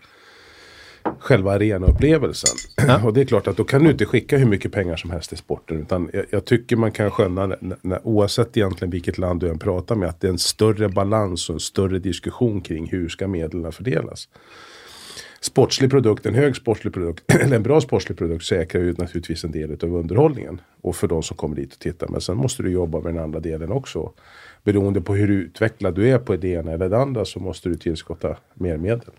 [1.20, 2.58] själva arenaupplevelsen.
[2.88, 3.04] Ja.
[3.06, 5.30] Och det är klart att då kan du inte skicka hur mycket pengar som helst
[5.30, 5.82] till sporten.
[5.82, 9.60] Utan jag, jag tycker man kan skönja, när, när, oavsett egentligen vilket land du än
[9.60, 13.28] pratar med, att det är en större balans och en större diskussion kring hur ska
[13.28, 14.28] medlen fördelas.
[15.44, 19.52] Sportslig produkt, en hög sportslig produkt, eller en bra sportslig produkt säkrar ju naturligtvis en
[19.52, 20.62] del av underhållningen.
[20.82, 22.08] Och för de som kommer dit och tittar.
[22.08, 24.12] Men sen måste du jobba med den andra delen också.
[24.64, 27.76] Beroende på hur utvecklad du är på det ena eller det andra så måste du
[27.76, 29.12] tillskotta mer medel.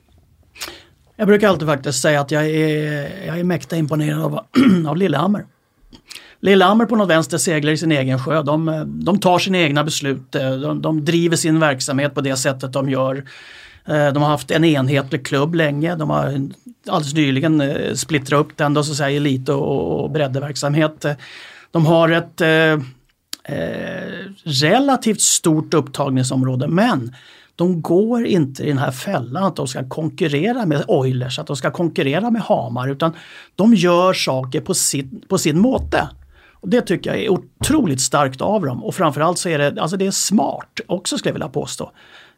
[1.17, 4.41] Jag brukar alltid faktiskt säga att jag är, jag är mäkta imponerad av,
[4.89, 5.45] av Lillehammer.
[6.41, 8.43] Lillehammer på något vänster seglar i sin egen sjö.
[8.43, 10.33] De, de tar sina egna beslut.
[10.33, 13.25] De, de driver sin verksamhet på det sättet de gör.
[13.85, 15.95] Eh, de har haft en enhetlig klubb länge.
[15.97, 16.49] De har
[16.89, 21.05] alldeles nyligen eh, splittrat upp den, då, så att säga, elit och, och breddverksamhet.
[21.71, 22.73] De har ett eh,
[23.45, 24.13] eh,
[24.45, 27.15] relativt stort upptagningsområde men
[27.57, 31.57] de går inte i den här fällan att de ska konkurrera med Oilers, att de
[31.57, 33.13] ska konkurrera med Hamar utan
[33.57, 36.09] de gör saker på sin, på sin måte.
[36.53, 39.97] Och Det tycker jag är otroligt starkt av dem och framförallt så är det, alltså
[39.97, 41.93] det är smart också skulle jag vilja påstå.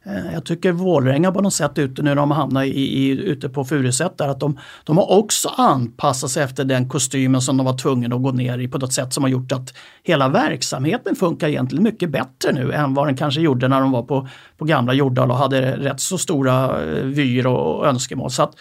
[0.06, 3.48] Eh, jag tycker Vålrenga på något sätt ute nu när de hamnar i, i, ute
[3.48, 7.66] på Furuset där att de, de har också anpassat sig efter den kostymen som de
[7.66, 11.16] var tvungna att gå ner i på något sätt som har gjort att hela verksamheten
[11.16, 14.28] funkar egentligen mycket bättre nu än vad den kanske gjorde när de var på,
[14.58, 18.30] på gamla Jordal och hade rätt så stora eh, vyer och önskemål.
[18.30, 18.54] Så att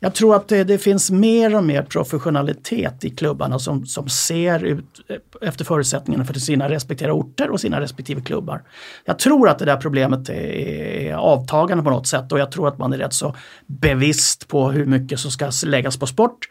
[0.00, 4.64] jag tror att det, det, finns mer och mer professionalitet i klubbarna som, som ser
[4.64, 8.62] ut eh, efter förutsättningarna för sina respektive orter och sina respektive klubbar.
[9.04, 12.68] Jag tror att det där problemet är, är avtagande på något sätt och jag tror
[12.68, 13.36] att man är rätt så
[13.66, 16.48] bevisst på hur mycket som ska läggas på sport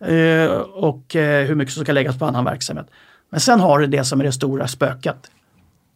[0.00, 2.86] eh, och eh, hur mycket som ska läggas på annan verksamhet.
[3.30, 5.30] Men sen har du det som är det stora spöket.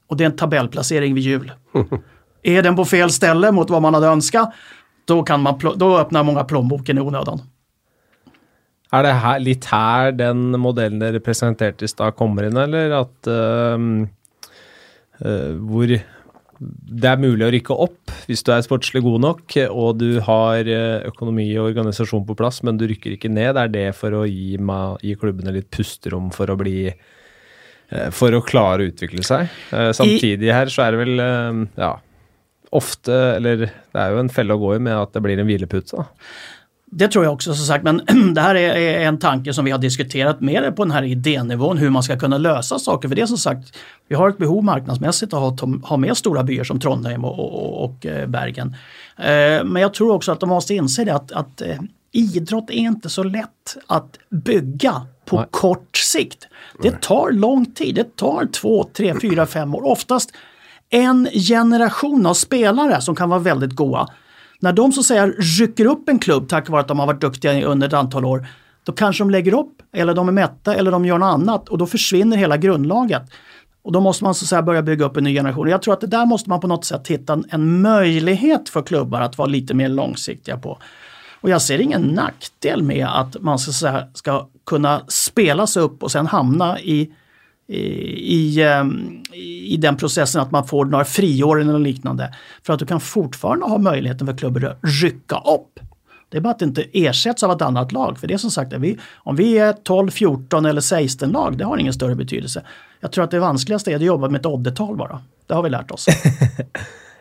[0.06, 1.52] Och det är en tabellplacering vid jul.
[2.42, 4.52] är den på fel ställe mot vad man hade önskat
[5.08, 7.40] då, kan man, då öppnar många plånboken i onödan.
[8.90, 13.26] Är det här, lite här den modellen dere presenterte i stad kommer in eller att
[13.26, 13.78] uh,
[15.24, 16.00] uh, hvor
[16.80, 20.68] det är möjligt att rycka upp om du är sportsligt god nog och du har
[21.06, 23.54] ekonomi och organisation på plats men du rycker inte ner.
[23.54, 24.58] Är det för att ge,
[25.00, 26.94] ge klubbarna lite pusterom för att bli
[27.88, 29.48] eh, för att klara att utveckla sig.
[29.92, 31.18] Samtidigt här så är det väl,
[31.74, 32.00] ja,
[32.70, 33.56] ofta, eller
[33.92, 35.92] det är ju en fälla att gå i med att det blir en viloputt.
[36.90, 38.02] Det tror jag också som sagt, men
[38.34, 41.90] det här är en tanke som vi har diskuterat mer på den här idénivån, hur
[41.90, 43.08] man ska kunna lösa saker.
[43.08, 43.76] För det är som sagt,
[44.08, 47.84] vi har ett behov marknadsmässigt att ha, ha med stora byar som Trondheim och, och,
[47.84, 48.76] och Bergen.
[49.16, 51.78] Eh, men jag tror också att de måste inse det att, att eh,
[52.12, 55.46] idrott är inte så lätt att bygga på Nej.
[55.50, 56.48] kort sikt.
[56.82, 59.84] Det tar lång tid, det tar två, tre, fyra, fem år.
[59.84, 60.30] Oftast
[60.90, 64.06] en generation av spelare som kan vara väldigt goa.
[64.60, 67.20] När de så att säga rycker upp en klubb tack vare att de har varit
[67.20, 68.46] duktiga under ett antal år,
[68.84, 71.78] då kanske de lägger upp, eller de är mätta, eller de gör något annat och
[71.78, 73.22] då försvinner hela grundlaget.
[73.82, 75.68] Och då måste man så att säga börja bygga upp en ny generation.
[75.68, 78.82] Jag tror att det där måste man på något sätt hitta en, en möjlighet för
[78.82, 80.78] klubbar att vara lite mer långsiktiga på.
[81.40, 85.82] Och jag ser ingen nackdel med att man så att säga, ska kunna spela sig
[85.82, 87.10] upp och sen hamna i
[87.68, 89.22] i, ehm,
[89.66, 92.34] i den processen att man får några friår eller liknande.
[92.62, 95.80] För att du kan fortfarande ha möjligheten för klubben att rycka upp.
[96.28, 98.18] Det är bara att det inte ersätts av ett annat lag.
[98.18, 101.64] För det är som sagt, vi, om vi är 12, 14 eller 16 lag, det
[101.64, 102.62] har ingen större betydelse.
[103.00, 105.20] Jag tror att det vanskligaste är att jobba med ett oddetal bara.
[105.46, 106.06] Det har vi lärt oss.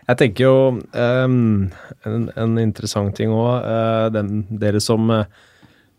[0.10, 1.72] Jag tänker ju um,
[2.04, 3.64] en, en intressant ting òg.
[3.64, 5.26] Uh, dere som uh,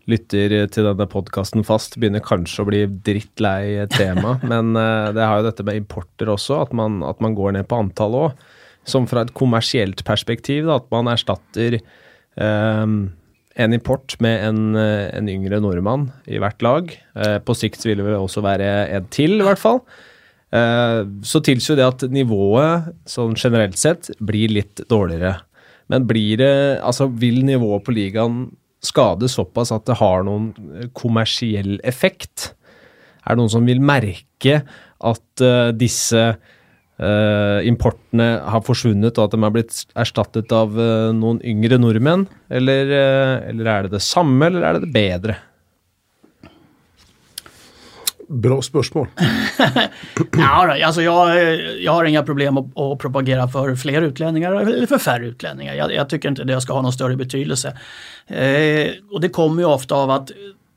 [0.09, 4.37] lytter til denne podkasten fast, begynner kanskje å bli drittlei tema.
[4.53, 7.69] men uh, det har jo dette med importer også, at man, at man går ned
[7.69, 8.43] på antall òg.
[8.89, 11.77] Som fra et kommersielt perspektiv, da, at man erstatter
[12.41, 13.01] um,
[13.59, 16.95] en import med en, en, yngre nordmann i hvert lag.
[17.45, 19.83] på sikt vil det også være en til, i hvert fall.
[20.49, 25.35] Uh, så tilsier det at nivået sånn generelt sett blir litt dårligere.
[25.93, 28.47] Men blir det Altså, vil nivået på ligaen
[28.85, 32.53] skade såpass at det har noen eh, kommersiell effekt?
[33.25, 34.63] Er det noen som vil merke
[34.99, 40.75] at uh, eh, disse uh, importene har forsvunnet, og at de har blitt erstattet av
[41.15, 42.27] noen yngre nordmenn?
[42.51, 42.91] Eller,
[43.51, 45.39] eller er det det samme, eller er det det bedre?
[48.29, 49.09] Bra spörsmål.
[50.37, 54.99] ja, alltså jag, jag har inga problem att, att, propagera för fler utlänningar eller för
[54.99, 55.75] färre utlänningar.
[55.75, 57.79] Jag, jag tycker inte det ska ha någon större betydelse.
[58.27, 60.31] Eh, och det kommer ju ofta av att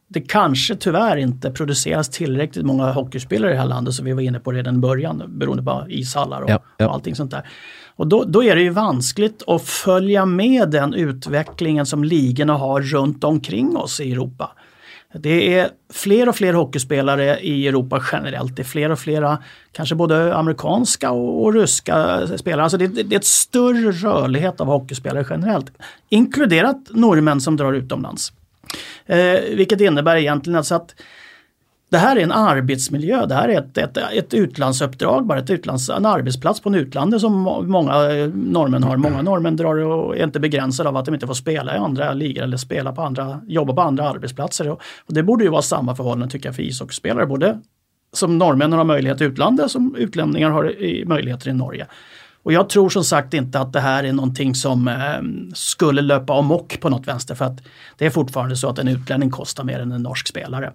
[0.07, 4.22] det kanske tyvärr inte produceras tillräckligt många hockeyspelare i det här landet som vi var
[4.22, 6.88] inne på redan i början beroende på ishallar och, ja, ja.
[6.88, 7.49] och allting sånt där.
[7.95, 12.82] Och då, då, är det ju vanskligt att följa med den utvecklingen som ligorna har
[12.82, 14.52] runt omkring oss i Europa.
[15.13, 18.55] Det är fler och fler hockeyspelare i Europa generellt.
[18.55, 19.38] Det är fler och fler,
[19.71, 22.63] kanske både amerikanska och, och ryska spelare.
[22.63, 25.71] Alltså det, det, är ett större rörlighet av hockeyspelare generellt.
[26.09, 28.33] Inkluderat norrmän som drar utomlands.
[29.05, 30.95] Eh, vilket innebär egentligen alltså att
[31.91, 35.89] det här är en arbetsmiljö, det här är ett, ett, ett utlandsuppdrag, bara ett utlands,
[35.89, 37.34] en arbetsplats på en utlandet som
[37.68, 38.97] många eh, norrmän har.
[38.97, 42.13] Många norrmän drar och är inte begränsade av att de inte får spela i andra
[42.13, 44.69] ligor eller spela på andra, jobba på andra arbetsplatser.
[44.69, 47.59] Och, och det borde ju vara samma förhållande tycker jag för ishockeyspelare, både
[48.13, 51.88] som norrmännen har möjlighet i utlandet som utlänningar har i, möjligheter i Norge.
[52.43, 54.93] Och jag tror som sagt inte att det här är någonting som eh,
[55.53, 57.59] skulle löpa amok på något vänster för att
[57.97, 60.73] det är fortfarande så att en utlänning kostar mer än en norsk spelare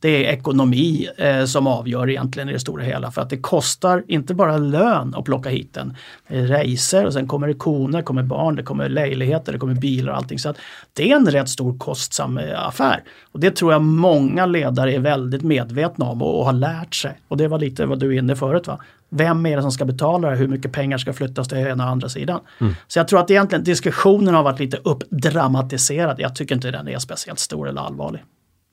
[0.00, 3.10] det är ekonomi eh, som avgör egentligen i det stora hela.
[3.10, 5.96] För att det kostar inte bara lön att plocka hit den.
[6.28, 9.74] Det är resor och sen kommer det koner, kommer barn, det kommer lägenheter, det kommer
[9.74, 10.38] bilar och allting.
[10.38, 10.54] Så
[10.92, 13.02] det är en rätt stor kostsam eh, affär.
[13.32, 17.20] Och det tror jag många ledare är väldigt medvetna om och, och har lärt sig.
[17.28, 18.66] Och det var lite vad du är inne förut.
[18.66, 18.78] Va?
[19.10, 20.36] Vem är det som ska betala det?
[20.36, 22.40] Hur mycket pengar ska flyttas till ena och andra sidan?
[22.60, 22.74] Mm.
[22.88, 26.20] Så jag tror att egentligen diskussionen har varit lite uppdramatiserad.
[26.20, 28.24] Jag tycker inte den är speciellt stor eller allvarlig.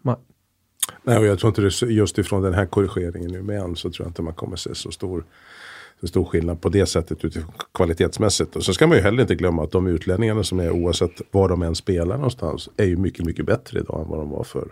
[0.02, 0.16] Nej,
[1.04, 4.06] och jag tror inte det just ifrån den här korrigeringen nu med än så tror
[4.06, 5.24] jag inte man kommer se så stor,
[6.02, 8.56] så stor skillnad på det sättet utifrån kvalitetsmässigt.
[8.56, 11.50] Och så ska man ju heller inte glömma att de utlänningarna som är oavsett var
[11.50, 14.68] de än spelar någonstans är ju mycket, mycket bättre idag än vad de var för,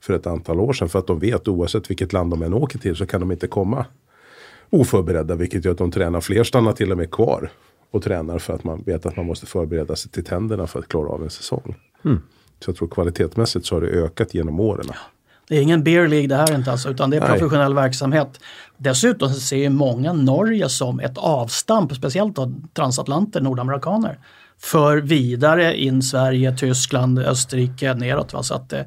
[0.00, 0.88] för ett antal år sedan.
[0.88, 3.46] För att de vet oavsett vilket land de än åker till så kan de inte
[3.46, 3.86] komma
[4.70, 5.34] oförberedda.
[5.34, 7.50] Vilket gör att de tränar, fler stannar till och med kvar
[7.90, 10.88] och tränar för att man vet att man måste förbereda sig till tänderna för att
[10.88, 11.74] klara av en säsong.
[12.04, 12.20] Mm.
[12.60, 14.86] Så jag tror kvalitetsmässigt så har det ökat genom åren.
[15.48, 17.82] Det är ingen beer League det här inte alltså, utan det är professionell Nej.
[17.82, 18.40] verksamhet.
[18.76, 24.18] Dessutom ser många Norge som ett avstamp, speciellt då transatlanter, nordamerikaner,
[24.58, 28.32] för vidare in Sverige, Tyskland, Österrike, neråt.
[28.32, 28.42] Va?
[28.42, 28.84] Så att, eh,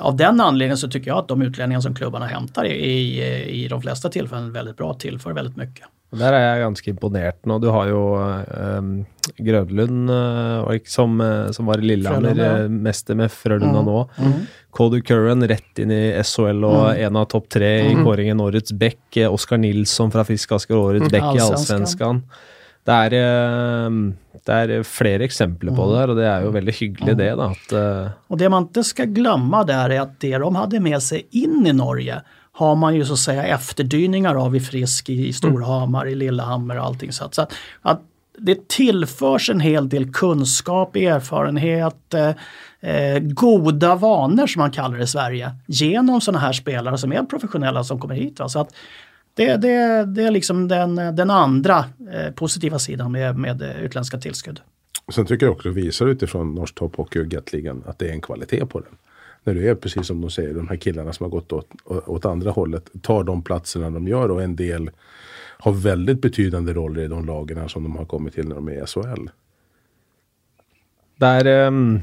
[0.00, 3.68] av den anledningen så tycker jag att de utlänningar som klubbarna hämtar i, i, i
[3.68, 5.86] de flesta tillfällen är väldigt bra, tillför väldigt mycket.
[6.16, 7.58] Der er jeg ganske imponert nå.
[7.60, 8.92] Du har jo um,
[9.36, 12.68] Grønlund uh, som, uh, som, var i Lillehammer, ja.
[12.68, 13.90] mester med Frølunda mm.
[13.90, 13.98] nå.
[14.16, 14.38] Mm.
[14.70, 17.02] Cody Curran rett inn i SHL og mm.
[17.06, 18.04] en av topp tre i mm.
[18.06, 19.20] kåringen Årets Bekk.
[19.30, 21.12] Oskar Nilsson fra Frisk Asker Årets mm.
[21.14, 22.22] Bekk i Allsvenskan.
[22.88, 26.74] Det er, uh, det er, flere eksempler på det her, og det er jo veldig
[26.78, 27.30] hyggelig det.
[27.40, 27.48] da.
[27.52, 27.78] At,
[28.28, 31.66] og Det man ikke skal glemme der, er at det de hadde med seg inn
[31.66, 32.22] i Norge,
[32.58, 36.84] har man ju så att säga efterdyningar av i Frisk, i Storhamar, i Lillehammer och
[36.84, 37.12] allting.
[37.12, 37.46] Så att, så
[37.82, 38.00] att,
[38.38, 42.14] det tillförs en hel del kunskap, erfarenhet,
[42.80, 47.12] eh, eh, goda vanor som man kallar det i Sverige genom sådana här spelare som
[47.12, 48.40] är professionella som kommer hit.
[48.40, 48.48] Va?
[48.48, 48.74] Så att
[49.34, 54.60] det, det, det är liksom den, den andra eh, positiva sidan med, med utländska tillskudd.
[55.14, 58.66] Sen tycker jag också visar utifrån Norsk Topphockey och Gatligan att det är en kvalitet
[58.66, 58.96] på den
[59.44, 62.24] när det är precis som de säger, de här killarna som har gått åt, åt
[62.24, 64.90] andra hållet, tar de platserna de gör och en del
[65.58, 68.82] har väldigt betydande roller i de lagen som de har kommit till när de är
[68.82, 69.28] i SHL.
[71.16, 72.00] Der um,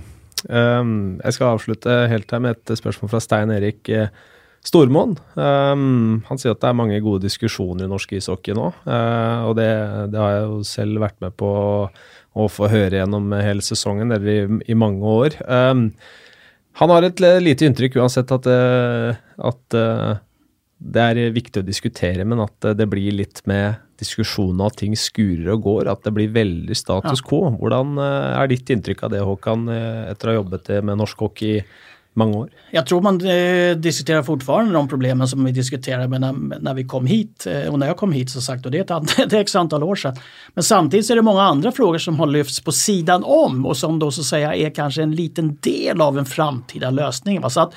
[0.50, 4.10] um, Jeg skal avslutte helt her med et spørsmål fra Stein Erik eh,
[4.66, 5.16] Stormoen.
[5.36, 8.72] Um, ehm, han sier at det er mange gode diskusjoner i norsk ishockey nå.
[8.88, 9.70] Uh, og det,
[10.14, 11.50] det, har jeg jo selv vært med på
[12.36, 15.38] å få høre gjennom hele sesongen, eller i, i mange år.
[15.48, 15.90] Um,
[16.76, 20.18] han har et lite inntrykk uansett at, eh, at uh,
[20.86, 24.94] det er viktig å diskutere, men at det blir litt med diskusjonen av at ting
[25.00, 27.26] skurer og går, at det blir veldig status ja.
[27.26, 27.42] quo.
[27.58, 29.68] Hvordan uh, er ditt inntrykk av det, Håkan,
[30.12, 31.64] etter å ha jobbet med norsk hockey
[32.16, 32.50] många år?
[32.72, 37.06] Jag tror man eh, diskuterar fortfarande de problemen som vi diskuterade när, när vi kom
[37.06, 39.42] hit eh, och när jag kom hit så sagt och det är ett, det är
[39.42, 40.16] ett antal år sedan.
[40.54, 44.00] Men samtidigt är det många andra frågor som har lyfts på sidan om och som
[44.00, 47.42] då så att säga är kanske en liten del av en framtida lösning.
[47.42, 47.50] Va?
[47.50, 47.74] Så att,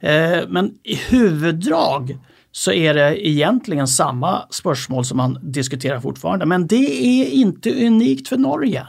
[0.00, 2.18] eh, men i huvuddrag
[2.52, 6.46] så är det egentligen samma spörsmål som man diskuterar fortfarande.
[6.46, 8.86] Men det är inte unikt för Norge.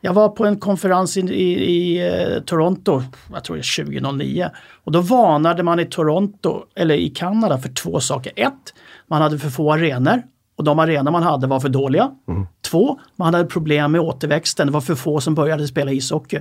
[0.00, 4.50] Jag var på en konferens i, i, i eh, Toronto, jag tror det är 2009.
[4.84, 8.32] Och då varnade man i Toronto, eller i Kanada, för två saker.
[8.36, 8.74] Ett,
[9.06, 10.22] man hade för få arenor
[10.56, 12.10] och de arenor man hade var för dåliga.
[12.28, 12.46] Mm.
[12.70, 14.66] Två, man hade problem med återväxten.
[14.66, 16.40] Det var för få som började spela ishockey.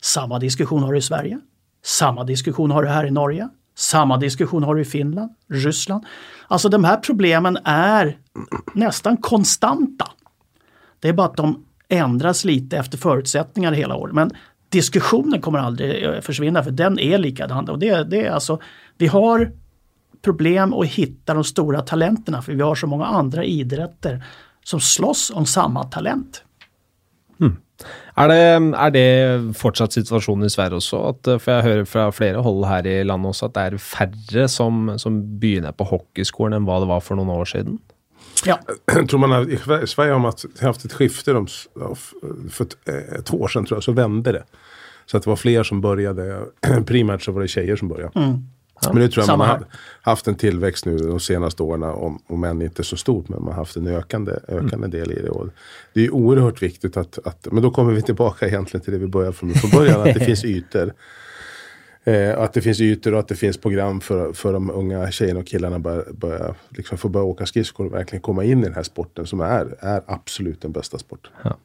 [0.00, 1.38] Samma diskussion har du i Sverige.
[1.84, 3.48] Samma diskussion har du här i Norge.
[3.78, 6.04] Samma diskussion har du i Finland, Ryssland.
[6.48, 8.18] Alltså de här problemen är
[8.74, 10.08] nästan konstanta.
[11.00, 14.14] Det är bara att de ändras lite efter förutsättningar hela året.
[14.14, 14.30] Men
[14.68, 17.68] diskussionen kommer aldrig eh, försvinna för den är likadan.
[17.68, 18.60] Och det, det är alltså,
[18.96, 19.52] vi har
[20.22, 24.24] problem att hitta de stora talenterna för vi har så många andra idrotter
[24.64, 26.44] som slåss om samma talent.
[27.40, 27.56] Mm.
[28.18, 28.38] Er, det,
[28.74, 31.02] er det fortsatt situasjonen i Sverige også?
[31.12, 34.48] At, for jeg hører fra flere hold her i landet også at det er færre
[34.50, 37.78] som, som begynner på hockeyskolen enn hva det var for noen år siden?
[38.46, 38.58] Ja.
[38.86, 41.46] Jag tror man har, I Sverige har man haft ett skifte de,
[42.50, 44.44] för eh, två år sedan tror jag, så vände det.
[45.06, 46.44] Så att det var fler som började,
[46.86, 48.20] primärt så var det tjejer som började.
[48.20, 48.44] Mm.
[48.82, 49.64] Ja, men nu tror jag man har
[50.02, 53.52] haft en tillväxt nu de senaste åren, om, om än inte så stort, men man
[53.52, 54.90] har haft en ökande, ökande mm.
[54.90, 55.30] del i det.
[55.30, 55.48] Och
[55.94, 59.06] det är oerhört viktigt att, att, men då kommer vi tillbaka egentligen till det vi
[59.06, 60.92] började från, från början, att det finns ytor.
[62.08, 65.40] Eh, att det finns ytor och att det finns program för, för de unga tjejerna
[65.40, 68.74] och killarna börja, börja, liksom få börja åka skridskor och verkligen komma in i den
[68.74, 71.32] här sporten som är, är absolut den bästa sporten.
[71.42, 71.56] Ja.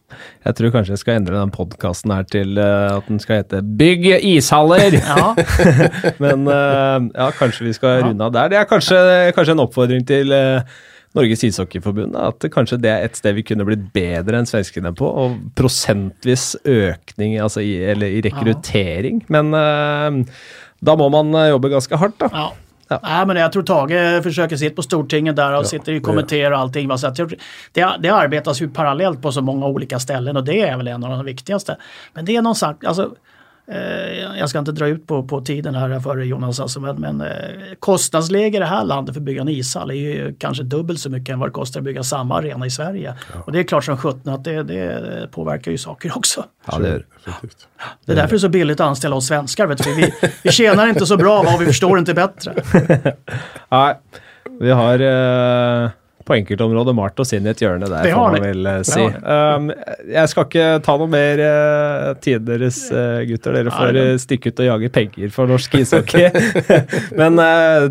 [0.43, 3.61] Jag tror kanske jag ska ändra den podcasten här till uh, att den ska heta
[3.61, 5.03] Bygg ishaller!
[5.07, 5.35] ja.
[6.17, 8.07] Men uh, ja, kanske vi ska ja.
[8.07, 8.49] runda där.
[8.49, 10.61] Det är kanske, kanske en uppfordring till uh,
[11.13, 15.07] Norges Ishockeyforbund at kanskje det er et sted vi kunne blitt bedre enn svenskene på.
[15.07, 19.23] Og prosentvis økning altså i, eller i rekruttering.
[19.33, 20.35] Men uh,
[20.83, 22.29] da må man eh, jobbe ganska hårt, da.
[22.33, 22.51] Ja.
[22.87, 22.99] Ja.
[23.03, 26.51] Nej, men jag tror Tage försöker sitta på Stortinget där och ja, sitter och kommenterar
[26.51, 26.97] och allting.
[26.97, 27.15] Så att
[27.71, 31.03] det, det arbetas ju parallellt på så många olika ställen och det är väl en
[31.03, 31.77] av de viktigaste.
[32.13, 33.15] Men det är någon sak, alltså
[34.37, 37.29] jag ska inte dra ut på, på tiden här för Jonas, alltså, men, men eh,
[37.79, 41.09] kostnadsläge i det här landet för att bygga en ishall är ju kanske dubbelt så
[41.09, 43.15] mycket än vad det kostar att bygga samma arena i Sverige.
[43.33, 43.39] Ja.
[43.45, 46.45] Och det är klart som sjutton att det, det, påverkar ju saker också.
[46.71, 47.05] Ja, det, är,
[48.05, 49.67] det är därför det är så billigt att anställa oss svenskar.
[49.67, 49.95] Vet du.
[49.95, 50.13] Vi,
[50.43, 52.53] vi tjänar inte så bra och vi förstår inte bättre.
[53.69, 53.95] Nej,
[54.59, 55.01] vi har...
[55.01, 55.89] Uh
[56.25, 59.03] på enkeltområdet malt oss inn i et hjørne der, får man vel uh, si.
[59.03, 59.69] Um,
[60.07, 63.57] jeg skal ikke ta noe mer uh, tid deres, uh, gutter.
[63.59, 66.29] Dere får uh, stikke ut og jage penger for norsk ishockey.
[67.19, 67.39] Men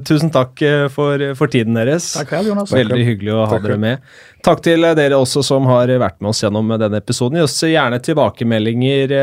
[0.09, 0.61] tusen takk
[0.95, 2.13] for, for, tiden deres.
[2.17, 2.73] Takk Jonas.
[2.73, 3.67] Veldig hyggelig å ha takk.
[3.67, 4.13] dere med.
[4.43, 7.39] Takk til dere også som har vært med oss gjennom denne episoden.
[7.39, 9.15] Gi oss gjerne tilbakemeldinger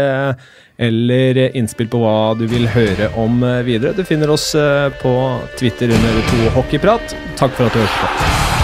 [0.79, 3.95] eller innspill på hva du vil høre om videre.
[3.97, 4.51] Du finner oss
[5.01, 5.17] på
[5.59, 7.19] Twitter under To Hockeyprat.
[7.41, 8.58] Takk for at du hørte på.